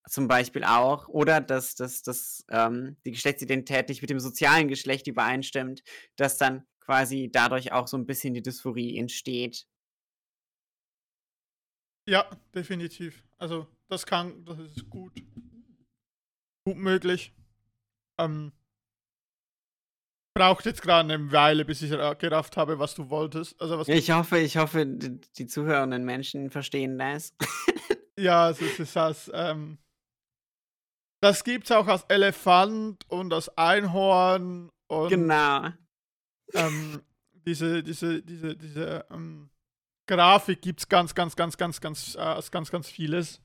zum 0.09 0.27
Beispiel 0.27 0.63
auch 0.65 1.07
oder 1.07 1.39
dass 1.41 1.75
dass 1.75 2.01
dass, 2.03 2.45
ähm, 2.51 2.97
die 3.05 3.11
Geschlechtsidentität 3.11 3.87
nicht 3.89 4.01
mit 4.01 4.09
dem 4.09 4.19
sozialen 4.19 4.67
Geschlecht 4.67 5.07
übereinstimmt, 5.07 5.81
dass 6.17 6.37
dann 6.37 6.65
quasi 6.81 7.29
dadurch 7.31 7.71
auch 7.71 7.87
so 7.87 7.95
'n 7.97 8.05
bisschen 8.05 8.33
die 8.33 8.41
Dysphorie 8.41 8.97
entsteht. 8.97 9.65
Ja, 12.07 12.29
definitiv. 12.53 13.23
Also, 13.37 13.67
das 13.87 14.05
kann 14.05 14.43
das 14.45 14.59
ist 14.59 14.89
gut 14.89 15.13
gut 16.65 16.77
möglich. 16.77 17.33
Ähm 18.19 18.53
braucht 20.33 20.65
jetzt 20.65 20.81
grad 20.81 21.05
'ne 21.07 21.31
Weile, 21.31 21.65
bis 21.65 21.81
ich 21.81 21.91
ra 21.93 22.13
gerafft 22.13 22.57
habe, 22.57 22.79
was 22.79 22.95
du 22.95 23.09
wolltest. 23.09 23.59
Also, 23.61 23.77
was 23.79 23.87
Ich 23.87 24.11
hoffe 24.11 24.39
ich 24.39 24.57
hoffe, 24.57 24.85
d 24.85 25.19
die 25.37 25.47
zuhörenden 25.47 26.03
Menschen 26.05 26.49
verstehen 26.49 26.97
das. 26.97 27.33
Ja, 28.15 28.51
es 28.51 28.61
ist 28.61 28.79
es 28.79 28.93
das, 28.93 29.31
ähm 29.33 29.79
das 31.23 31.45
gibt's 31.45 31.71
auch 31.71 31.87
als 31.87 32.03
Elefant 32.09 33.09
und 33.09 33.33
als 33.33 33.49
Einhorn 33.57 34.69
und 34.87 35.09
Genau. 35.09 35.69
ähm, 36.53 37.01
diese 37.47 37.81
diese 37.81 38.21
diese 38.21 38.55
diese, 38.57 39.05
ähm, 39.09 39.49
Grafik 40.05 40.61
gibt's 40.61 40.89
ganz, 40.89 41.15
ganz, 41.15 41.35
ganz, 41.37 41.57
ganz, 41.57 41.79
ganz, 41.79 42.15
äh 42.15 42.41
ganz, 42.51 42.71
ganz 42.71 42.89
vieles. 42.89 43.41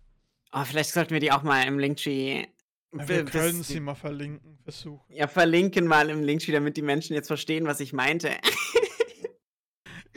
Oh, 0.52 0.64
vielleicht 0.64 0.90
sollten 0.90 1.12
wir 1.12 1.20
die 1.20 1.30
auch 1.30 1.44
mal 1.44 1.62
im 1.64 1.78
Linktree 1.78 2.46
Ja, 2.92 3.08
wir 3.08 3.24
können 3.24 3.62
sie 3.62 3.80
mal 3.80 3.94
verlinken, 3.94 4.58
versuchen. 4.62 5.04
Ja, 5.12 5.28
verlinken 5.28 5.86
mal 5.86 6.08
im 6.08 6.22
Linktree, 6.22 6.52
damit 6.52 6.76
die 6.76 6.82
Menschen 6.82 7.14
jetzt 7.14 7.26
verstehen, 7.26 7.66
was 7.66 7.80
ich 7.80 7.92
meinte. 7.92 8.30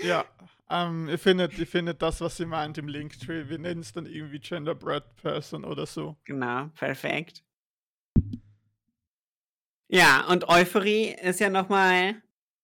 Ja, 0.03 0.25
ähm, 0.67 1.09
ihr 1.09 1.19
findet 1.19 1.59
ihr 1.59 1.67
findet 1.67 2.01
das, 2.01 2.21
was 2.21 2.35
sie 2.35 2.47
meint, 2.47 2.75
im 2.79 2.87
Linktree. 2.87 3.49
Wir 3.49 3.59
nennen's 3.59 3.93
dann 3.93 4.07
irgendwie 4.07 4.39
Genderbread 4.39 5.15
Person 5.17 5.63
oder 5.63 5.85
so. 5.85 6.17
Genau, 6.23 6.69
perfekt. 6.73 7.43
Ja, 9.89 10.25
und 10.27 10.49
Euphorie 10.49 11.15
ist 11.21 11.39
ja 11.39 11.51
noch 11.51 11.69
mal 11.69 12.15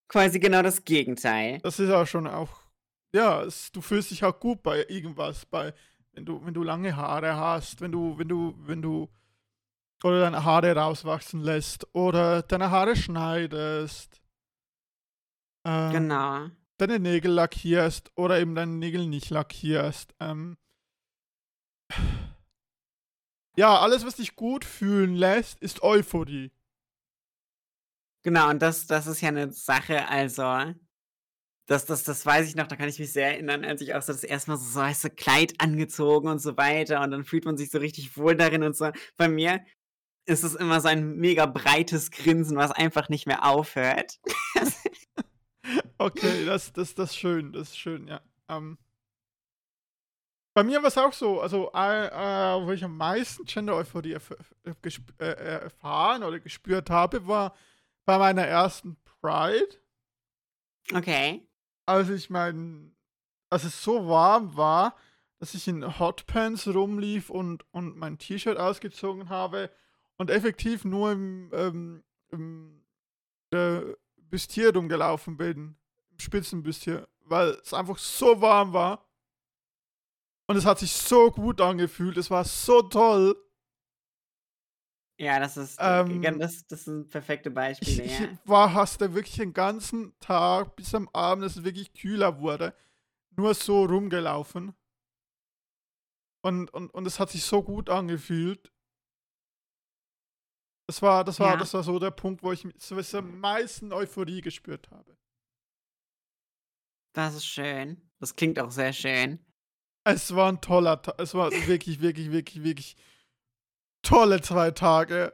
quasi 0.08 0.40
genau 0.40 0.64
das 0.64 0.84
Gegenteil. 0.84 1.60
Das 1.60 1.80
ist 1.80 1.92
auch 1.92 2.08
schon 2.08 2.26
auch 2.26 2.68
ja, 3.14 3.44
es 3.44 3.72
du 3.72 3.82
fühlst 3.82 4.12
dich 4.12 4.24
auch 4.24 4.40
gut 4.40 4.64
bei 4.64 4.86
irgendwas, 4.88 5.46
bei 5.46 5.74
wenn 6.14 6.26
du 6.26 6.44
wenn 6.46 6.54
du 6.54 6.64
lange 6.64 6.96
Haare 6.96 7.36
hast, 7.36 7.82
wenn 7.82 7.92
du 7.92 8.18
wenn 8.18 8.28
du 8.28 8.56
wenn 8.60 8.82
du 8.82 9.10
oder 10.04 10.20
deine 10.22 10.44
Haare 10.44 10.76
rauswachsen 10.76 11.42
lässt 11.42 11.88
oder 11.94 12.42
deine 12.44 12.72
Haare 12.72 12.96
schneidest. 12.96 14.20
Ähm, 15.66 16.08
Genau. 16.08 16.52
deine 16.78 17.00
Nägel 17.00 17.32
lackierst 17.32 18.12
oder 18.16 18.40
eben 18.40 18.56
deine 18.56 18.74
Nägel 18.74 19.08
nicht 19.08 19.30
lackierst. 19.30 20.16
Ähm 20.20 20.58
ja, 23.56 23.80
alles, 23.80 24.06
was 24.06 24.16
dich 24.18 24.36
gut 24.36 24.66
fühlen 24.66 25.16
lässt, 25.16 25.60
ist 25.62 25.82
Euphorie. 25.84 26.52
Genau, 28.26 28.50
und 28.50 28.62
das 28.62 28.88
das 28.88 29.08
ist 29.08 29.22
ja 29.22 29.32
'ne 29.32 29.52
Sache, 29.52 30.08
also 30.10 30.44
das 31.68 31.86
das 31.86 32.04
das 32.04 32.26
weiß 32.26 32.48
ich 32.50 32.56
noch, 32.56 32.68
da 32.68 32.76
kann 32.76 32.90
ich 32.90 33.00
mich 33.00 33.14
sehr 33.14 33.30
erinnern, 33.34 33.66
als 33.66 33.82
ich 33.82 33.96
auch 33.96 34.02
so 34.02 34.14
das 34.14 34.24
1. 34.24 34.52
Mal 34.52 34.58
so 34.58 34.66
so 34.66 34.80
weiße 34.82 35.12
Kleid 35.12 35.56
angezogen 35.60 36.30
und 36.30 36.40
so 36.40 36.58
weiter 36.58 37.02
und 37.04 37.12
dann 37.12 37.26
fühlt 37.26 37.46
man 37.46 37.58
sich 37.58 37.72
so 37.72 37.80
richtig 37.80 38.18
wohl 38.18 38.36
darin 38.38 38.64
und 38.64 38.76
so. 38.78 38.92
Bei 39.18 39.30
mir 39.30 39.62
ist 40.28 40.44
es 40.44 40.56
immer 40.56 40.82
so 40.82 40.90
ein 40.90 41.16
mega 41.16 41.46
breites 41.46 42.12
Grinsen, 42.12 42.58
was 42.58 42.72
einfach 42.72 43.10
nicht 43.10 43.26
mehr 43.26 43.46
aufhört. 43.46 44.20
Okay, 45.98 46.46
das 46.46 46.72
das 46.72 46.96
das 46.96 47.10
ist 47.10 47.18
schön, 47.18 47.52
das 47.52 47.70
ist 47.70 47.78
schön, 47.78 48.08
ja. 48.08 48.22
Ähm 48.48 48.78
bei 50.54 50.64
mir 50.64 50.82
war's 50.82 50.98
auch 50.98 51.12
so, 51.12 51.42
also, 51.42 51.72
äh, 51.74 52.08
äh, 52.08 52.66
wo 52.66 52.72
ich 52.72 52.84
am 52.84 52.96
meisten 52.96 53.46
Gender-Euphorie 53.46 54.14
erf 54.14 54.34
äh, 54.64 54.72
äh, 55.20 55.26
erfahren 55.26 56.24
oder 56.24 56.40
gespürt 56.40 56.90
habe, 56.90 57.28
war 57.28 57.54
bei 58.06 58.18
meiner 58.18 58.44
ersten 58.44 58.96
Pride. 59.22 59.68
Okay. 60.94 61.46
Als 61.86 62.10
ich 62.10 62.30
mein 62.30 62.96
als 63.50 63.66
es 63.66 63.84
so 63.84 64.08
warm 64.08 64.56
war, 64.56 64.96
dass 65.40 65.54
ich 65.54 65.68
in 65.68 66.00
Hotpants 66.00 66.68
rumlief 66.68 67.30
und 67.30 67.66
und 67.74 67.98
mein 67.98 68.18
T-Shirt 68.18 68.58
ausgezogen 68.58 69.30
habe 69.30 69.70
und 70.18 70.30
effektiv 70.30 70.84
nur 70.86 71.12
im, 71.12 71.52
ähm, 71.54 72.04
im, 72.32 72.84
äh, 73.52 73.82
Bustier 74.18 74.74
rumgelaufen 74.76 75.38
bin, 75.38 75.78
im 76.12 76.20
Spitzenbustier, 76.20 77.08
weil's 77.26 77.74
einfach 77.74 77.98
so 77.98 78.42
warm 78.42 78.74
war. 78.74 79.06
Und 80.48 80.56
es 80.56 80.66
hat 80.66 80.80
sich 80.80 80.92
so 80.92 81.32
gut 81.32 81.62
angefühlt. 81.62 82.18
Es 82.18 82.32
war 82.32 82.46
so 82.46 82.82
toll. 82.82 83.36
Ja, 85.20 85.40
das 85.40 85.58
ist 85.58 85.78
Ähm 85.82 86.22
das 86.40 86.68
das 86.68 86.86
sind 86.86 87.10
perfekte 87.10 87.50
Ich 87.50 87.56
Beispiele, 87.56 88.04
ich 88.04 88.20
ja. 88.20 88.28
war 88.46 88.74
hast 88.74 89.02
da 89.02 89.14
wirklich 89.14 89.38
den 89.38 89.54
ganzen 89.54 90.18
Tag 90.20 90.76
bis 90.76 90.94
am 90.94 91.10
Abend, 91.12 91.44
dass 91.44 91.56
es 91.56 91.64
wirklich 91.64 91.94
kühler 91.94 92.40
wurde, 92.40 92.74
nur 93.36 93.54
so 93.56 93.84
rumgelaufen. 93.86 94.74
Und 96.44 96.72
und 96.72 96.94
und 96.94 97.08
es 97.08 97.20
hat 97.20 97.32
sich 97.32 97.44
so 97.44 97.64
gut 97.64 97.90
angefühlt. 97.90 98.72
Das 100.90 101.02
war 101.02 101.26
das 101.26 101.40
war 101.42 101.58
Ja. 101.58 101.58
das 101.58 101.74
war 101.74 101.84
so 101.84 102.00
der 102.00 102.12
Punkt, 102.12 102.44
wo 102.44 102.52
ich 102.54 102.66
am 103.14 103.40
meisten 103.42 103.92
Euphorie 103.92 104.40
gespürt 104.40 104.90
habe. 104.90 105.18
Das 107.16 107.36
ist 107.36 107.46
schön. 107.46 108.02
Das 108.20 108.36
klingt 108.36 108.60
auch 108.60 108.72
sehr 108.72 108.94
schön. 108.94 109.40
Es 110.06 110.34
war 110.36 110.50
'n 110.50 110.62
toller 110.62 111.02
Ta 111.02 111.14
es 111.18 111.34
war 111.34 111.52
wirklich, 111.52 112.02
wirklich, 112.02 112.32
wirklich, 112.32 112.64
wirklich 112.64 112.96
tolle 114.04 114.42
2 114.42 114.72
Tage. 114.72 115.34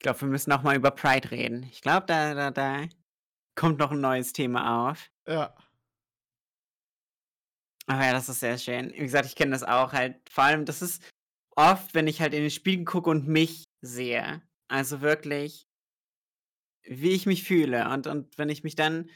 Ich 0.00 0.04
glaube, 0.04 0.20
wir 0.20 0.28
müssen 0.28 0.50
noch 0.50 0.62
mal 0.62 0.76
über 0.76 0.92
Pride 0.92 1.32
reden. 1.32 1.64
Ich 1.64 1.80
glaube, 1.82 2.06
da 2.06 2.32
da 2.32 2.52
da 2.52 2.84
kommt 3.56 3.78
noch 3.78 3.92
'n 3.92 4.00
neues 4.00 4.32
Thema 4.32 4.90
auf. 4.90 5.10
Ja. 5.26 5.54
Aber 7.88 8.04
ja, 8.04 8.12
das 8.12 8.28
ist 8.28 8.40
sehr 8.40 8.58
schön. 8.58 8.92
Wie 8.92 8.98
gesagt, 8.98 9.24
ich 9.26 9.34
kenne 9.34 9.52
das 9.52 9.62
auch 9.64 9.92
halt. 9.94 10.16
Vor 10.30 10.44
allem, 10.44 10.66
das 10.66 10.82
ist 10.82 11.02
oft, 11.58 11.94
wenn 11.94 12.06
ich 12.08 12.20
halt 12.22 12.34
in 12.34 12.42
den 12.42 12.50
Spiegel 12.52 12.84
gucke 12.86 13.10
und 13.10 13.28
mich 13.28 13.64
sehe. 13.82 14.42
Also 14.68 15.00
wirklich 15.02 15.64
wie 16.84 17.10
ich 17.10 17.26
mich 17.26 17.44
fühle. 17.44 17.88
Und 17.90 18.06
und 18.06 18.38
wenn 18.38 18.48
ich 18.48 18.62
mich 18.64 18.74
dann 18.76 19.10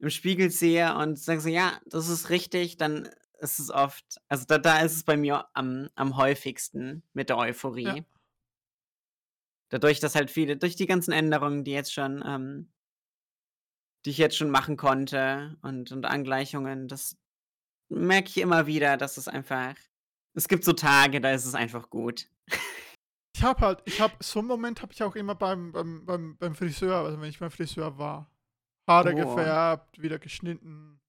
im 0.00 0.10
Spiegel 0.10 0.50
sehe 0.50 0.94
und 0.96 1.18
sage 1.18 1.40
so: 1.40 1.48
„Ja, 1.48 1.80
das 1.86 2.08
ist 2.08 2.30
richtig“, 2.30 2.76
dann 2.76 3.08
ist 3.40 3.58
es 3.58 3.70
oft 3.70 4.18
also, 4.28 4.44
da 4.46 4.58
da 4.58 4.80
ist 4.80 4.94
es 4.96 5.04
bei 5.04 5.16
mir 5.16 5.46
am 5.54 5.88
am 5.94 6.16
häufigsten 6.16 7.02
mit 7.12 7.28
der 7.28 7.38
Ja. 7.84 7.96
Euphorie. 7.98 8.06
Dadurch, 9.72 9.98
dass 9.98 10.14
halt 10.14 10.30
viele 10.30 10.56
durch 10.56 10.76
die 10.76 10.86
ganzen 10.86 11.12
Änderungen, 11.12 11.64
die 11.64 11.72
jetzt 11.72 11.92
schon, 11.92 12.22
ähm 12.24 12.68
die 14.04 14.10
ich 14.10 14.18
jetzt 14.18 14.36
schon 14.36 14.50
machen 14.50 14.76
konnte 14.76 15.56
und 15.62 15.90
und 15.92 16.04
Angleichungen, 16.06 16.88
das 16.88 17.16
merke 17.90 18.28
ich 18.30 18.38
immer 18.38 18.66
wieder, 18.66 18.96
dass 18.96 19.16
es 19.18 19.28
einfach 19.28 19.76
es 20.36 20.46
gibt 20.48 20.64
so 20.64 20.72
Tage, 20.72 21.20
da 21.20 21.32
ist 21.32 21.44
es 21.46 21.54
einfach 21.54 21.90
gut. 21.90 22.28
Ich 23.36 23.42
habe 23.42 23.60
halt 23.60 23.82
ich 23.84 24.00
habe 24.00 24.14
so 24.20 24.38
'n 24.40 24.46
Moment 24.46 24.80
habe 24.82 24.92
ich 24.92 25.02
auch 25.02 25.16
immer 25.16 25.34
beim 25.34 25.72
beim 25.72 26.04
beim 26.06 26.36
beim 26.38 26.54
Friseur, 26.54 26.96
also, 27.04 27.20
wenn 27.20 27.28
ich 27.28 27.38
beim 27.38 27.50
Friseur 27.50 27.98
war. 27.98 28.30
Haare 28.88 29.12
Oh. 29.14 29.16
gefärbt, 29.34 30.00
wieder 30.00 30.18
geschnitten. 30.18 31.00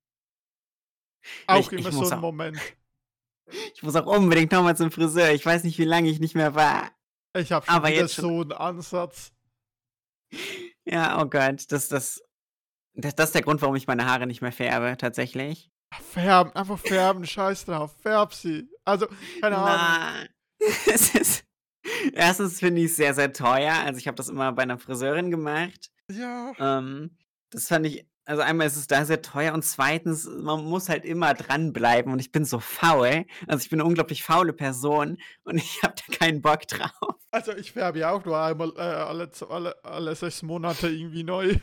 auch 1.45 1.59
Ich- 1.59 1.71
immer 1.79 1.89
ich 1.89 1.93
so 1.95 1.99
muss 2.01 2.11
ein 2.11 2.17
auch- 2.17 2.21
Moment. 2.21 2.57
Ich 3.73 3.81
muss 3.81 3.95
auch 3.95 4.05
unbedingt 4.05 4.51
nochmal 4.51 4.75
zum 4.75 4.91
Friseur. 4.91 5.31
Ich 5.31 5.45
weiß 5.45 5.63
nicht, 5.63 5.77
wie 5.77 5.85
lange 5.85 6.09
ich 6.09 6.19
nicht 6.19 6.35
mehr 6.35 6.53
war. 6.55 6.91
Ich 7.33 7.51
habe 7.53 7.65
schon 7.65 7.75
Aber 7.75 7.87
wieder 7.87 7.97
jetzt 8.01 8.15
schon- 8.15 8.23
so 8.25 8.41
einen 8.41 8.51
Ansatz. 8.51 9.31
Ja, 10.85 11.21
oh 11.21 11.25
Gott, 11.27 11.71
das, 11.71 11.87
das, 11.87 12.21
das, 12.93 13.15
das 13.15 13.29
ist 13.29 13.35
der 13.35 13.43
Grund, 13.43 13.61
warum 13.61 13.75
ich 13.77 13.87
meine 13.87 14.05
Haare 14.05 14.27
nicht 14.27 14.41
mehr 14.41 14.51
färbe, 14.51 14.97
tatsächlich. 14.97 15.71
Färben, 15.93 16.51
einfach 16.53 16.79
färben, 16.79 17.25
scheiß 17.25 17.65
drauf. 17.65 17.95
Färb 18.01 18.33
sie. 18.33 18.69
Also, 18.85 19.07
keine 19.41 19.57
Ahnung. 19.57 20.27
Es 20.87 21.13
ist, 21.13 21.45
erstens 22.13 22.59
finde 22.59 22.81
ich 22.81 22.87
es 22.87 22.95
sehr, 22.95 23.13
sehr 23.13 23.31
teuer. 23.31 23.73
Also 23.73 23.99
ich 23.99 24.07
habe 24.07 24.15
das 24.15 24.27
immer 24.27 24.51
bei 24.53 24.63
einer 24.63 24.79
Friseurin 24.79 25.29
gemacht. 25.29 25.91
Ja. 26.11 26.51
Ähm, 26.59 27.15
das 27.51 27.67
fand 27.67 27.85
ich, 27.85 28.07
also 28.25 28.41
einmal 28.41 28.67
ist 28.67 28.75
es 28.75 28.87
da 28.87 29.05
sehr 29.05 29.21
teuer 29.21 29.53
und 29.53 29.63
zweitens, 29.63 30.25
man 30.25 30.65
muss 30.65 30.89
halt 30.89 31.05
immer 31.05 31.33
dranbleiben 31.33 32.11
und 32.11 32.19
ich 32.19 32.31
bin 32.31 32.43
so 32.43 32.59
faul. 32.59 33.25
Also 33.47 33.63
ich 33.63 33.69
bin 33.69 33.79
eine 33.79 33.87
unglaublich 33.87 34.23
faule 34.23 34.51
Person 34.51 35.17
und 35.43 35.57
ich 35.57 35.81
habe 35.83 35.93
da 35.95 36.15
keinen 36.15 36.41
Bock 36.41 36.67
drauf. 36.67 37.15
Also, 37.31 37.53
ich 37.55 37.73
färbe 37.73 37.99
ja 37.99 38.11
auch 38.11 38.25
nur 38.25 38.39
einmal 38.39 38.71
äh, 38.77 38.81
alle, 38.81 39.29
alle, 39.49 39.83
alle 39.83 40.15
sechs 40.15 40.41
Monate 40.41 40.87
irgendwie 40.89 41.23
neu. 41.23 41.55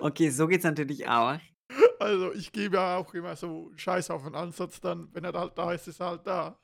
Okay, 0.00 0.30
so 0.30 0.46
geht's 0.48 0.64
natürlich 0.64 1.06
auch. 1.06 1.38
Also, 2.00 2.32
ich 2.32 2.52
gebe 2.52 2.76
ja 2.76 2.96
auch 2.96 3.12
immer 3.14 3.36
so 3.36 3.72
Scheiß 3.76 4.10
auf 4.10 4.24
den 4.24 4.34
Ansatz 4.34 4.80
dann. 4.80 5.08
Wenn 5.12 5.24
er 5.24 5.32
halt 5.32 5.58
da 5.58 5.72
ist, 5.72 5.88
ist 5.88 6.00
er 6.00 6.06
halt 6.06 6.26
da. 6.26 6.58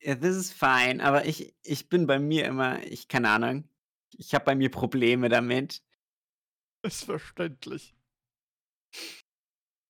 Ja, 0.00 0.14
das 0.14 0.36
ist 0.36 0.52
fein, 0.52 1.00
aber 1.00 1.24
ich, 1.26 1.54
ich 1.62 1.88
bin 1.88 2.06
bei 2.06 2.18
mir 2.18 2.44
immer, 2.44 2.82
ich 2.84 3.08
keine 3.08 3.30
Ahnung. 3.30 3.68
Ich 4.16 4.34
habe 4.34 4.44
bei 4.44 4.54
mir 4.54 4.70
Probleme 4.70 5.28
damit. 5.28 5.82
Ist 6.82 7.04
verständlich. 7.04 7.94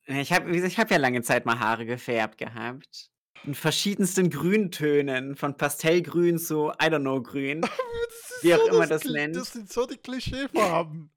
Ich 0.07 0.33
habe 0.33 0.57
ich 0.57 0.79
hab 0.79 0.91
ja 0.91 0.97
lange 0.99 1.23
Zeit 1.23 1.47
mal 1.47 1.59
Haare 1.59 1.85
gefärbt 1.85 2.39
gehabt. 2.39 3.11
In 3.45 3.55
verschiedensten 3.55 4.31
Grüntönen, 4.31 5.37
von 5.37 5.57
Pastellgrün 5.57 6.39
zu, 6.39 6.71
I 6.71 6.87
don't 6.87 7.01
know, 7.01 7.23
grün. 7.23 7.63
Wie 8.43 8.55
auch 8.55 8.67
immer 8.69 8.87
das 8.87 9.03
das 9.03 9.13
nennt. 9.13 9.37
Das 9.37 9.53
sind 9.53 9.71
so 9.71 9.87
die 9.87 9.99
Klischeefarben. 9.99 11.11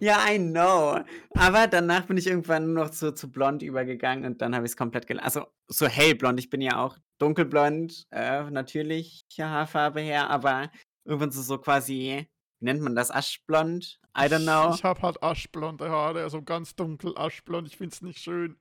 Ja, 0.00 0.24
I 0.30 0.38
know. 0.38 1.00
Aber 1.34 1.66
danach 1.66 2.06
bin 2.06 2.16
ich 2.16 2.26
irgendwann 2.26 2.72
nur 2.72 2.84
noch 2.84 2.90
zu, 2.90 3.14
zu 3.14 3.30
blond 3.30 3.62
übergegangen 3.62 4.24
und 4.24 4.40
dann 4.40 4.54
habe 4.54 4.66
ich 4.66 4.72
es 4.72 4.76
komplett 4.76 5.06
gelassen. 5.06 5.24
Also 5.24 5.46
so 5.68 5.86
hellblond. 5.86 6.38
Ich 6.38 6.50
bin 6.50 6.60
ja 6.60 6.82
auch 6.82 6.98
dunkelblond, 7.18 8.06
äh, 8.10 8.50
natürlich 8.50 9.26
Haarfarbe 9.38 10.00
her, 10.00 10.30
aber 10.30 10.70
irgendwann 11.04 11.30
so, 11.30 11.42
so 11.42 11.58
quasi, 11.58 12.26
wie 12.60 12.64
nennt 12.64 12.80
man 12.80 12.94
das, 12.94 13.10
aschblond? 13.10 14.00
I 14.16 14.22
don't 14.22 14.44
know. 14.44 14.70
Ich, 14.70 14.80
ich 14.80 14.84
habe 14.84 15.02
halt 15.02 15.22
aschblonde 15.22 15.90
Haare, 15.90 16.22
also 16.22 16.42
ganz 16.42 16.74
dunkel 16.74 17.16
aschblond. 17.16 17.68
Ich 17.68 17.76
find's 17.76 18.02
nicht 18.02 18.18
schön. 18.18 18.58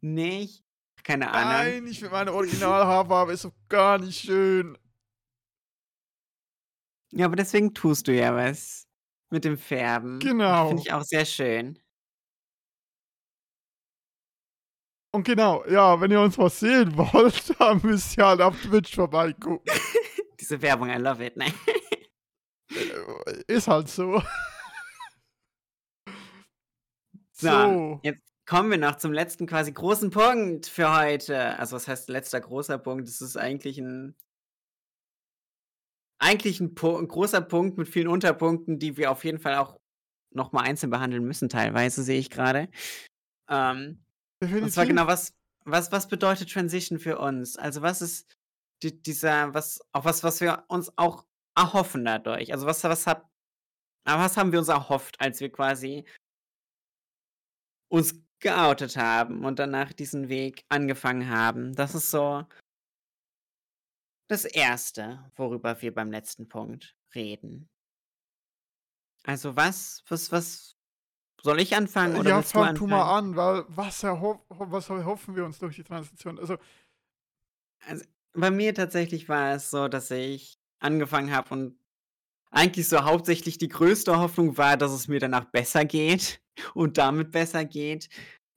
Nicht? 0.00 0.64
Keine 1.02 1.30
Ahnung. 1.30 1.52
Nein, 1.52 1.86
ich 1.86 1.98
finde 1.98 2.12
meine 2.12 2.32
Originalhaarfarbe 2.32 3.32
ist 3.32 3.42
so 3.42 3.52
gar 3.68 3.98
nicht 3.98 4.20
schön. 4.20 4.76
Ja, 7.12 7.26
aber 7.26 7.36
deswegen 7.36 7.74
tust 7.74 8.06
du 8.06 8.14
ja 8.14 8.34
was 8.34 8.86
mit 9.30 9.44
dem 9.44 9.56
Färben. 9.58 10.18
Genau. 10.18 10.68
Finde 10.68 10.82
ich 10.82 10.92
auch 10.92 11.02
sehr 11.02 11.24
schön. 11.24 11.78
Und 15.12 15.24
genau, 15.24 15.64
ja, 15.66 16.00
wenn 16.00 16.10
ihr 16.10 16.20
uns 16.20 16.38
was 16.38 16.60
sehen 16.60 16.96
wollt, 16.96 17.58
dann 17.60 17.80
müsst 17.82 18.16
ihr 18.16 18.26
halt 18.26 18.40
auf 18.40 18.60
Twitch 18.62 18.94
vorbeigucken. 18.94 19.60
Diese 20.40 20.60
Werbung, 20.62 20.88
I 20.88 20.96
love 20.96 21.24
it. 21.24 21.36
Nein. 21.36 21.52
Äh, 22.70 23.42
Ist 23.48 23.68
halt 23.68 23.88
so. 23.88 24.22
So, 27.32 27.48
So. 27.48 28.00
jetzt 28.02 28.22
kommen 28.46 28.70
wir 28.70 28.78
noch 28.78 28.96
zum 28.96 29.12
letzten 29.12 29.46
quasi 29.46 29.72
großen 29.72 30.10
Punkt 30.10 30.66
für 30.66 30.96
heute. 30.96 31.58
Also 31.58 31.76
was 31.76 31.88
heißt 31.88 32.08
letzter 32.08 32.40
großer 32.40 32.78
Punkt? 32.78 33.08
Es 33.08 33.20
ist 33.20 33.36
eigentlich 33.36 33.78
ein 33.78 34.14
eigentlich 36.20 36.60
ein, 36.60 36.74
ein 36.76 37.08
großer 37.08 37.40
Punkt 37.40 37.78
mit 37.78 37.88
vielen 37.88 38.08
Unterpunkten, 38.08 38.78
die 38.78 38.96
wir 38.96 39.10
auf 39.10 39.24
jeden 39.24 39.40
Fall 39.40 39.56
auch 39.56 39.80
noch 40.32 40.52
mal 40.52 40.62
einzeln 40.62 40.90
behandeln 40.90 41.24
müssen, 41.24 41.48
teilweise 41.48 42.02
sehe 42.02 42.20
ich 42.20 42.30
gerade. 42.30 42.68
Ähm, 43.48 44.04
und 44.40 44.70
zwar 44.70 44.86
genau, 44.86 45.06
was, 45.06 45.34
was, 45.64 45.90
was 45.90 46.08
bedeutet 46.08 46.52
Transition 46.52 46.98
für 46.98 47.18
uns? 47.18 47.56
Also 47.56 47.82
was 47.82 48.00
ist 48.00 48.36
die, 48.82 49.02
dieser, 49.02 49.52
was, 49.54 49.80
auch 49.92 50.04
was, 50.04 50.22
was 50.22 50.40
wir 50.40 50.64
uns 50.68 50.92
auch 50.96 51.24
erhoffen 51.56 52.04
dadurch? 52.04 52.52
Also 52.52 52.66
was, 52.66 52.84
was 52.84 53.06
hat, 53.06 53.26
aber 54.04 54.22
was 54.22 54.36
haben 54.36 54.52
wir 54.52 54.58
uns 54.60 54.68
erhofft, 54.68 55.20
als 55.20 55.40
wir 55.40 55.50
quasi 55.50 56.04
uns 57.88 58.22
geoutet 58.38 58.96
haben 58.96 59.44
und 59.44 59.58
danach 59.58 59.92
diesen 59.92 60.28
Weg 60.28 60.64
angefangen 60.68 61.28
haben? 61.28 61.74
Das 61.74 61.94
ist 61.94 62.10
so 62.10 62.44
das 64.30 64.44
Erste, 64.44 65.30
worüber 65.36 65.80
wir 65.82 65.92
beim 65.92 66.10
letzten 66.10 66.48
Punkt 66.48 66.96
reden. 67.14 67.68
Also 69.24 69.56
was, 69.56 70.02
was, 70.08 70.30
was 70.32 70.76
soll 71.42 71.60
ich 71.60 71.74
anfangen 71.74 72.16
oder 72.16 72.30
ja, 72.30 72.36
du 72.36 72.46
fang 72.46 72.62
anfangen? 72.62 72.78
du 72.78 72.86
mal 72.86 73.18
an, 73.18 73.36
weil 73.36 73.64
was, 73.68 74.02
erho 74.02 74.44
was 74.48 74.88
erhoffen 74.88 75.34
wir 75.34 75.44
uns 75.44 75.58
durch 75.58 75.76
die 75.76 75.84
Transition? 75.84 76.38
Also, 76.38 76.56
Bei 78.32 78.50
mir 78.50 78.74
tatsächlich 78.74 79.28
war 79.28 79.54
es 79.54 79.70
so, 79.70 79.88
dass 79.88 80.10
ich 80.10 80.58
angefangen 80.78 81.34
habe 81.34 81.52
und 81.52 81.78
eigentlich 82.50 82.88
so 82.88 83.04
hauptsächlich 83.04 83.58
die 83.58 83.68
größte 83.68 84.18
Hoffnung 84.18 84.56
war, 84.56 84.76
dass 84.76 84.92
es 84.92 85.08
mir 85.08 85.20
danach 85.20 85.44
besser 85.44 85.84
geht 85.84 86.40
und 86.74 86.98
damit 86.98 87.30
besser 87.32 87.64
geht. 87.64 88.08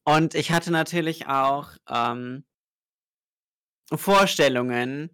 Und 0.05 0.35
ich 0.35 0.51
hatte 0.51 0.71
natürlich 0.71 1.27
auch 1.27 1.71
ähm, 1.89 2.43
Vorstellungen, 3.91 5.11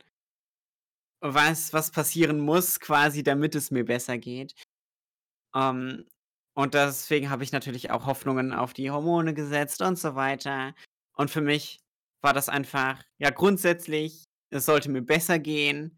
was, 1.21 1.73
was 1.73 1.91
passieren 1.91 2.39
muss, 2.39 2.79
quasi, 2.79 3.23
damit 3.23 3.55
es 3.55 3.71
mir 3.71 3.85
besser 3.85 4.17
geht. 4.17 4.53
Ähm, 5.55 6.05
und 6.55 6.73
deswegen 6.73 7.29
habe 7.29 7.43
ich 7.43 7.51
natürlich 7.51 7.91
auch 7.91 8.05
Hoffnungen 8.05 8.53
auf 8.53 8.73
die 8.73 8.91
Hormone 8.91 9.33
gesetzt 9.33 9.81
und 9.81 9.97
so 9.97 10.15
weiter. 10.15 10.75
Und 11.13 11.29
für 11.31 11.41
mich 11.41 11.79
war 12.21 12.33
das 12.33 12.49
einfach, 12.49 13.03
ja, 13.17 13.29
grundsätzlich, 13.29 14.25
es 14.51 14.65
sollte 14.65 14.89
mir 14.89 15.01
besser 15.01 15.39
gehen 15.39 15.97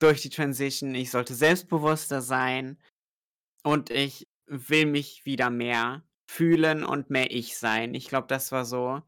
durch 0.00 0.22
die 0.22 0.30
Transition. 0.30 0.94
Ich 0.94 1.10
sollte 1.10 1.34
selbstbewusster 1.34 2.22
sein. 2.22 2.78
Und 3.62 3.90
ich 3.90 4.26
will 4.46 4.86
mich 4.86 5.24
wieder 5.24 5.50
mehr 5.50 6.02
fühlen 6.28 6.84
und 6.84 7.10
mehr 7.10 7.30
ich 7.30 7.56
sein. 7.56 7.94
Ich 7.94 8.08
glaube, 8.08 8.26
das 8.26 8.52
war 8.52 8.64
so 8.64 9.02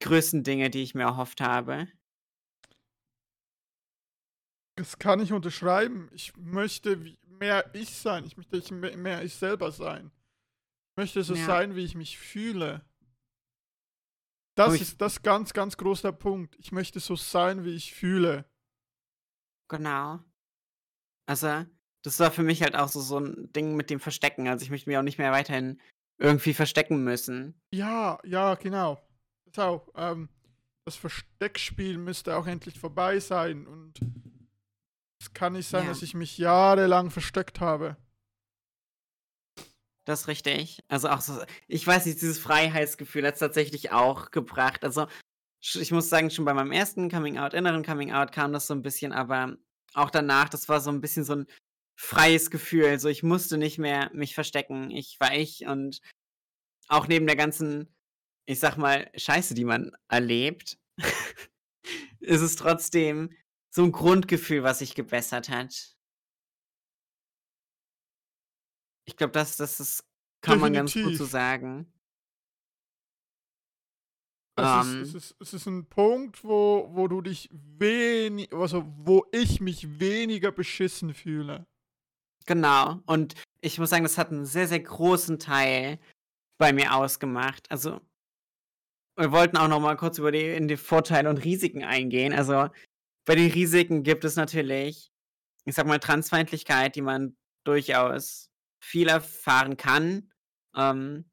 größten 0.00 0.44
Dinge, 0.44 0.70
die 0.70 0.82
ich 0.82 0.94
mir 0.94 1.04
erhofft 1.04 1.40
habe. 1.40 1.88
Das 4.76 4.98
kann 4.98 5.20
ich 5.20 5.32
unterschreiben. 5.32 6.08
Ich 6.12 6.36
möchte 6.36 6.96
mehr 7.28 7.68
ich 7.74 7.90
sein. 7.96 8.24
Ich 8.24 8.36
möchte 8.36 8.74
mehr 8.74 9.22
ich 9.22 9.34
selber 9.34 9.72
sein. 9.72 10.10
Ich 10.92 10.96
möchte 11.02 11.22
so 11.22 11.34
Ja. 11.34 11.44
sein, 11.46 11.76
wie 11.76 11.84
ich 11.84 11.94
mich 11.94 12.18
fühle. 12.18 12.84
Das 14.56 14.74
ich- 14.74 14.82
ist 14.82 15.00
das 15.00 15.22
ganz, 15.22 15.52
ganz 15.52 15.76
großer 15.76 16.12
Punkt. 16.12 16.56
Ich 16.58 16.72
möchte 16.72 17.00
so 17.00 17.16
sein, 17.16 17.64
wie 17.64 17.74
ich 17.74 17.92
fühle. 17.94 18.46
Genau. 19.68 20.20
Also, 21.28 21.66
das 22.02 22.20
war 22.20 22.30
für 22.30 22.42
mich 22.42 22.62
halt 22.62 22.76
auch 22.76 22.88
so, 22.88 23.00
so 23.00 23.18
ein 23.18 23.52
Ding 23.52 23.76
mit 23.76 23.90
dem 23.90 24.00
Verstecken. 24.00 24.48
Also, 24.48 24.62
ich 24.64 24.70
möchte 24.70 24.88
mich 24.88 24.96
auch 24.96 25.02
nicht 25.02 25.18
mehr 25.18 25.32
weiterhin 25.32 25.80
irgendwie 26.18 26.54
verstecken 26.54 27.04
müssen. 27.04 27.60
Ja, 27.74 28.18
ja, 28.24 28.54
genau. 28.54 28.98
Das 29.46 29.58
auch. 29.58 29.88
Ähm, 29.94 30.28
das 30.86 30.96
Versteckspiel 30.96 31.98
müsste 31.98 32.36
auch 32.36 32.46
endlich 32.46 32.78
vorbei 32.78 33.18
sein. 33.20 33.66
Und 33.66 34.00
kann 35.32 35.54
nicht 35.54 35.68
sein, 35.68 35.84
Ja. 35.84 35.88
dass 35.90 36.02
ich 36.02 36.14
mich 36.14 36.38
jahrelang 36.38 37.10
versteckt 37.10 37.60
habe. 37.60 37.96
Das 40.04 40.22
ist 40.22 40.28
richtig. 40.28 40.84
Also 40.88 41.08
auch 41.08 41.20
so, 41.20 41.42
ich 41.66 41.84
weiß 41.86 42.06
nicht, 42.06 42.20
dieses 42.20 42.38
Freiheitsgefühl 42.38 43.26
hat 43.26 43.34
es 43.34 43.40
tatsächlich 43.40 43.90
auch 43.90 44.30
gebracht. 44.30 44.84
Also 44.84 45.08
ich 45.60 45.90
muss 45.90 46.08
sagen, 46.08 46.30
schon 46.30 46.44
bei 46.44 46.54
meinem 46.54 46.70
ersten 46.70 47.10
Coming 47.10 47.38
Out, 47.38 47.54
inneren 47.54 47.84
Coming 47.84 48.12
Out 48.12 48.30
kam 48.30 48.52
das 48.52 48.68
so 48.68 48.74
ein 48.74 48.82
bisschen, 48.82 49.12
aber 49.12 49.56
auch 49.94 50.10
danach, 50.10 50.48
das 50.48 50.68
war 50.68 50.80
so 50.80 50.90
ein 50.90 51.00
bisschen 51.00 51.24
so 51.24 51.34
ein 51.34 51.46
freies 51.98 52.50
Gefühl. 52.50 52.86
Also 52.86 53.08
ich 53.08 53.24
musste 53.24 53.58
nicht 53.58 53.78
mehr 53.78 54.10
mich 54.12 54.34
verstecken. 54.34 54.90
Ich 54.92 55.18
war 55.18 55.34
ich 55.34 55.66
und 55.66 56.00
auch 56.88 57.08
neben 57.08 57.26
der 57.26 57.36
ganzen, 57.36 57.92
ich 58.46 58.60
sag 58.60 58.76
mal, 58.76 59.10
Scheiße, 59.16 59.54
die 59.54 59.64
man 59.64 59.90
erlebt, 60.08 60.78
ist 62.20 62.42
es 62.42 62.54
trotzdem 62.54 63.34
so 63.76 63.84
ein 63.84 63.92
Grundgefühl, 63.92 64.62
was 64.62 64.78
sich 64.78 64.94
gebessert 64.94 65.50
hat. 65.50 65.94
Ich 69.04 69.18
glaube, 69.18 69.32
das, 69.32 69.58
das 69.58 69.80
ist, 69.80 70.04
kann 70.40 70.60
man 70.60 70.72
ganz 70.72 70.94
gut 70.94 71.02
so 71.02 71.08
Definitiv. 71.10 71.30
sagen. 71.30 71.92
Es, 74.58 74.64
Ähm. 74.64 75.02
ist, 75.02 75.08
es, 75.08 75.14
ist, 75.14 75.40
es 75.40 75.52
ist 75.52 75.66
ein 75.66 75.84
Punkt, 75.90 76.42
wo, 76.42 76.88
wo 76.92 77.06
du 77.06 77.20
dich 77.20 77.50
wenig, 77.52 78.50
also 78.54 78.86
wo 78.96 79.26
ich 79.30 79.60
mich 79.60 80.00
weniger 80.00 80.52
beschissen 80.52 81.12
fühle. 81.12 81.66
Genau. 82.46 83.02
Und 83.04 83.34
ich 83.60 83.78
muss 83.78 83.90
sagen, 83.90 84.04
das 84.04 84.16
hat 84.16 84.30
einen 84.30 84.46
sehr, 84.46 84.68
sehr 84.68 84.80
großen 84.80 85.38
Teil 85.38 85.98
bei 86.58 86.72
mir 86.72 86.94
ausgemacht. 86.94 87.70
Also 87.70 88.00
wir 89.18 89.32
wollten 89.32 89.58
auch 89.58 89.68
noch 89.68 89.80
mal 89.80 89.98
kurz 89.98 90.16
über 90.16 90.32
die 90.32 90.46
in 90.48 90.66
die 90.66 90.78
Vorteile 90.78 91.28
und 91.28 91.44
Risiken 91.44 91.84
eingehen. 91.84 92.32
Also, 92.32 92.70
bei 93.26 93.34
den 93.34 93.50
Risiken 93.50 94.02
gibt 94.02 94.24
es 94.24 94.36
natürlich, 94.36 95.12
ich 95.64 95.74
sage 95.74 95.88
mal, 95.88 95.98
Transfeindlichkeit, 95.98 96.96
die 96.96 97.02
man 97.02 97.36
durchaus 97.64 98.50
viel 98.80 99.08
erfahren 99.08 99.76
kann, 99.76 100.32
ähm 100.76 101.30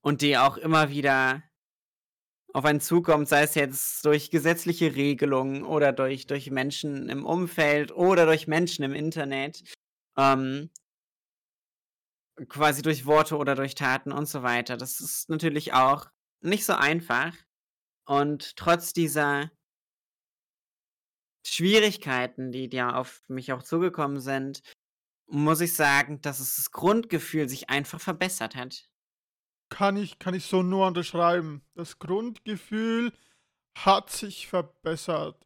und 0.00 0.22
die 0.22 0.38
auch 0.38 0.56
immer 0.56 0.90
wieder 0.90 1.42
auf 2.54 2.64
einen 2.64 2.80
zukommt, 2.80 3.28
sei 3.28 3.42
es 3.42 3.54
jetzt 3.54 4.04
durch 4.06 4.30
gesetzliche 4.30 4.94
Regelungen 4.94 5.64
oder 5.64 5.92
durch 5.92 6.26
durch 6.26 6.50
Menschen 6.50 7.08
im 7.10 7.26
Umfeld 7.26 7.92
oder 7.92 8.24
durch 8.24 8.46
Menschen 8.46 8.84
im 8.84 8.94
Internet. 8.94 9.62
Ähm 10.16 10.70
quasi 12.48 12.82
durch 12.82 13.06
Worte 13.06 13.36
oder 13.36 13.54
durch 13.54 13.74
Taten 13.74 14.12
und 14.12 14.26
so 14.26 14.42
weiter. 14.42 14.76
Das 14.76 15.00
ist 15.00 15.28
natürlich 15.28 15.72
auch 15.72 16.06
nicht 16.40 16.64
so 16.64 16.74
einfach. 16.74 17.34
Und 18.06 18.56
trotz 18.56 18.92
dieser 18.92 19.50
Schwierigkeiten, 21.48 22.52
die 22.52 22.68
ja 22.72 22.94
auf 22.94 23.22
mich 23.28 23.52
auch 23.52 23.62
zugekommen 23.62 24.20
sind, 24.20 24.60
muss 25.28 25.60
ich 25.60 25.74
sagen, 25.74 26.20
dass 26.22 26.40
es 26.40 26.56
das 26.56 26.70
Grundgefühl 26.72 27.48
sich 27.48 27.70
einfach 27.70 28.00
verbessert 28.00 28.56
hat. 28.56 28.88
Kann 29.70 29.96
ich 29.96 30.18
kann 30.18 30.34
ich 30.34 30.46
so 30.46 30.62
nur 30.62 30.86
unterschreiben. 30.86 31.62
Das 31.74 31.98
Grundgefühl 31.98 33.12
hat 33.76 34.10
sich 34.10 34.48
verbessert 34.48 35.44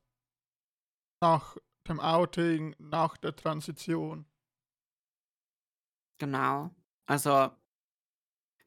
nach 1.23 1.57
dem 1.89 2.01
Outing, 2.01 2.75
nach 2.81 3.17
der 3.17 3.37
Transition. 3.37 4.27
Genau. 6.21 6.71
Also 7.07 7.53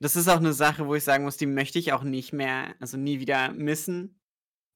das 0.01 0.15
ist 0.15 0.27
auch 0.27 0.39
'ne 0.39 0.53
Sache, 0.53 0.87
wo 0.87 0.95
ich 0.95 1.03
sagen 1.03 1.23
muss, 1.23 1.37
die 1.37 1.45
möchte 1.45 1.79
ich 1.79 1.93
auch 1.93 2.03
nicht 2.03 2.33
mehr 2.33 2.75
also 2.79 2.97
nie 2.97 3.19
wieder 3.19 3.51
missen 3.53 4.19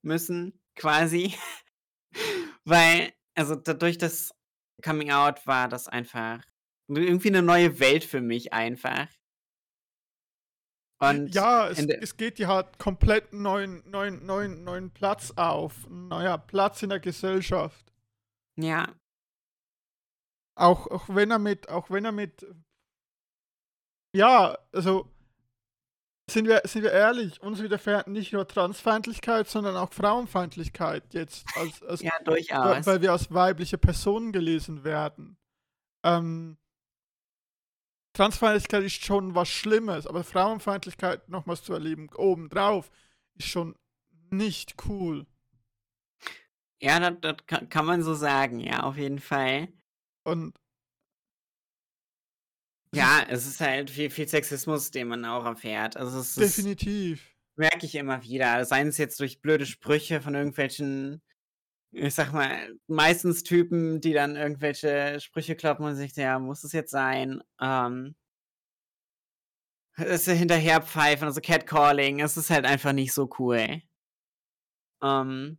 müssen 0.04 0.62
quasi. 0.76 1.34
Weil 2.70 3.14
also 3.36 3.56
dadurch 3.56 3.98
das 3.98 4.32
Coming 4.84 5.10
Out 5.12 5.48
war 5.48 5.68
das 5.70 5.88
einfach 5.88 6.44
irgendwie 6.88 7.32
'ne 7.32 7.42
neue 7.42 7.80
Welt 7.80 8.04
für 8.04 8.22
mich 8.22 8.54
einfach. 8.54 9.08
Und 11.02 11.34
Ja, 11.34 11.70
es 11.70 11.88
es 12.02 12.18
geht 12.18 12.38
dir 12.40 12.48
halt 12.50 12.78
komplett 12.78 13.32
neuen 13.34 13.84
neuen 13.90 14.26
neuen 14.26 14.64
neuen 14.66 14.92
Platz 14.92 15.32
auf 15.38 15.86
'n 15.90 16.08
neuer 16.10 16.38
Platz 16.38 16.84
in 16.84 16.90
der 16.90 17.00
Gesellschaft. 17.00 17.86
Ja. 18.58 19.00
Auch 20.58 20.88
auch 20.88 21.06
wenn 21.10 21.32
er 21.32 21.40
mit 21.40 21.70
auch 21.70 21.90
wenn 21.90 22.06
er 22.06 22.12
mit 22.12 22.46
ja, 24.16 24.58
also 24.74 25.08
sind 26.30 26.48
wir 26.48 26.62
sind 26.66 26.84
wir 26.84 26.92
ehrlich, 26.92 27.42
uns 27.42 27.62
widerfährt 27.62 28.08
nicht 28.08 28.34
nur 28.34 28.48
Transfeindlichkeit, 28.48 29.48
sondern 29.50 29.76
auch 29.78 29.94
Frauenfeindlichkeit 29.94 31.14
jetzt 31.14 31.46
als 31.56 31.84
als 31.84 32.02
Ja, 32.02 32.12
weil 32.26 32.36
durchaus. 32.36 32.86
weil 32.86 33.02
wir 33.02 33.12
als 33.12 33.32
weibliche 33.34 33.78
Personen 33.78 34.32
gelesen 34.32 34.84
werden. 34.84 35.38
Ähm 36.04 36.58
Transfeindlichkeit 38.14 38.84
ist 38.84 39.04
schon 39.06 39.36
was 39.36 39.50
Schlimmes, 39.50 40.08
aber 40.08 40.24
Frauenfeindlichkeit 40.24 41.30
nochmals 41.30 41.64
zu 41.64 41.74
erleben 41.74 42.10
obendrauf 42.16 42.90
ist 43.36 43.48
schon 43.48 43.76
nicht 44.32 44.76
cool. 44.88 45.26
Ja, 46.82 47.00
das 47.00 47.14
das 47.22 47.46
ka 47.46 47.66
kann 47.66 47.86
man 47.86 48.04
so 48.04 48.14
sagen, 48.14 48.60
ja, 48.60 48.84
auf 48.84 48.98
jeden 48.98 49.20
Fall. 49.20 49.68
Und 50.24 50.56
Ja, 52.96 53.20
ist 53.22 53.46
es 53.46 53.48
ist 53.54 53.60
halt 53.62 53.90
viel 53.92 54.10
viel 54.10 54.28
Sexismus, 54.28 54.92
den 54.92 55.08
man 55.10 55.26
auch 55.26 55.46
erfährt. 55.46 55.96
Also, 55.98 56.20
es 56.20 56.38
ist 56.38 56.58
Definitiv. 56.58 57.36
merke 57.56 57.86
ich 57.86 57.96
immer 57.96 58.24
wieder. 58.24 58.66
Seien 58.66 58.88
es 58.88 58.98
jetzt 58.98 59.20
durch 59.20 59.42
blöde 59.42 59.66
Sprüche 59.66 60.22
von 60.22 60.36
irgendwelchen, 60.36 61.22
ich 61.92 62.16
sage 62.16 62.32
mal, 62.34 62.76
meistens 62.88 63.44
Typen, 63.44 64.02
die 64.02 64.14
dann 64.14 64.36
irgendwelche 64.36 65.20
Sprüche 65.22 65.56
kloppen 65.56 65.86
und 65.86 65.96
sich 65.96 66.16
ja, 66.16 66.40
muss 66.40 66.64
es 66.64 66.74
jetzt 66.74 66.92
sein? 66.92 67.42
Ähm 67.62 68.16
es 69.98 70.26
hinterherpfeifen, 70.26 71.28
also 71.28 71.42
Catcalling, 71.42 72.22
es 72.22 72.38
ist 72.38 72.50
halt 72.50 72.66
einfach 72.66 72.94
nicht 72.94 73.14
so 73.14 73.30
cool. 73.40 73.82
Ähm 75.02 75.58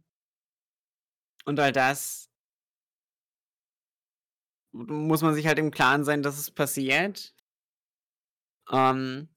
und 1.45 1.59
all 1.61 1.73
das 1.73 2.30
muss 4.73 5.23
man 5.23 5.35
sich 5.35 5.47
halt 5.47 5.59
im 5.59 5.71
Klaren 5.71 6.05
sein, 6.05 6.23
dass 6.23 6.39
es 6.39 6.51
passiert. 6.51 7.35
Ähm, 8.71 9.29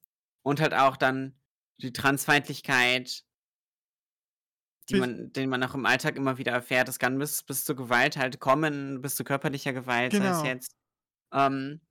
und 0.44 0.60
halt 0.62 0.74
auch 0.74 0.98
dann 0.98 1.40
die 1.82 1.94
Transfeindlichkeit 1.94 3.26
die 4.90 4.96
man 4.96 5.32
den 5.32 5.50
man 5.50 5.64
auch 5.64 5.76
im 5.76 5.86
Alltag 5.86 6.18
immer 6.18 6.38
wieder 6.38 6.52
erfährt. 6.52 6.90
Es 6.90 7.00
kann 7.00 7.18
bis 7.18 7.44
bis 7.44 7.64
zur 7.64 7.76
Gewalt 7.76 8.18
halt 8.18 8.40
kommen, 8.40 9.02
bis 9.02 9.16
zu 9.16 9.24
körperlicher 9.24 9.74
Gewalt, 9.74 10.16
sei 10.16 10.28
es 10.30 10.42
Genau. 10.42 10.42
jetzt. 10.42 10.76
Ähm 11.34 11.82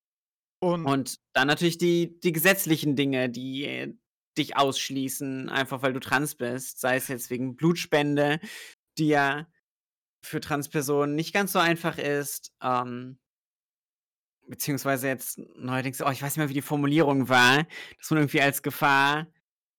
Und 0.60 0.92
und 0.92 1.16
dann 1.34 1.48
natürlich 1.48 1.78
die 1.78 2.20
die 2.20 2.32
gesetzlichen 2.32 2.96
Dinge, 2.96 3.30
die 3.30 3.98
dich 4.38 4.56
ausschließen, 4.56 5.48
einfach 5.50 5.82
weil 5.82 5.92
du 5.94 6.00
trans 6.00 6.36
bist, 6.36 6.80
sei 6.80 6.96
es 6.96 7.08
jetzt 7.08 7.30
wegen 7.30 7.56
Blutspende, 7.56 8.40
die 8.98 9.08
ja 9.08 9.48
für 10.24 10.40
Transpersonen 10.40 11.14
nicht 11.16 11.34
ganz 11.34 11.52
so 11.52 11.60
einfach 11.60 11.98
ist, 11.98 12.52
ähm 12.62 13.18
beziehungsweise 14.48 15.08
jetzt 15.08 15.38
neuerdings 15.56 16.00
oh, 16.02 16.10
ich 16.10 16.22
weiß 16.22 16.30
nicht 16.32 16.36
mehr, 16.38 16.48
wie 16.48 16.54
die 16.54 16.62
Formulierung 16.62 17.28
war, 17.28 17.64
dass 17.98 18.10
man 18.10 18.20
irgendwie 18.20 18.40
als 18.42 18.62
Gefahr 18.62 19.26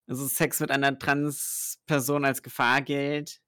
also 0.07 0.27
Sex 0.27 0.59
mit 0.59 0.69
einer 0.71 0.97
Transperson 0.99 2.25
als 2.25 2.41
Gefahr 2.43 2.81
gilt. 2.81 3.39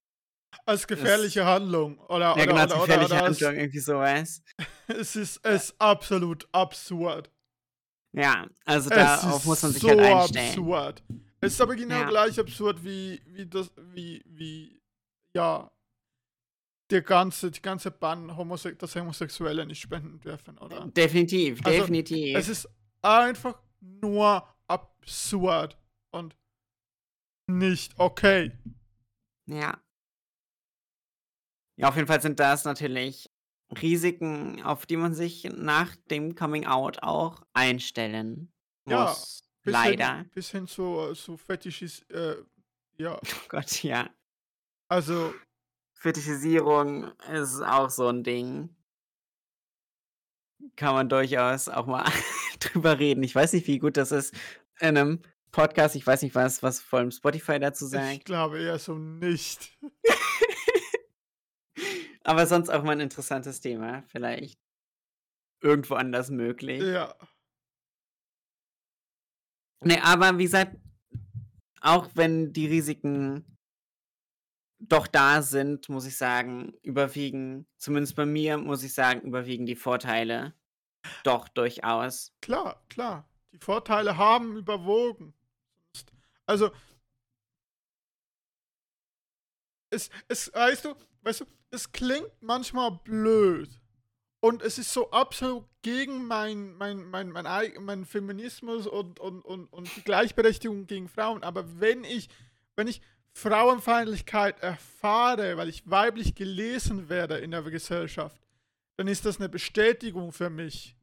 Als 0.66 0.88
gefährliche 0.88 1.45
Handlung 1.45 1.99
oder 1.99 2.36
Ja, 2.38 2.45
genau, 2.45 2.53
oder 2.53 2.61
als 2.61 2.72
oder 2.74 2.82
gefährliche 2.82 3.13
oder 3.13 3.24
als 3.26 3.41
Handlung, 3.41 3.55
irgendwie 3.61 3.80
so 3.80 3.93
was. 3.95 4.41
es 4.88 5.16
ist 5.16 5.45
es 5.45 5.76
absolut 5.80 6.47
absurd. 6.53 7.30
Ja, 8.13 8.47
also 8.63 8.89
Es 8.89 8.95
darauf 8.95 9.43
muss 9.45 9.61
man 9.61 9.72
ist 9.72 9.82
sich 9.82 9.84
so 9.84 9.89
halt 9.89 9.99
einstellen. 9.99 10.47
absurd. 10.47 11.03
Es 11.41 11.53
ist 11.53 11.61
aber 11.61 11.76
genau 11.76 11.99
Ja. 11.99 12.07
gleich 12.09 12.39
absurd 12.39 12.82
wie 12.84 13.22
wie 13.26 13.45
das 13.45 13.70
wie 13.93 14.24
wie 14.26 14.82
ja 15.36 15.70
der 16.92 17.02
ganze 17.02 17.52
die 17.52 17.62
ganze 17.62 17.92
Bann 17.92 18.36
Homose 18.38 18.76
dass 18.76 18.96
Homosexuelle 18.96 19.66
nicht 19.66 19.82
spenden 19.82 20.20
dürfen, 20.20 20.58
oder? 20.58 20.88
Definitiv, 20.88 21.60
Also, 21.66 21.80
definitiv. 21.80 22.38
es 22.38 22.48
ist 22.50 22.70
einfach 23.02 23.60
nur 23.80 24.48
absurd 24.68 25.78
und 26.12 26.36
nicht 27.48 27.94
okay. 28.00 28.52
Ja. 29.48 29.80
Ja, 31.78 31.90
auf 31.90 31.96
jeden 31.96 32.08
Fall 32.08 32.22
sind 32.22 32.40
das 32.40 32.64
natürlich 32.66 33.30
Risiken, 33.82 34.62
auf 34.64 34.86
die 34.86 34.96
man 34.98 35.14
sich 35.14 35.44
nach 35.44 35.96
dem 36.10 36.36
Coming 36.36 36.66
Out 36.66 37.04
auch 37.04 37.42
einstellen 37.54 38.52
Ja, 38.88 39.06
muss, 39.08 39.44
bis 39.64 39.74
leider. 39.74 40.18
hin 40.18 40.30
bis 40.34 40.52
hin 40.52 40.68
zu 40.68 41.14
zu 41.14 41.36
Fetischis 41.38 42.02
äh, 42.10 42.36
ja. 42.98 43.20
Oh 43.24 43.48
Gott, 43.50 43.84
ja. 43.84 44.10
Also 44.88 45.34
Fetischisierung 46.06 47.12
ist 47.34 47.62
auch 47.64 47.89
so 47.89 48.08
'n 48.08 48.22
Ding. 48.24 48.70
Kann 50.76 50.93
man 50.93 51.10
durchaus 51.10 51.70
auch 51.70 51.86
mal 51.86 52.06
drüber 52.60 52.99
reden. 52.99 53.24
Ich 53.24 53.34
weiß 53.34 53.53
nicht, 53.53 53.68
wie 53.68 53.80
gut 53.80 53.97
das 53.97 54.12
ist 54.12 54.34
in 54.80 54.93
'nem 54.93 55.22
Podcast. 55.51 55.95
Ich 55.95 56.06
weiß 56.06 56.22
nicht, 56.22 56.36
was 56.36 56.64
was 56.64 56.82
vor 56.82 56.99
allem 56.99 57.12
Spotify 57.12 57.60
dazu 57.60 57.86
Ich 57.86 57.91
sagt. 57.91 58.26
glaube 58.26 58.60
eher 58.60 58.80
so 58.80 58.95
nicht. 58.95 59.78
Aber 62.24 62.47
sonst 62.47 62.70
auch 62.70 62.84
mal 62.84 62.93
'n 62.93 62.99
interessantes 63.01 63.62
Thema, 63.62 64.03
vielleicht 64.08 64.60
irgendwo 65.62 65.95
anders 65.95 66.30
möglich. 66.30 66.82
Ja. 66.82 67.16
Ne, 69.84 70.01
aber 70.03 70.38
wie 70.38 70.43
gesagt, 70.43 70.76
auch 71.82 72.10
wenn 72.16 72.53
die 72.53 72.68
Risiken 72.68 73.55
doch 74.90 75.08
da 75.08 75.42
sind, 75.42 75.90
muss 75.90 76.06
ich 76.06 76.18
sagen, 76.18 76.74
überwiegen 76.82 77.68
zumindest 77.78 78.16
bei 78.16 78.26
mir, 78.26 78.58
muss 78.58 78.84
ich 78.84 78.94
sagen, 78.94 79.22
überwiegen 79.22 79.66
die 79.66 79.76
Vorteile 79.76 80.54
doch 81.24 81.48
durchaus. 81.48 82.34
Klar, 82.42 82.84
klar. 82.90 83.30
Die 83.52 83.60
Vorteile 83.60 84.18
haben 84.18 84.58
überwogen. 84.58 85.34
Also 86.46 86.72
es 89.90 90.10
es 90.28 90.54
weißt 90.54 90.86
du 90.86 90.96
weißt 91.22 91.42
du, 91.42 91.46
es 91.72 91.92
klingt 91.92 92.32
manchmal 92.42 92.92
blöd 93.04 93.82
und 94.42 94.62
es 94.62 94.78
ist 94.78 94.94
so 94.94 95.10
absolut 95.12 95.66
gegen 95.82 96.28
mein 96.28 96.76
mein 96.76 97.06
mein 97.10 97.32
mein 97.32 97.48
ei 97.48 97.74
meinen 97.80 98.06
Feminismus 98.06 98.88
und 98.88 99.20
und 99.20 99.42
und 99.44 99.72
und 99.72 99.96
die 99.96 100.04
Gleichberechtigung 100.04 100.86
gegen 100.86 101.08
Frauen, 101.08 101.44
aber 101.44 101.80
wenn 101.80 102.04
ich 102.04 102.30
wenn 102.76 102.88
ich 102.88 103.02
Frauenfeindlichkeit 103.38 104.62
erfahre, 104.62 105.58
weil 105.58 105.68
ich 105.68 105.84
weiblich 105.90 106.36
gelesen 106.36 107.10
werde 107.10 107.38
in 107.40 107.52
der 107.52 107.64
Gesellschaft, 107.64 108.42
dann 108.98 109.08
ist 109.10 109.26
das 109.26 109.40
'ne 109.40 109.50
Bestätigung 109.50 110.32
für 110.32 110.50
mich. 110.50 110.96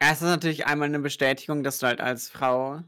Es 0.00 0.18
ist 0.18 0.22
natürlich 0.28 0.66
einmal 0.66 0.88
'ne 0.90 0.98
Bestätigung, 1.00 1.62
dass 1.64 1.78
du 1.78 1.86
halt 1.86 2.00
als 2.00 2.28
Frau 2.28 2.82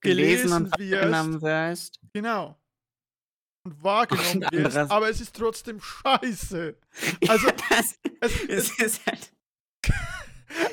gelesen 0.00 0.50
Gelesen 0.50 0.52
und 0.54 0.70
wahrgenommen 0.90 1.42
wirst. 1.42 1.98
Genau. 2.14 2.56
Und 3.64 3.82
wahrgenommen 3.82 4.42
Und 4.44 4.52
wirst, 4.52 4.78
aber 4.90 5.08
es 5.08 5.20
ist 5.20 5.36
trotzdem 5.36 5.80
scheiße. 5.80 6.76
Also, 7.28 7.46
Ja, 7.46 7.52
das 7.68 7.94
es 8.20 8.42
es 8.48 8.70
es 8.78 8.78
ist 8.78 9.06
halt 9.06 9.32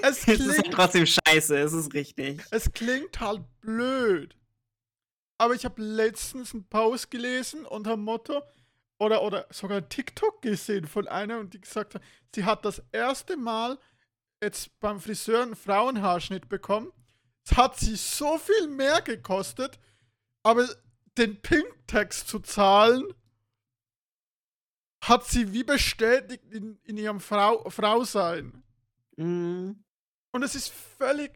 es 0.02 0.28
es 0.28 0.28
ist 0.28 0.28
halt 0.28 0.38
klingt 0.38 0.74
trotzdem 0.74 1.06
scheiße, 1.06 1.58
es 1.58 1.74
ist 1.74 1.94
richtig. 1.94 2.42
es 2.52 2.72
klingt 2.72 3.20
halt 3.20 3.44
blöd. 3.62 4.36
Aber 5.40 5.56
ich 5.56 5.64
habe 5.64 5.82
letztens 5.82 6.54
'n 6.54 6.66
Post 6.66 7.12
gelesen 7.12 7.66
unter 7.66 7.92
dem 7.96 8.04
Motto 8.04 8.44
oder 9.00 9.22
oder 9.24 9.48
sogar 9.52 9.88
TikTok 9.88 10.42
gesehen 10.42 10.86
von 10.86 11.08
einer 11.08 11.40
und 11.40 11.54
die 11.54 11.62
gesagt 11.62 11.96
hat, 11.96 12.02
sie 12.36 12.44
hat 12.44 12.66
das 12.66 12.84
erste 12.92 13.38
Mal 13.38 13.80
jetzt 14.44 14.78
beim 14.82 15.00
Friseur 15.00 15.44
'n 15.44 15.56
Frauenhaarschnitt 15.56 16.50
bekommen. 16.50 16.92
Es 17.46 17.56
hat 17.58 17.80
sie 17.80 17.96
so 17.96 18.38
viel 18.38 18.68
mehr 18.68 19.02
gekostet, 19.02 19.80
aber 20.44 20.68
den 21.18 21.42
Pink-Tax 21.42 22.26
zu 22.28 22.40
zahlen 22.40 23.14
hat 25.02 25.26
sie 25.26 25.54
wie 25.54 25.64
bestätigt 25.64 26.44
in 26.52 26.78
in 26.84 26.98
ihrem 26.98 27.22
Frau 27.22 27.70
Frausein. 27.70 28.62
Mhm. 29.16 29.84
Und 30.34 30.44
es 30.44 30.56
ist 30.56 30.70
völlig 30.98 31.32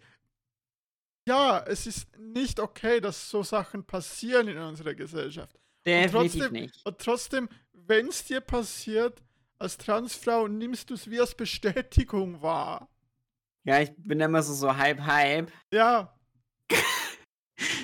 ja, 1.28 1.60
es 1.68 1.88
ist 1.88 2.08
nicht 2.18 2.60
okay, 2.60 3.00
dass 3.02 3.30
so 3.30 3.44
Sachen 3.44 3.86
passieren 3.86 4.48
in 4.48 4.58
unserer 4.58 4.94
Gesellschaft. 4.96 5.58
Und 5.94 6.10
Definitiv 6.10 6.10
trotzdem 6.10 6.52
nicht. 6.52 6.84
und 6.86 7.00
trotzdem, 7.00 7.50
wenn's 7.74 8.26
dir 8.26 8.42
passiert, 8.42 9.22
als 9.60 9.78
Transfrau 9.78 10.48
nimmst 10.48 10.90
du's 10.90 11.10
wie 11.10 11.20
als 11.22 11.36
Bestätigung 11.36 12.42
wahr. 12.42 12.90
Ja, 13.66 13.80
ich 13.80 13.92
bin 13.96 14.20
immer 14.20 14.44
so 14.44 14.54
so 14.54 14.76
halb 14.76 15.00
halb. 15.06 15.52
Ja. 15.72 16.14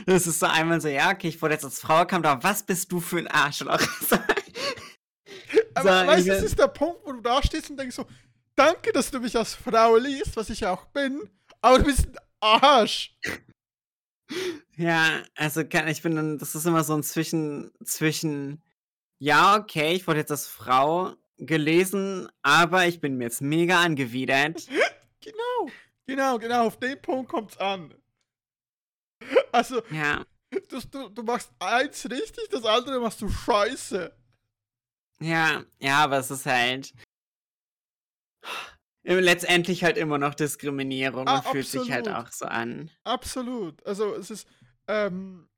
Das 0.08 0.28
ist 0.28 0.40
so 0.40 0.46
einmal 0.48 0.82
so: 0.82 0.88
„Ja, 0.88 1.12
okay, 1.12 1.28
ich 1.30 1.42
wurde 1.42 1.54
jetzt 1.56 1.66
als 1.66 1.80
Frau 1.82 1.98
erkannt, 2.00 2.26
aber 2.26 2.44
was 2.44 2.64
bist 2.66 2.92
du 2.92 3.00
für 3.00 3.20
'n 3.20 3.28
Arschloch?“ 3.28 3.82
So 4.10 4.18
Aber 5.76 5.92
so, 6.02 6.08
weißt 6.08 6.30
du, 6.30 6.34
das 6.34 6.42
ist 6.44 6.60
der 6.60 6.68
Punkt, 6.68 7.02
wo 7.06 7.12
du 7.14 7.22
da 7.22 7.42
stehst 7.44 7.70
und 7.70 7.78
denkst 7.78 7.96
so: 7.96 8.06
„Danke, 8.56 8.92
dass 8.92 9.12
du 9.12 9.20
mich 9.20 9.36
als 9.38 9.54
Frau 9.56 9.98
liest“, 9.98 10.36
was 10.36 10.50
ich 10.50 10.62
ja 10.62 10.72
auch 10.74 10.86
bin, 10.88 11.30
aber 11.62 11.80
du 11.80 11.86
bist 11.86 12.08
'n 12.08 12.16
Arsch. 12.42 13.12
Ja, 14.78 15.24
also 15.36 15.62
ich 15.62 16.02
bin 16.02 16.16
dann 16.16 16.38
das 16.38 16.56
ist 16.56 16.66
immer 16.66 16.84
so 16.84 16.94
'n 16.94 17.04
zwischen 17.04 17.72
zwischen: 17.84 18.62
„Ja, 19.20 19.58
okay, 19.58 19.94
ich 19.96 20.08
wurde 20.08 20.20
jetzt 20.22 20.32
als 20.32 20.48
Frau 20.48 21.14
gelesen, 21.38 22.30
aber 22.42 22.88
ich 22.88 23.02
bin 23.02 23.18
mir 23.18 23.26
jetzt 23.26 23.42
mega 23.42 23.82
angewidert.“ 23.82 24.68
Genau, 25.22 25.74
genau, 26.08 26.40
genau, 26.40 26.68
auf 26.68 26.80
den 26.80 27.02
Punkt 27.02 27.30
kommt's 27.32 27.58
an. 27.58 27.94
Also, 29.54 29.82
Ja. 29.90 30.26
das 30.70 30.90
du 30.90 31.10
du 31.10 31.24
machst 31.24 31.52
eins 31.60 32.10
richtig, 32.10 32.50
das 32.52 32.66
andere 32.66 33.00
machst 33.00 33.22
du 33.22 33.30
scheiße. 33.30 34.12
Ja, 35.22 35.64
ja, 35.80 36.04
aber 36.04 36.18
es 36.20 36.32
ist 36.32 36.46
halt 36.46 36.94
letztendlich 39.04 39.84
halt 39.84 39.98
immer 39.98 40.18
noch 40.18 40.36
Diskriminierung 40.36 41.28
Ah, 41.28 41.36
und 41.36 41.44
fühlt 41.44 41.70
sich 41.70 41.92
halt 41.92 42.08
absolut. 42.08 42.28
auch 42.28 42.32
so 42.32 42.46
an. 42.46 42.92
Absolut. 43.06 43.86
Also, 43.86 44.16
es 44.16 44.30
ist, 44.32 44.48
ähm 44.88 45.50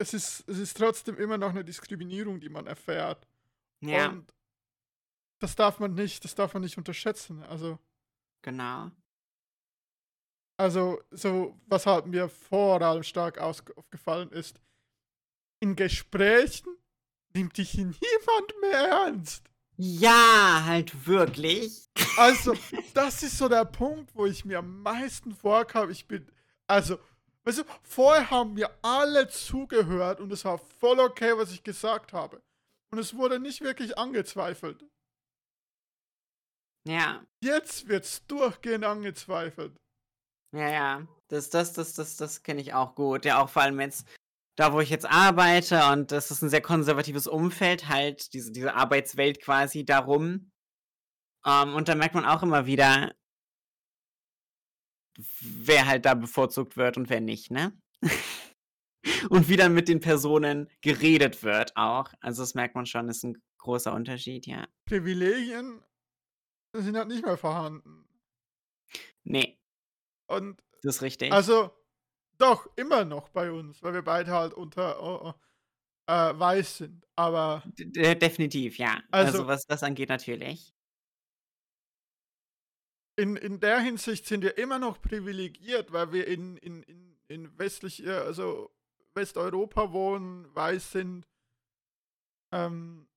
es 0.00 0.14
ist 0.14 0.48
es 0.48 0.58
ist 0.58 0.76
trotzdem 0.76 1.16
immer 1.18 1.38
noch 1.38 1.52
'ne 1.52 1.64
Diskriminierung, 1.64 2.40
die 2.40 2.48
man 2.48 2.66
erfährt. 2.66 3.26
Ja. 3.82 4.08
Und 4.08 4.32
das 5.42 5.56
darf 5.56 5.80
man 5.80 5.94
nicht 5.94 6.24
das 6.24 6.36
darf 6.36 6.54
man 6.54 6.62
nicht 6.62 6.78
unterschätzen. 6.78 7.42
Also 7.42 7.78
Genau. 8.44 8.90
also, 10.60 11.00
so 11.10 11.58
was 11.66 11.86
halt 11.86 12.06
mir 12.06 12.28
vor 12.28 12.80
allem 12.82 13.02
stark 13.02 13.38
aufgefallen 13.38 14.30
ist 14.30 14.60
in 15.62 15.76
Gesprächen 15.76 16.76
nimmt 17.34 17.56
dich 17.56 17.74
niemand 17.78 18.00
mehr 18.60 18.88
ernst. 18.88 19.51
Ja, 19.76 20.62
halt 20.64 21.06
wirklich. 21.06 21.86
Also, 22.16 22.54
das 22.94 23.22
ist 23.22 23.38
so 23.38 23.48
der 23.48 23.64
Punkt, 23.64 24.14
wo 24.14 24.26
ich 24.26 24.44
mir 24.44 24.58
am 24.58 24.82
meisten 24.82 25.34
vorkam, 25.34 25.90
ich 25.90 26.06
bin 26.06 26.26
also, 26.72 26.98
weißt 27.44 27.58
du, 27.58 27.64
vorher 27.82 28.30
haben 28.30 28.54
mir 28.54 28.70
alle 28.80 29.28
zugehört 29.28 30.20
und 30.20 30.32
es 30.32 30.44
war 30.46 30.56
voll 30.56 31.00
okay, 31.00 31.36
was 31.36 31.52
ich 31.52 31.62
gesagt 31.62 32.14
habe. 32.14 32.42
Und 32.90 32.98
es 32.98 33.14
wurde 33.14 33.38
nicht 33.38 33.60
wirklich 33.60 33.98
angezweifelt. 33.98 34.82
Ja. 36.88 37.22
Jetzt 37.42 37.88
wird's 37.88 38.26
durchgehend 38.26 38.84
angezweifelt. 38.84 39.76
Ja, 40.54 40.68
ja. 40.68 41.06
Das 41.28 41.50
das 41.50 41.74
das 41.74 41.92
das 41.92 42.16
das 42.16 42.42
kenne 42.42 42.62
ich 42.62 42.72
auch 42.72 42.94
gut. 42.94 43.26
Ja, 43.26 43.42
auch 43.42 43.48
vor 43.48 43.62
allem 43.62 43.80
jetzt 43.80 44.06
da, 44.58 44.72
wo 44.72 44.80
ich 44.80 44.90
jetzt 44.90 45.06
arbeite 45.10 45.80
und 45.92 46.12
das 46.12 46.30
ist 46.30 46.42
'n 46.42 46.50
sehr 46.50 46.60
konservatives 46.60 47.26
Umfeld, 47.26 47.88
halt 47.88 48.32
diese 48.34 48.52
diese 48.52 48.74
Arbeitswelt 48.74 49.40
quasi 49.42 49.84
darum. 49.84 50.50
Ähm, 51.46 51.74
und 51.74 51.88
da 51.88 51.94
merkt 51.96 52.14
man 52.14 52.24
auch 52.26 52.42
immer 52.42 52.66
wieder 52.66 53.12
wer 55.40 55.86
halt 55.86 56.04
da 56.06 56.14
bevorzugt 56.14 56.76
wird 56.76 56.96
und 56.96 57.10
wer 57.10 57.20
nicht, 57.20 57.50
ne? 57.50 57.72
Und 59.30 59.48
wie 59.48 59.56
dann 59.56 59.74
mit 59.74 59.88
den 59.88 60.00
Personen 60.00 60.68
geredet 60.80 61.42
wird 61.42 61.76
auch. 61.76 62.12
Also, 62.20 62.42
das 62.42 62.54
merkt 62.54 62.74
man 62.74 62.86
schon, 62.86 63.08
ist 63.08 63.24
'n 63.24 63.42
großer 63.58 63.92
Unterschied, 63.92 64.46
ja. 64.46 64.66
Privilegien 64.86 65.82
sind 66.74 66.96
halt 66.96 67.08
nicht 67.08 67.24
mehr 67.24 67.38
vorhanden. 67.38 68.06
Ne. 69.26 69.56
Und 70.28 70.60
Das 70.82 70.96
ist 70.96 71.02
richtig. 71.02 71.30
also, 71.32 71.70
doch, 72.38 72.66
immer 72.76 73.04
noch 73.04 73.28
bei 73.30 73.50
uns, 73.52 73.82
weil 73.82 73.94
wir 73.94 74.02
beide 74.02 74.32
halt 74.32 74.54
unter 74.54 75.02
o 75.02 75.28
o 75.30 75.34
äh, 76.08 76.38
weiß 76.38 76.78
sind, 76.78 77.06
aber 77.16 77.62
de 77.78 78.14
definitiv, 78.16 78.78
ja. 78.78 79.00
Also, 79.10 79.38
Also 79.38 79.46
was 79.46 79.66
das 79.66 79.82
angeht, 79.82 80.08
natürlich. 80.08 80.72
in 83.16 83.36
in 83.36 83.60
der 83.60 83.80
Hinsicht 83.80 84.26
sind 84.26 84.42
wir 84.42 84.58
immer 84.58 84.78
noch 84.78 85.00
privilegiert, 85.00 85.92
weil 85.92 86.12
wir 86.12 86.26
in 86.26 86.56
in 86.58 86.82
in 86.82 87.18
in 87.28 87.58
westlich 87.58 88.04
äh, 88.04 88.10
also, 88.10 88.70
Westeuropa 89.14 89.92
wohnen, 89.92 90.54
weiß 90.54 90.92
sind 90.92 91.26
ähm, 92.52 93.08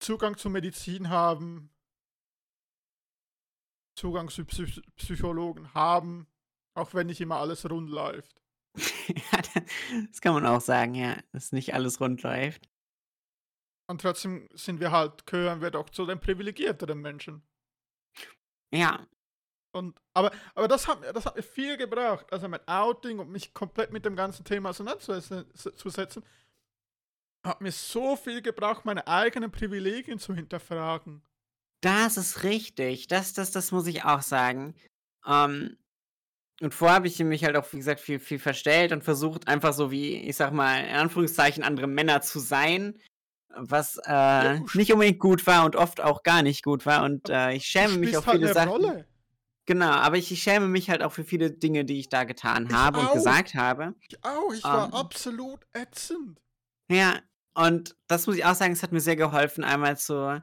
Zugang 0.00 0.36
zur 0.36 0.50
Medizin 0.50 1.08
haben 1.10 1.70
Zugang 3.96 4.28
zu 4.28 4.44
Psych 4.44 4.82
Psychologen 4.96 5.72
haben, 5.74 6.26
auch 6.74 6.92
wenn 6.94 7.06
nicht 7.06 7.20
immer 7.20 7.36
alles 7.36 7.68
rund 7.68 7.90
läuft. 7.90 8.42
Ja, 9.32 9.40
da 9.54 9.60
das 10.08 10.20
kann 10.20 10.34
man 10.34 10.46
auch 10.46 10.60
sagen, 10.60 10.94
ja, 10.94 11.16
dass 11.32 11.52
nicht 11.52 11.74
alles 11.74 12.00
rund 12.00 12.22
läuft. 12.22 12.68
Und 13.88 14.00
trotzdem 14.00 14.48
sind 14.54 14.80
wir 14.80 14.90
halt 14.90 15.26
gehören 15.26 15.60
wir 15.60 15.70
doch 15.70 15.90
zu 15.90 16.06
den 16.06 16.20
privilegierteren 16.20 17.00
Menschen. 17.00 17.42
Ja. 18.72 19.06
Und 19.72 20.00
aber 20.14 20.32
aber 20.54 20.68
das 20.68 20.88
hat 20.88 21.00
mir 21.00 21.12
das 21.12 21.26
hat 21.26 21.36
mir 21.36 21.42
viel 21.42 21.76
gebracht. 21.76 22.32
Also, 22.32 22.48
mein 22.48 22.66
Outing 22.66 23.18
und 23.18 23.30
mich 23.30 23.54
komplett 23.54 23.92
mit 23.92 24.04
dem 24.04 24.16
ganzen 24.16 24.44
Thema 24.44 24.70
auseinanderzusetzen 24.70 25.44
zu 25.54 25.88
setzen, 25.90 26.24
hat 27.44 27.60
mir 27.60 27.72
so 27.72 28.16
viel 28.16 28.42
gebracht, 28.42 28.84
meine 28.84 29.06
eigenen 29.06 29.52
Privilegien 29.52 30.18
zu 30.18 30.34
hinterfragen. 30.34 31.22
Das 31.82 32.16
ist 32.16 32.42
richtig. 32.42 33.06
Das 33.06 33.34
das 33.34 33.52
das 33.52 33.70
muss 33.70 33.86
ich 33.86 34.04
auch 34.04 34.22
sagen. 34.22 34.74
Ähm, 35.26 35.76
und 36.60 36.74
vorher 36.74 36.96
habe 36.96 37.06
ich 37.08 37.18
mich 37.20 37.44
halt 37.44 37.56
auch, 37.56 37.70
wie 37.72 37.78
gesagt, 37.78 38.00
viel 38.00 38.18
viel 38.18 38.38
verstellt 38.38 38.92
und 38.92 39.04
versucht, 39.04 39.48
einfach 39.48 39.72
so 39.74 39.90
wie, 39.90 40.16
ich 40.16 40.36
sage 40.36 40.54
mal, 40.54 40.80
in 40.84 40.96
Anführungszeichen, 40.96 41.62
andere 41.64 41.86
Männer 41.86 42.22
zu 42.22 42.38
sein, 42.40 42.98
was, 43.48 43.98
Ja, 44.40 44.54
äh, 44.54 44.60
du 44.60 44.78
nicht 44.78 44.92
unbedingt 44.92 45.18
gut 45.18 45.46
war 45.46 45.64
und 45.64 45.76
oft 45.76 46.00
auch 46.00 46.22
gar 46.22 46.42
nicht 46.42 46.62
gut 46.64 46.86
war 46.86 47.04
und, 47.04 47.28
äh, 47.28 47.52
ich 47.52 47.66
schäme 47.66 47.96
mich 47.98 48.16
auf 48.16 48.26
halt 48.26 48.38
viele 48.38 48.52
Sachen. 48.52 48.70
Rolle. 48.70 49.06
Genau, 49.66 49.90
aber 49.90 50.16
ich 50.16 50.30
ich 50.30 50.42
schäme 50.42 50.68
mich 50.68 50.90
halt 50.90 51.02
auch 51.02 51.12
für 51.12 51.24
viele 51.24 51.50
Dinge, 51.50 51.84
die 51.84 51.98
ich 51.98 52.08
da 52.08 52.24
getan 52.24 52.66
Ich 52.68 52.72
habe 52.72 53.00
und 53.00 53.06
auch. 53.08 53.14
gesagt 53.14 53.54
habe. 53.54 53.94
Ich 54.08 54.24
auch. 54.24 54.52
Ich 54.52 54.62
war 54.64 54.86
Ähm 54.86 54.94
absolut 54.94 55.66
ätzend. 55.72 56.40
Ja, 56.90 57.18
und 57.54 57.96
das 58.06 58.26
muss 58.26 58.36
ich 58.36 58.44
auch 58.44 58.54
sagen, 58.54 58.72
es 58.72 58.82
hat 58.82 58.92
mir 58.92 59.00
sehr 59.00 59.16
geholfen, 59.16 59.64
einmal 59.64 59.96
zu 59.98 60.42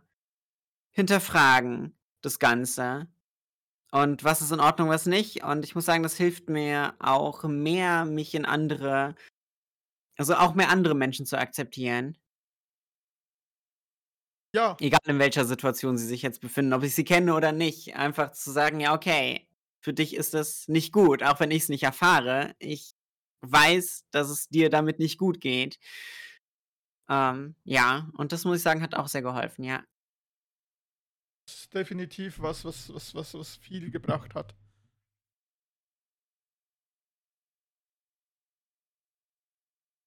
hinterfragen, 0.91 1.97
das 2.21 2.39
Ganze. 2.39 3.07
Und 3.93 4.23
was 4.23 4.41
ist 4.41 4.51
in 4.51 4.59
Ordnung, 4.59 4.89
was 4.89 5.05
nicht. 5.05 5.43
Und 5.43 5.63
ich 5.63 5.75
muss 5.75 5.85
sagen, 5.85 6.01
das 6.01 6.17
hilft 6.17 6.49
mir 6.49 6.95
auch 6.99 7.43
mehr, 7.43 8.05
mich 8.05 8.33
in 8.33 8.43
andere 8.43 9.13
also, 10.17 10.35
auch 10.35 10.53
mehr 10.55 10.69
andere 10.69 10.95
Menschen 10.95 11.25
zu 11.25 11.37
akzeptieren. 11.37 12.17
Ja. 14.55 14.77
Egal 14.79 14.99
in 15.07 15.19
welcher 15.19 15.45
Situation 15.45 15.97
sie 15.97 16.05
sich 16.07 16.21
jetzt 16.23 16.41
befinden, 16.41 16.73
ob 16.73 16.83
ich 16.83 16.95
sie 16.95 17.03
kenne 17.03 17.35
oder 17.35 17.51
nicht. 17.51 17.95
Einfach 17.95 18.31
zu 18.31 18.51
sagen: 18.51 18.79
„Ja, 18.79 18.93
okay, 18.93 19.47
für 19.81 19.93
dich 19.93 20.15
ist 20.15 20.33
das 20.33 20.67
nicht 20.67 20.91
gut, 20.91 21.23
auch 21.23 21.39
wenn 21.39 21.51
ich's 21.51 21.69
nicht 21.69 21.83
erfahre. 21.83 22.55
Ich 22.59 22.93
weiß, 23.41 24.05
dass 24.11 24.29
es 24.29 24.47
dir 24.49 24.69
damit 24.69 24.99
nicht 24.99 25.17
gut 25.17 25.41
geht.“ 25.41 25.77
Ähm, 27.09 27.55
ja, 27.63 28.09
und 28.17 28.31
das 28.31 28.45
muss 28.45 28.57
ich 28.57 28.63
sagen, 28.63 28.81
hat 28.81 28.95
auch 28.95 29.07
sehr 29.07 29.21
geholfen, 29.21 29.63
ja 29.63 29.83
ist 31.47 31.73
definitiv 31.73 32.39
was, 32.39 32.65
was, 32.65 32.93
was, 32.93 33.13
was, 33.15 33.33
was 33.33 33.55
viel 33.57 33.91
gebracht 33.91 34.35
hat. 34.35 34.55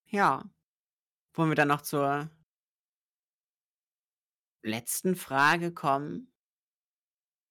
Ja. 0.07 0.45
Wollen 1.35 1.51
wir 1.51 1.57
dann 1.57 1.69
noch 1.69 1.83
zur 1.83 2.31
letzten 4.63 5.17
Frage 5.17 5.73
kommen? 5.73 6.33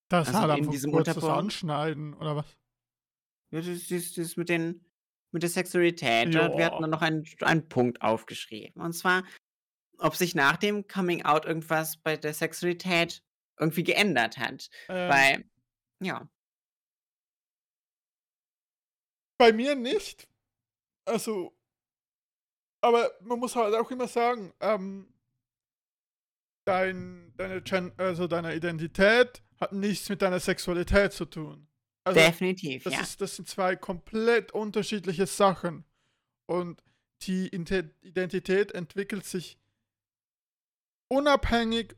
Das 0.10 0.28
also 0.28 0.40
hat 0.40 0.50
einfach 0.52 0.72
diesem 0.72 0.92
kurzes 0.92 1.24
Anschneiden, 1.24 2.14
oder 2.14 2.36
was? 2.36 2.58
Ja, 3.52 3.62
das, 3.62 3.88
das, 3.88 4.14
das 4.14 4.38
mit, 4.38 4.50
den, 4.50 4.86
mit 5.32 5.44
der 5.44 5.50
Sexualität. 5.50 6.34
Ja. 6.34 6.56
Wir 6.58 6.66
hatten 6.66 6.82
dann 6.82 6.90
noch 6.90 7.02
einen, 7.02 7.26
einen 7.42 7.68
Punkt 7.68 8.02
aufgeschrieben. 8.02 8.82
Und 8.82 8.94
zwar, 8.94 9.24
ob 9.98 10.16
sich 10.16 10.36
nach 10.36 10.58
dem 10.58 10.88
Coming 10.88 11.24
Out 11.24 11.46
irgendwas 11.46 11.98
bei 11.98 12.18
der 12.18 12.34
Sexualität 12.34 13.24
irgendwie 13.60 13.84
geändert 13.84 14.38
hat. 14.38 14.70
Ähm 14.89 15.10
Weil 15.10 15.49
ja. 16.01 16.30
Bei 19.38 19.51
mir 19.51 19.76
nicht. 19.76 20.28
Also 21.06 21.56
aber 22.82 23.12
man 23.22 23.39
muss 23.39 23.56
halt 23.56 23.74
auch 23.74 23.89
immer 23.89 24.08
sagen, 24.08 24.53
ähm 24.60 25.12
dein 26.66 27.34
deine 27.36 27.62
Gen 27.62 27.91
also, 27.97 28.28
deine 28.28 28.56
Identität 28.56 29.41
hat 29.60 29.72
nichts 29.74 30.10
mit 30.10 30.22
deiner 30.22 30.39
Sexualität 30.39 31.14
zu 31.14 31.26
tun. 31.26 31.68
Also, 32.03 32.20
Definitiv, 32.20 32.84
das 32.84 32.93
ja. 32.93 33.01
ist 33.01 33.22
das 33.22 33.36
sind 33.36 33.47
2 33.47 33.76
komplett 33.78 34.51
unterschiedliche 34.51 35.26
Sachen. 35.26 35.86
Und 36.45 36.84
die 37.24 37.47
Identität 37.47 38.72
entwickelt 38.74 39.26
sich 39.26 39.58
unabhängig 41.08 41.95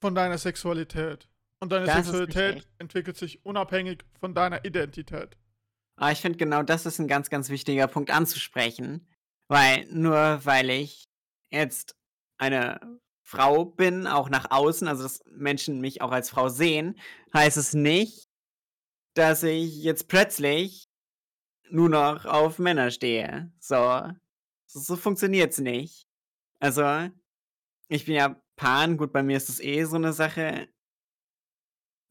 von 0.00 0.14
deiner 0.14 0.38
Sexualität. 0.38 1.28
Und 1.62 1.72
deine 1.72 1.86
Das 1.86 2.06
Sexualität 2.06 2.66
entwickelt 2.78 3.16
sich 3.16 3.44
unabhängig 3.44 4.04
von 4.18 4.34
deiner 4.34 4.64
Identität. 4.64 5.36
Aber 5.96 6.10
ich 6.12 6.20
finde, 6.20 6.38
genau 6.38 6.62
das 6.62 6.86
ist 6.86 6.98
'n 6.98 7.08
ganz, 7.08 7.28
ganz 7.28 7.50
wichtiger 7.50 7.86
Punkt 7.86 8.10
anzusprechen, 8.10 9.06
weil 9.48 9.86
nur 9.90 10.40
weil 10.44 10.70
ich 10.70 11.04
jetzt 11.50 11.96
eine 12.38 12.80
Frau 13.22 13.66
bin, 13.66 14.06
auch 14.06 14.30
nach 14.30 14.50
außen, 14.50 14.88
also, 14.88 15.02
dass 15.02 15.22
Menschen 15.26 15.80
mich 15.80 16.00
auch 16.00 16.10
als 16.12 16.30
Frau 16.30 16.48
sehen, 16.48 16.98
heißt 17.34 17.58
es 17.58 17.74
nicht, 17.74 18.28
dass 19.14 19.42
ich 19.42 19.82
jetzt 19.82 20.08
plötzlich 20.08 20.88
nur 21.68 21.88
noch 21.90 22.24
auf 22.24 22.58
Männer 22.58 22.90
stehe. 22.90 23.52
So 23.60 24.10
so 24.72 24.96
funktioniert's 24.96 25.58
nicht. 25.58 26.06
Also, 26.60 27.10
ich 27.88 28.06
bin 28.06 28.14
ja 28.14 28.40
pan, 28.60 28.96
gut, 28.98 29.12
bei 29.12 29.22
mir 29.22 29.36
ist 29.38 29.48
es 29.48 29.60
eh 29.60 29.84
so 29.84 29.96
'ne 29.98 30.12
Sache 30.12 30.68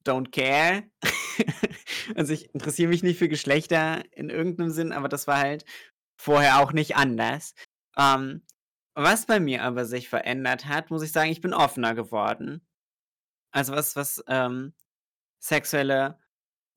don't 0.05 0.31
care. 0.31 0.83
Also, 2.15 2.33
ich 2.33 2.53
interessiere 2.55 2.89
mich 2.89 3.03
nicht 3.03 3.19
für 3.19 3.29
Geschlechter 3.29 4.03
in 4.15 4.29
irgend 4.31 4.57
'nem 4.59 4.69
Sinn, 4.71 4.91
aber 4.93 5.09
das 5.09 5.27
war 5.27 5.37
halt 5.39 5.63
vorher 6.17 6.59
auch 6.59 6.73
nicht 6.73 6.95
anders. 6.95 7.53
Ähm, 7.97 8.41
was 8.95 9.25
bei 9.27 9.39
mir 9.39 9.63
aber 9.63 9.85
sich 9.85 10.09
verändert 10.09 10.65
hat, 10.65 10.89
muss 10.91 11.03
ich 11.03 11.11
sagen, 11.11 11.31
ich 11.31 11.41
bin 11.41 11.53
offener 11.53 11.93
geworden. 11.95 12.61
Also, 13.51 13.73
was 13.73 13.95
was, 13.97 14.23
ähm, 14.27 14.73
sexuelle 15.39 16.19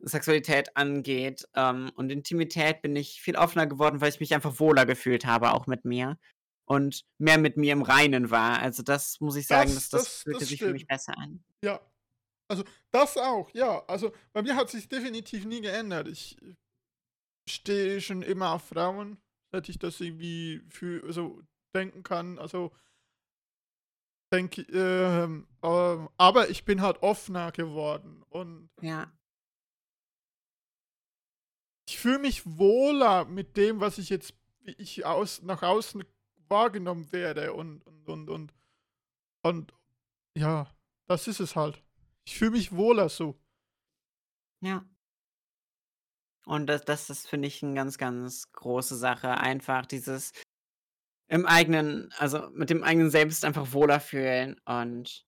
Sexualität 0.00 0.76
angeht, 0.76 1.48
ähm, 1.56 1.92
und 1.96 2.12
Intimität 2.12 2.82
bin 2.82 2.96
ich 2.96 3.22
viel 3.22 3.36
offener 3.36 3.66
geworden, 3.68 4.00
weil 4.02 4.10
ich 4.10 4.20
mich 4.20 4.34
einfach 4.34 4.60
wohler 4.60 4.86
gefühlt 4.86 5.26
habe 5.26 5.52
auch 5.52 5.66
mit 5.68 5.84
mir 5.86 6.18
und 6.72 7.04
mehr 7.18 7.38
mit 7.38 7.56
mir 7.56 7.72
im 7.72 7.82
Reinen 7.82 8.30
war. 8.30 8.58
Also, 8.60 8.82
das 8.82 9.20
muss 9.20 9.36
ich 9.36 9.46
sagen, 9.46 9.74
das 9.74 9.88
Das 9.90 10.04
das 10.04 10.22
fühlte 10.22 10.40
das 10.40 10.48
sich 10.48 10.58
für 10.58 10.72
mich 10.72 10.82
stimmt. 10.82 10.88
besser 10.88 11.18
an. 11.18 11.44
Ja. 11.64 11.80
Also, 12.48 12.64
das 12.90 13.16
auch, 13.16 13.50
ja. 13.54 13.84
Also, 13.86 14.12
bei 14.32 14.42
mir 14.42 14.56
hat 14.56 14.70
sich 14.70 14.88
definitiv 14.88 15.44
nie 15.44 15.60
geändert. 15.60 16.08
Ich 16.08 16.36
stehe 17.48 18.00
schon 18.00 18.22
immer 18.22 18.52
auf 18.52 18.64
Frauen, 18.68 19.18
seit 19.52 19.68
ich 19.68 19.78
das 19.78 20.00
irgendwie 20.00 20.62
für 20.70 21.12
so 21.12 21.42
denken 21.74 22.02
kann. 22.02 22.38
Also 22.38 22.72
denke 24.32 24.62
ähm, 24.72 25.46
ähm, 25.62 26.08
aber 26.16 26.48
ich 26.50 26.64
bin 26.64 26.80
halt 26.80 27.02
offener 27.02 27.52
geworden 27.52 28.22
und 28.30 28.70
Ja. 28.80 29.12
ich 31.88 31.98
fühle 31.98 32.18
mich 32.20 32.42
wohler 32.58 33.24
mit 33.24 33.56
dem, 33.56 33.80
was 33.80 33.98
ich 33.98 34.08
jetzt 34.08 34.34
wie 34.64 34.72
ich 34.78 35.04
aus 35.04 35.42
nach 35.42 35.62
außen 35.62 36.04
wahrgenommen 36.52 37.12
werde 37.12 37.54
und 37.54 37.82
und 37.86 38.08
und 38.08 38.30
und 38.30 38.54
und 39.42 39.74
ja, 40.36 40.68
das 41.08 41.28
ist 41.28 41.40
es 41.40 41.56
halt. 41.56 41.82
Ich 42.26 42.38
fühle 42.38 42.52
mich 42.52 42.72
wohler 42.72 43.08
so. 43.10 43.38
Ja. 44.62 44.84
Und 46.46 46.66
das 46.66 46.84
das 46.84 47.08
ist, 47.10 47.28
finde 47.28 47.48
ich, 47.48 47.62
'n 47.62 47.74
ganz, 47.74 47.98
ganz 47.98 48.50
große 48.52 48.96
Sache, 48.96 49.30
einfach 49.38 49.86
dieses 49.86 50.32
im 51.28 51.46
eigenen 51.46 52.10
also, 52.18 52.50
mit 52.52 52.70
dem 52.70 52.84
eigenen 52.84 53.10
Selbst 53.10 53.44
einfach 53.44 53.72
wohler 53.72 54.00
fühlen 54.00 54.60
und 54.66 55.22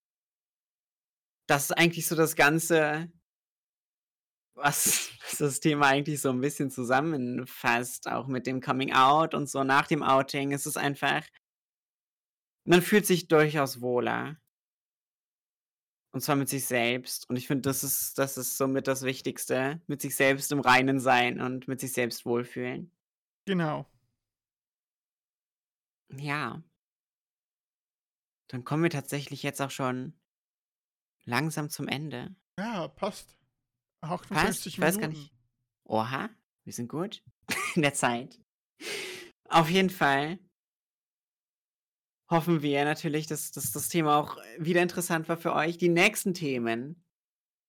das 1.49 1.64
ist 1.64 1.72
eigentlich 1.72 2.07
so 2.07 2.16
das 2.16 2.37
Ganze 2.37 3.11
was 4.55 5.11
das 5.38 5.61
Thema 5.61 5.86
eigentlich 5.88 6.20
so 6.20 6.30
'n 6.30 6.40
bisschen 6.40 6.70
zusammenfasst, 6.70 8.09
auch 8.09 8.26
mit 8.28 8.46
dem 8.46 8.61
Coming 8.61 8.92
Out 8.92 9.34
und 9.34 9.48
so 9.48 9.64
nach 9.64 9.86
dem 9.86 10.02
Outing. 10.02 10.52
Es 10.52 10.66
ist 10.66 10.76
einfach 10.78 11.22
man 12.66 12.80
fühlt 12.82 13.07
sich 13.07 13.28
durchaus 13.28 13.80
wohler. 13.82 14.36
Und 16.14 16.20
zwar 16.20 16.36
mit 16.36 16.48
sich 16.48 16.64
selbst. 16.66 17.28
Und 17.28 17.34
ich 17.34 17.48
finde, 17.48 17.62
das 17.62 17.82
ist 17.82 18.18
das 18.18 18.36
ist 18.38 18.57
somit 18.57 18.86
das 18.86 19.02
Wichtigste, 19.02 19.80
mit 19.88 20.00
sich 20.00 20.14
selbst 20.14 20.52
im 20.52 20.61
Reinen 20.61 21.00
sein 21.00 21.40
und 21.40 21.66
mit 21.66 21.80
sich 21.80 21.92
selbst 21.92 22.24
wohlfühlen. 22.24 22.92
Genau. 23.46 23.86
Ja. 26.11 26.62
Dann 28.50 28.64
kommen 28.64 28.82
wir 28.82 28.90
tatsächlich 28.90 29.42
jetzt 29.42 29.61
auch 29.62 29.70
schon 29.70 30.14
langsam 31.26 31.70
zum 31.70 31.88
Ende. 31.88 32.34
Ja, 32.59 32.88
passt. 32.88 33.36
Passt? 34.05 34.32
58 34.32 34.74
Ich 34.74 34.80
weiß 34.80 34.98
gar 34.98 35.09
Minuten. 35.09 35.20
nicht 35.22 35.34
oha, 35.84 36.30
wir 36.64 36.72
sind 36.72 36.88
gut 36.88 37.22
in 37.74 37.82
der 37.82 37.94
Zeit. 37.94 38.40
Auf 39.48 39.68
jeden 39.70 39.90
Fall 39.90 40.38
hoffen 42.30 42.62
wir 42.62 42.84
natürlich, 42.84 43.26
dass 43.26 43.52
dass 43.52 43.72
das 43.72 43.88
Thema 43.88 44.16
auch 44.18 44.38
wieder 44.59 44.82
interessant 44.82 45.28
war 45.28 45.36
für 45.36 45.55
euch. 45.55 45.78
Die 45.78 45.88
nächsten 45.90 46.34
Themen 46.34 47.05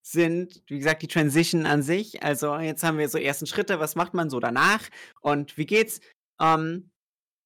sind, 0.02 0.64
wie 0.68 0.78
gesagt, 0.78 1.02
die 1.02 1.08
Transition 1.08 1.66
an 1.66 1.82
sich. 1.82 2.24
Also, 2.24 2.58
jetzt 2.58 2.84
haben 2.84 2.98
wir 2.98 3.10
so 3.10 3.18
ersten 3.18 3.48
Schritte, 3.48 3.80
was 3.80 3.96
macht 3.96 4.14
man 4.14 4.30
so 4.30 4.40
danach 4.40 4.88
und 5.22 5.58
wie 5.58 5.66
geht's? 5.66 6.00
Ähm, 6.40 6.92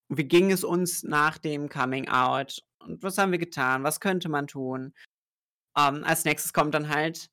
wie 0.09 0.25
ging 0.25 0.51
es 0.51 0.63
uns 0.63 1.03
nach 1.03 1.37
dem 1.37 1.69
Coming 1.69 2.09
Out 2.09 2.63
und 2.79 3.01
was 3.03 3.17
haben 3.17 3.31
wir 3.31 3.39
getan? 3.39 3.83
Was 3.83 3.99
könnte 3.99 4.27
man 4.27 4.47
tun? 4.47 4.93
Ähm, 5.77 6.03
als 6.03 6.25
Nächstes 6.25 6.51
kommt 6.51 6.73
dann 6.73 6.89
halt 6.89 7.29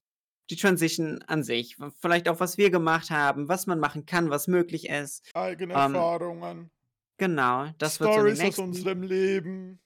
die 0.50 0.56
Transition 0.56 1.22
an 1.26 1.42
sich. 1.42 1.76
Vielleicht 2.00 2.28
auch, 2.28 2.40
was 2.40 2.58
wir 2.58 2.70
gemacht 2.70 3.10
haben, 3.10 3.48
was 3.48 3.66
man 3.66 3.80
machen 3.80 4.06
kann, 4.06 4.30
was 4.30 4.46
möglich 4.46 4.88
ist. 4.88 5.24
Eigene 5.34 5.74
Ähm 5.74 5.94
Erfahrungen. 5.94 6.70
Genau, 7.18 7.68
das 7.78 7.98
wird 7.98 8.10
so 8.12 8.18
Storys 8.20 8.38
aus 8.38 8.44
nächsten 8.44 8.62
unserem 8.62 9.02
Leben. 9.02 9.80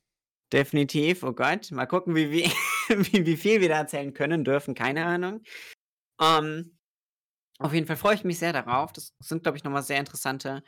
Definitiv, 0.52 1.22
oh 1.22 1.32
Gott, 1.32 1.70
mal 1.70 1.86
gucken, 1.86 2.16
wie 2.16 2.30
wie 2.30 2.44
wie 2.88 3.24
wie 3.24 3.36
viel 3.36 3.60
wir 3.60 3.68
da 3.68 3.78
erzählen 3.78 4.12
können, 4.12 4.44
dürfen, 4.44 4.74
keine 4.74 5.06
Ahnung. 5.06 5.42
Ähm, 6.20 6.76
auf 7.58 7.72
jeden 7.72 7.86
Fall 7.86 7.96
freue 7.96 8.14
ich 8.14 8.24
mich 8.24 8.38
sehr 8.38 8.52
darauf. 8.52 8.92
Das 8.92 9.14
sind, 9.20 9.42
glaube 9.42 9.58
ich, 9.58 9.64
noch 9.64 9.70
mal 9.70 9.82
sehr 9.82 9.98
interessante 10.00 10.64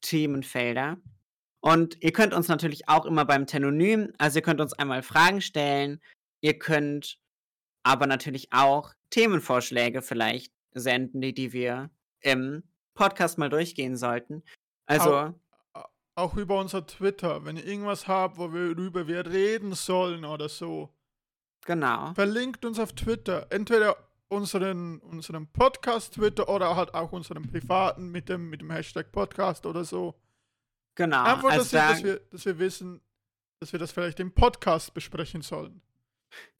Themenfelder. 0.00 0.98
Und 1.60 2.02
ihr 2.02 2.12
könnt 2.12 2.34
uns 2.34 2.48
natürlich 2.48 2.88
auch 2.88 3.04
immer 3.04 3.24
beim 3.24 3.46
Telonym 3.46 4.12
also, 4.18 4.38
ihr 4.38 4.42
könnt 4.42 4.60
uns 4.60 4.72
einmal 4.72 5.02
Fragen 5.02 5.40
stellen. 5.40 6.00
Ihr 6.40 6.58
könnt 6.58 7.20
aber 7.82 8.06
natürlich 8.06 8.52
auch 8.52 8.94
Themenvorschläge 9.10 10.02
vielleicht 10.02 10.52
senden, 10.72 11.20
die 11.20 11.34
die 11.34 11.52
wir 11.52 11.90
im 12.20 12.62
Podcast 12.94 13.38
mal 13.38 13.48
durchgehen 13.48 13.96
sollten. 13.96 14.42
Also 14.86 15.14
a 15.14 15.34
auch 16.16 16.36
über 16.36 16.58
unser 16.58 16.86
Twitter, 16.86 17.44
wenn 17.44 17.56
ihr 17.56 17.64
irgendwas 17.64 18.06
habt, 18.06 18.36
worüber 18.36 19.06
wir 19.06 19.24
reden 19.26 19.74
sollen 19.74 20.24
oder 20.24 20.48
so. 20.48 20.94
Genau. 21.64 22.12
Verlinkt 22.14 22.64
uns 22.64 22.78
auf 22.78 22.92
Twitter. 22.92 23.46
Entweder 23.50 23.96
unseren 24.28 24.98
unseren 24.98 25.46
Podcast-Twitter 25.48 26.48
oder 26.48 26.76
halt 26.76 26.94
auch 26.94 27.12
unseren 27.12 27.42
privaten 27.50 28.10
mit 28.10 28.28
dem 28.28 28.48
mit 28.48 28.60
dem 28.60 28.70
Hashtag 28.70 29.10
Podcast 29.12 29.66
oder 29.66 29.84
so. 29.84 30.14
Genau, 30.94 31.24
Einfach, 31.24 31.50
also 31.50 31.64
dass 31.64 31.72
wir 31.72 31.80
da 31.80 31.88
dass 31.92 32.04
wir 32.04 32.20
dass 32.30 32.44
wir 32.46 32.58
wissen, 32.58 33.00
dass 33.60 33.72
wir 33.72 33.78
das 33.78 33.92
vielleicht 33.92 34.20
im 34.20 34.32
Podcast 34.32 34.94
besprechen 34.94 35.42
sollen. 35.42 35.82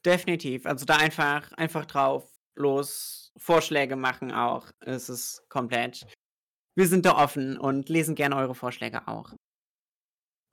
Definitiv. 0.05 0.67
Also, 0.67 0.85
da 0.85 0.97
einfach 0.97 1.53
einfach 1.53 1.87
drauf 1.87 2.29
los 2.57 3.33
Vorschläge 3.37 3.97
machen 3.97 4.33
auch. 4.33 4.71
Es 4.81 5.09
ist 5.09 5.45
komplett 5.49 6.07
wir 6.77 6.87
sind 6.89 7.05
da 7.05 7.17
offen 7.23 7.59
und 7.59 7.89
lesen 7.89 8.15
gerne 8.15 8.37
eure 8.37 8.55
Vorschläge 8.55 9.07
auch. 9.07 9.35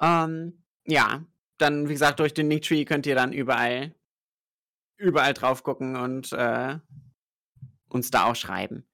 Ähm, 0.01 0.63
ja, 0.85 1.25
dann, 1.57 1.87
wie 1.87 1.93
gesagt, 1.93 2.19
durch 2.19 2.33
den 2.33 2.49
Linktree 2.49 2.85
könnt 2.85 3.05
ihr 3.05 3.15
dann 3.15 3.33
überall 3.33 3.95
überall 4.99 5.33
drauf 5.33 5.63
gucken 5.63 5.95
und, 5.95 6.33
äh, 6.33 6.79
uns 7.87 8.09
da 8.11 8.25
auch 8.25 8.35
schreiben. 8.35 8.85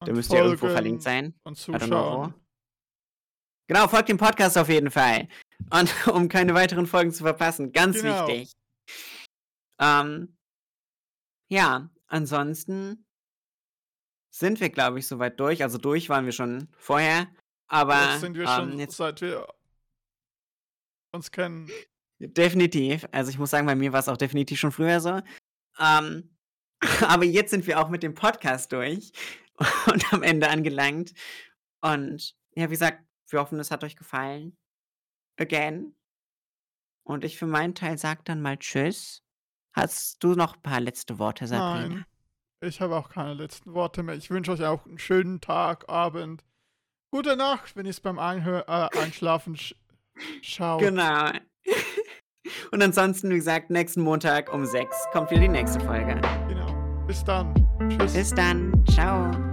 Und 0.00 0.12
müsste 0.14 0.36
ja 0.36 0.44
irgendwo 0.44 0.68
verlinkt 0.68 1.02
sein. 1.02 1.38
und 1.44 1.56
zuschauen. 1.56 2.34
Genau, 3.68 3.86
folgt 3.86 4.08
dem 4.08 4.16
Podcast 4.16 4.56
auf 4.56 4.68
jeden 4.70 4.90
Fall. 4.90 5.28
Und 5.70 5.90
um 6.08 6.28
keine 6.28 6.54
weiteren 6.54 6.86
Folgen 6.86 7.12
zu 7.12 7.24
verpassen. 7.24 7.72
Ganz 7.72 8.00
Genau. 8.00 8.26
wichtig. 8.26 8.52
Ähm, 9.78 10.36
ja, 11.50 11.90
ansonsten 12.06 13.06
sind 14.30 14.60
wir, 14.60 14.70
glaube 14.70 14.98
ich, 14.98 15.06
soweit 15.06 15.38
durch. 15.40 15.62
Also 15.62 15.78
durch 15.78 16.08
waren 16.08 16.24
wir 16.24 16.32
schon 16.32 16.68
vorher. 16.76 17.28
Aber 17.68 18.12
Jetzt 18.12 18.20
sind 18.20 18.36
wir 18.36 18.46
schon, 18.46 18.72
ähm, 18.72 18.78
jetzt 18.78 18.96
seit 18.96 19.20
wir 19.20 19.46
uns 21.12 21.30
kennen. 21.30 21.70
definitiv. 22.18 23.06
Also 23.12 23.30
ich 23.30 23.38
muss 23.38 23.50
sagen, 23.50 23.66
bei 23.66 23.74
mir 23.74 23.92
war 23.92 24.00
es 24.00 24.08
auch 24.08 24.16
definitiv 24.16 24.58
schon 24.58 24.72
früher 24.72 25.00
so. 25.00 25.20
Ähm, 25.78 26.36
aber 27.08 27.24
jetzt 27.24 27.50
sind 27.50 27.66
wir 27.66 27.80
auch 27.80 27.88
mit 27.88 28.02
dem 28.02 28.14
Podcast 28.14 28.72
durch 28.72 29.12
und 29.86 30.12
am 30.12 30.22
Ende 30.22 30.48
angelangt. 30.48 31.12
Und 31.80 32.36
ja, 32.54 32.66
wie 32.66 32.74
gesagt, 32.74 33.04
wir 33.28 33.40
hoffen, 33.40 33.58
es 33.58 33.70
hat 33.70 33.84
euch 33.84 33.96
gefallen. 33.96 34.56
Again. 35.38 35.94
Und 37.04 37.24
ich 37.24 37.38
für 37.38 37.46
meinen 37.46 37.74
Teil 37.74 37.96
sag 37.98 38.24
dann 38.24 38.42
mal 38.42 38.58
Tschüss. 38.58 39.22
Hast 39.78 40.24
du 40.24 40.34
noch 40.34 40.56
ein 40.56 40.62
paar 40.62 40.80
letzte 40.80 41.18
Worte, 41.18 41.46
Sabrina? 41.46 41.88
Nein, 41.88 42.04
ich 42.60 42.80
habe 42.80 42.96
auch 42.96 43.08
keine 43.10 43.34
letzten 43.34 43.74
Worte 43.74 44.02
mehr. 44.02 44.16
Ich 44.16 44.28
wünsche 44.30 44.50
euch 44.50 44.64
auch 44.64 44.84
einen 44.86 44.98
schönen 44.98 45.40
Tag, 45.40 45.88
Abend. 45.88 46.44
Gute 47.12 47.36
Nacht, 47.36 47.76
wenn 47.76 47.86
ihr 47.86 47.90
es 47.90 48.00
beim 48.00 48.18
Einhör 48.18 48.64
äh, 48.68 48.98
Einschlafen 48.98 49.56
sch 49.56 49.74
schaut. 50.42 50.80
Genau. 50.80 51.30
Und 52.72 52.82
ansonsten, 52.82 53.30
wie 53.30 53.36
gesagt, 53.36 53.70
nächsten 53.70 54.02
Montag 54.02 54.52
um 54.52 54.66
6 54.66 55.06
kommt 55.12 55.30
wieder 55.30 55.42
die 55.42 55.48
nächste 55.48 55.80
Folge. 55.80 56.20
Genau. 56.48 57.04
Bis 57.06 57.22
dann. 57.22 57.54
Tschüss. 57.88 58.14
Bis 58.14 58.30
dann. 58.34 58.84
Ciao. 58.86 59.47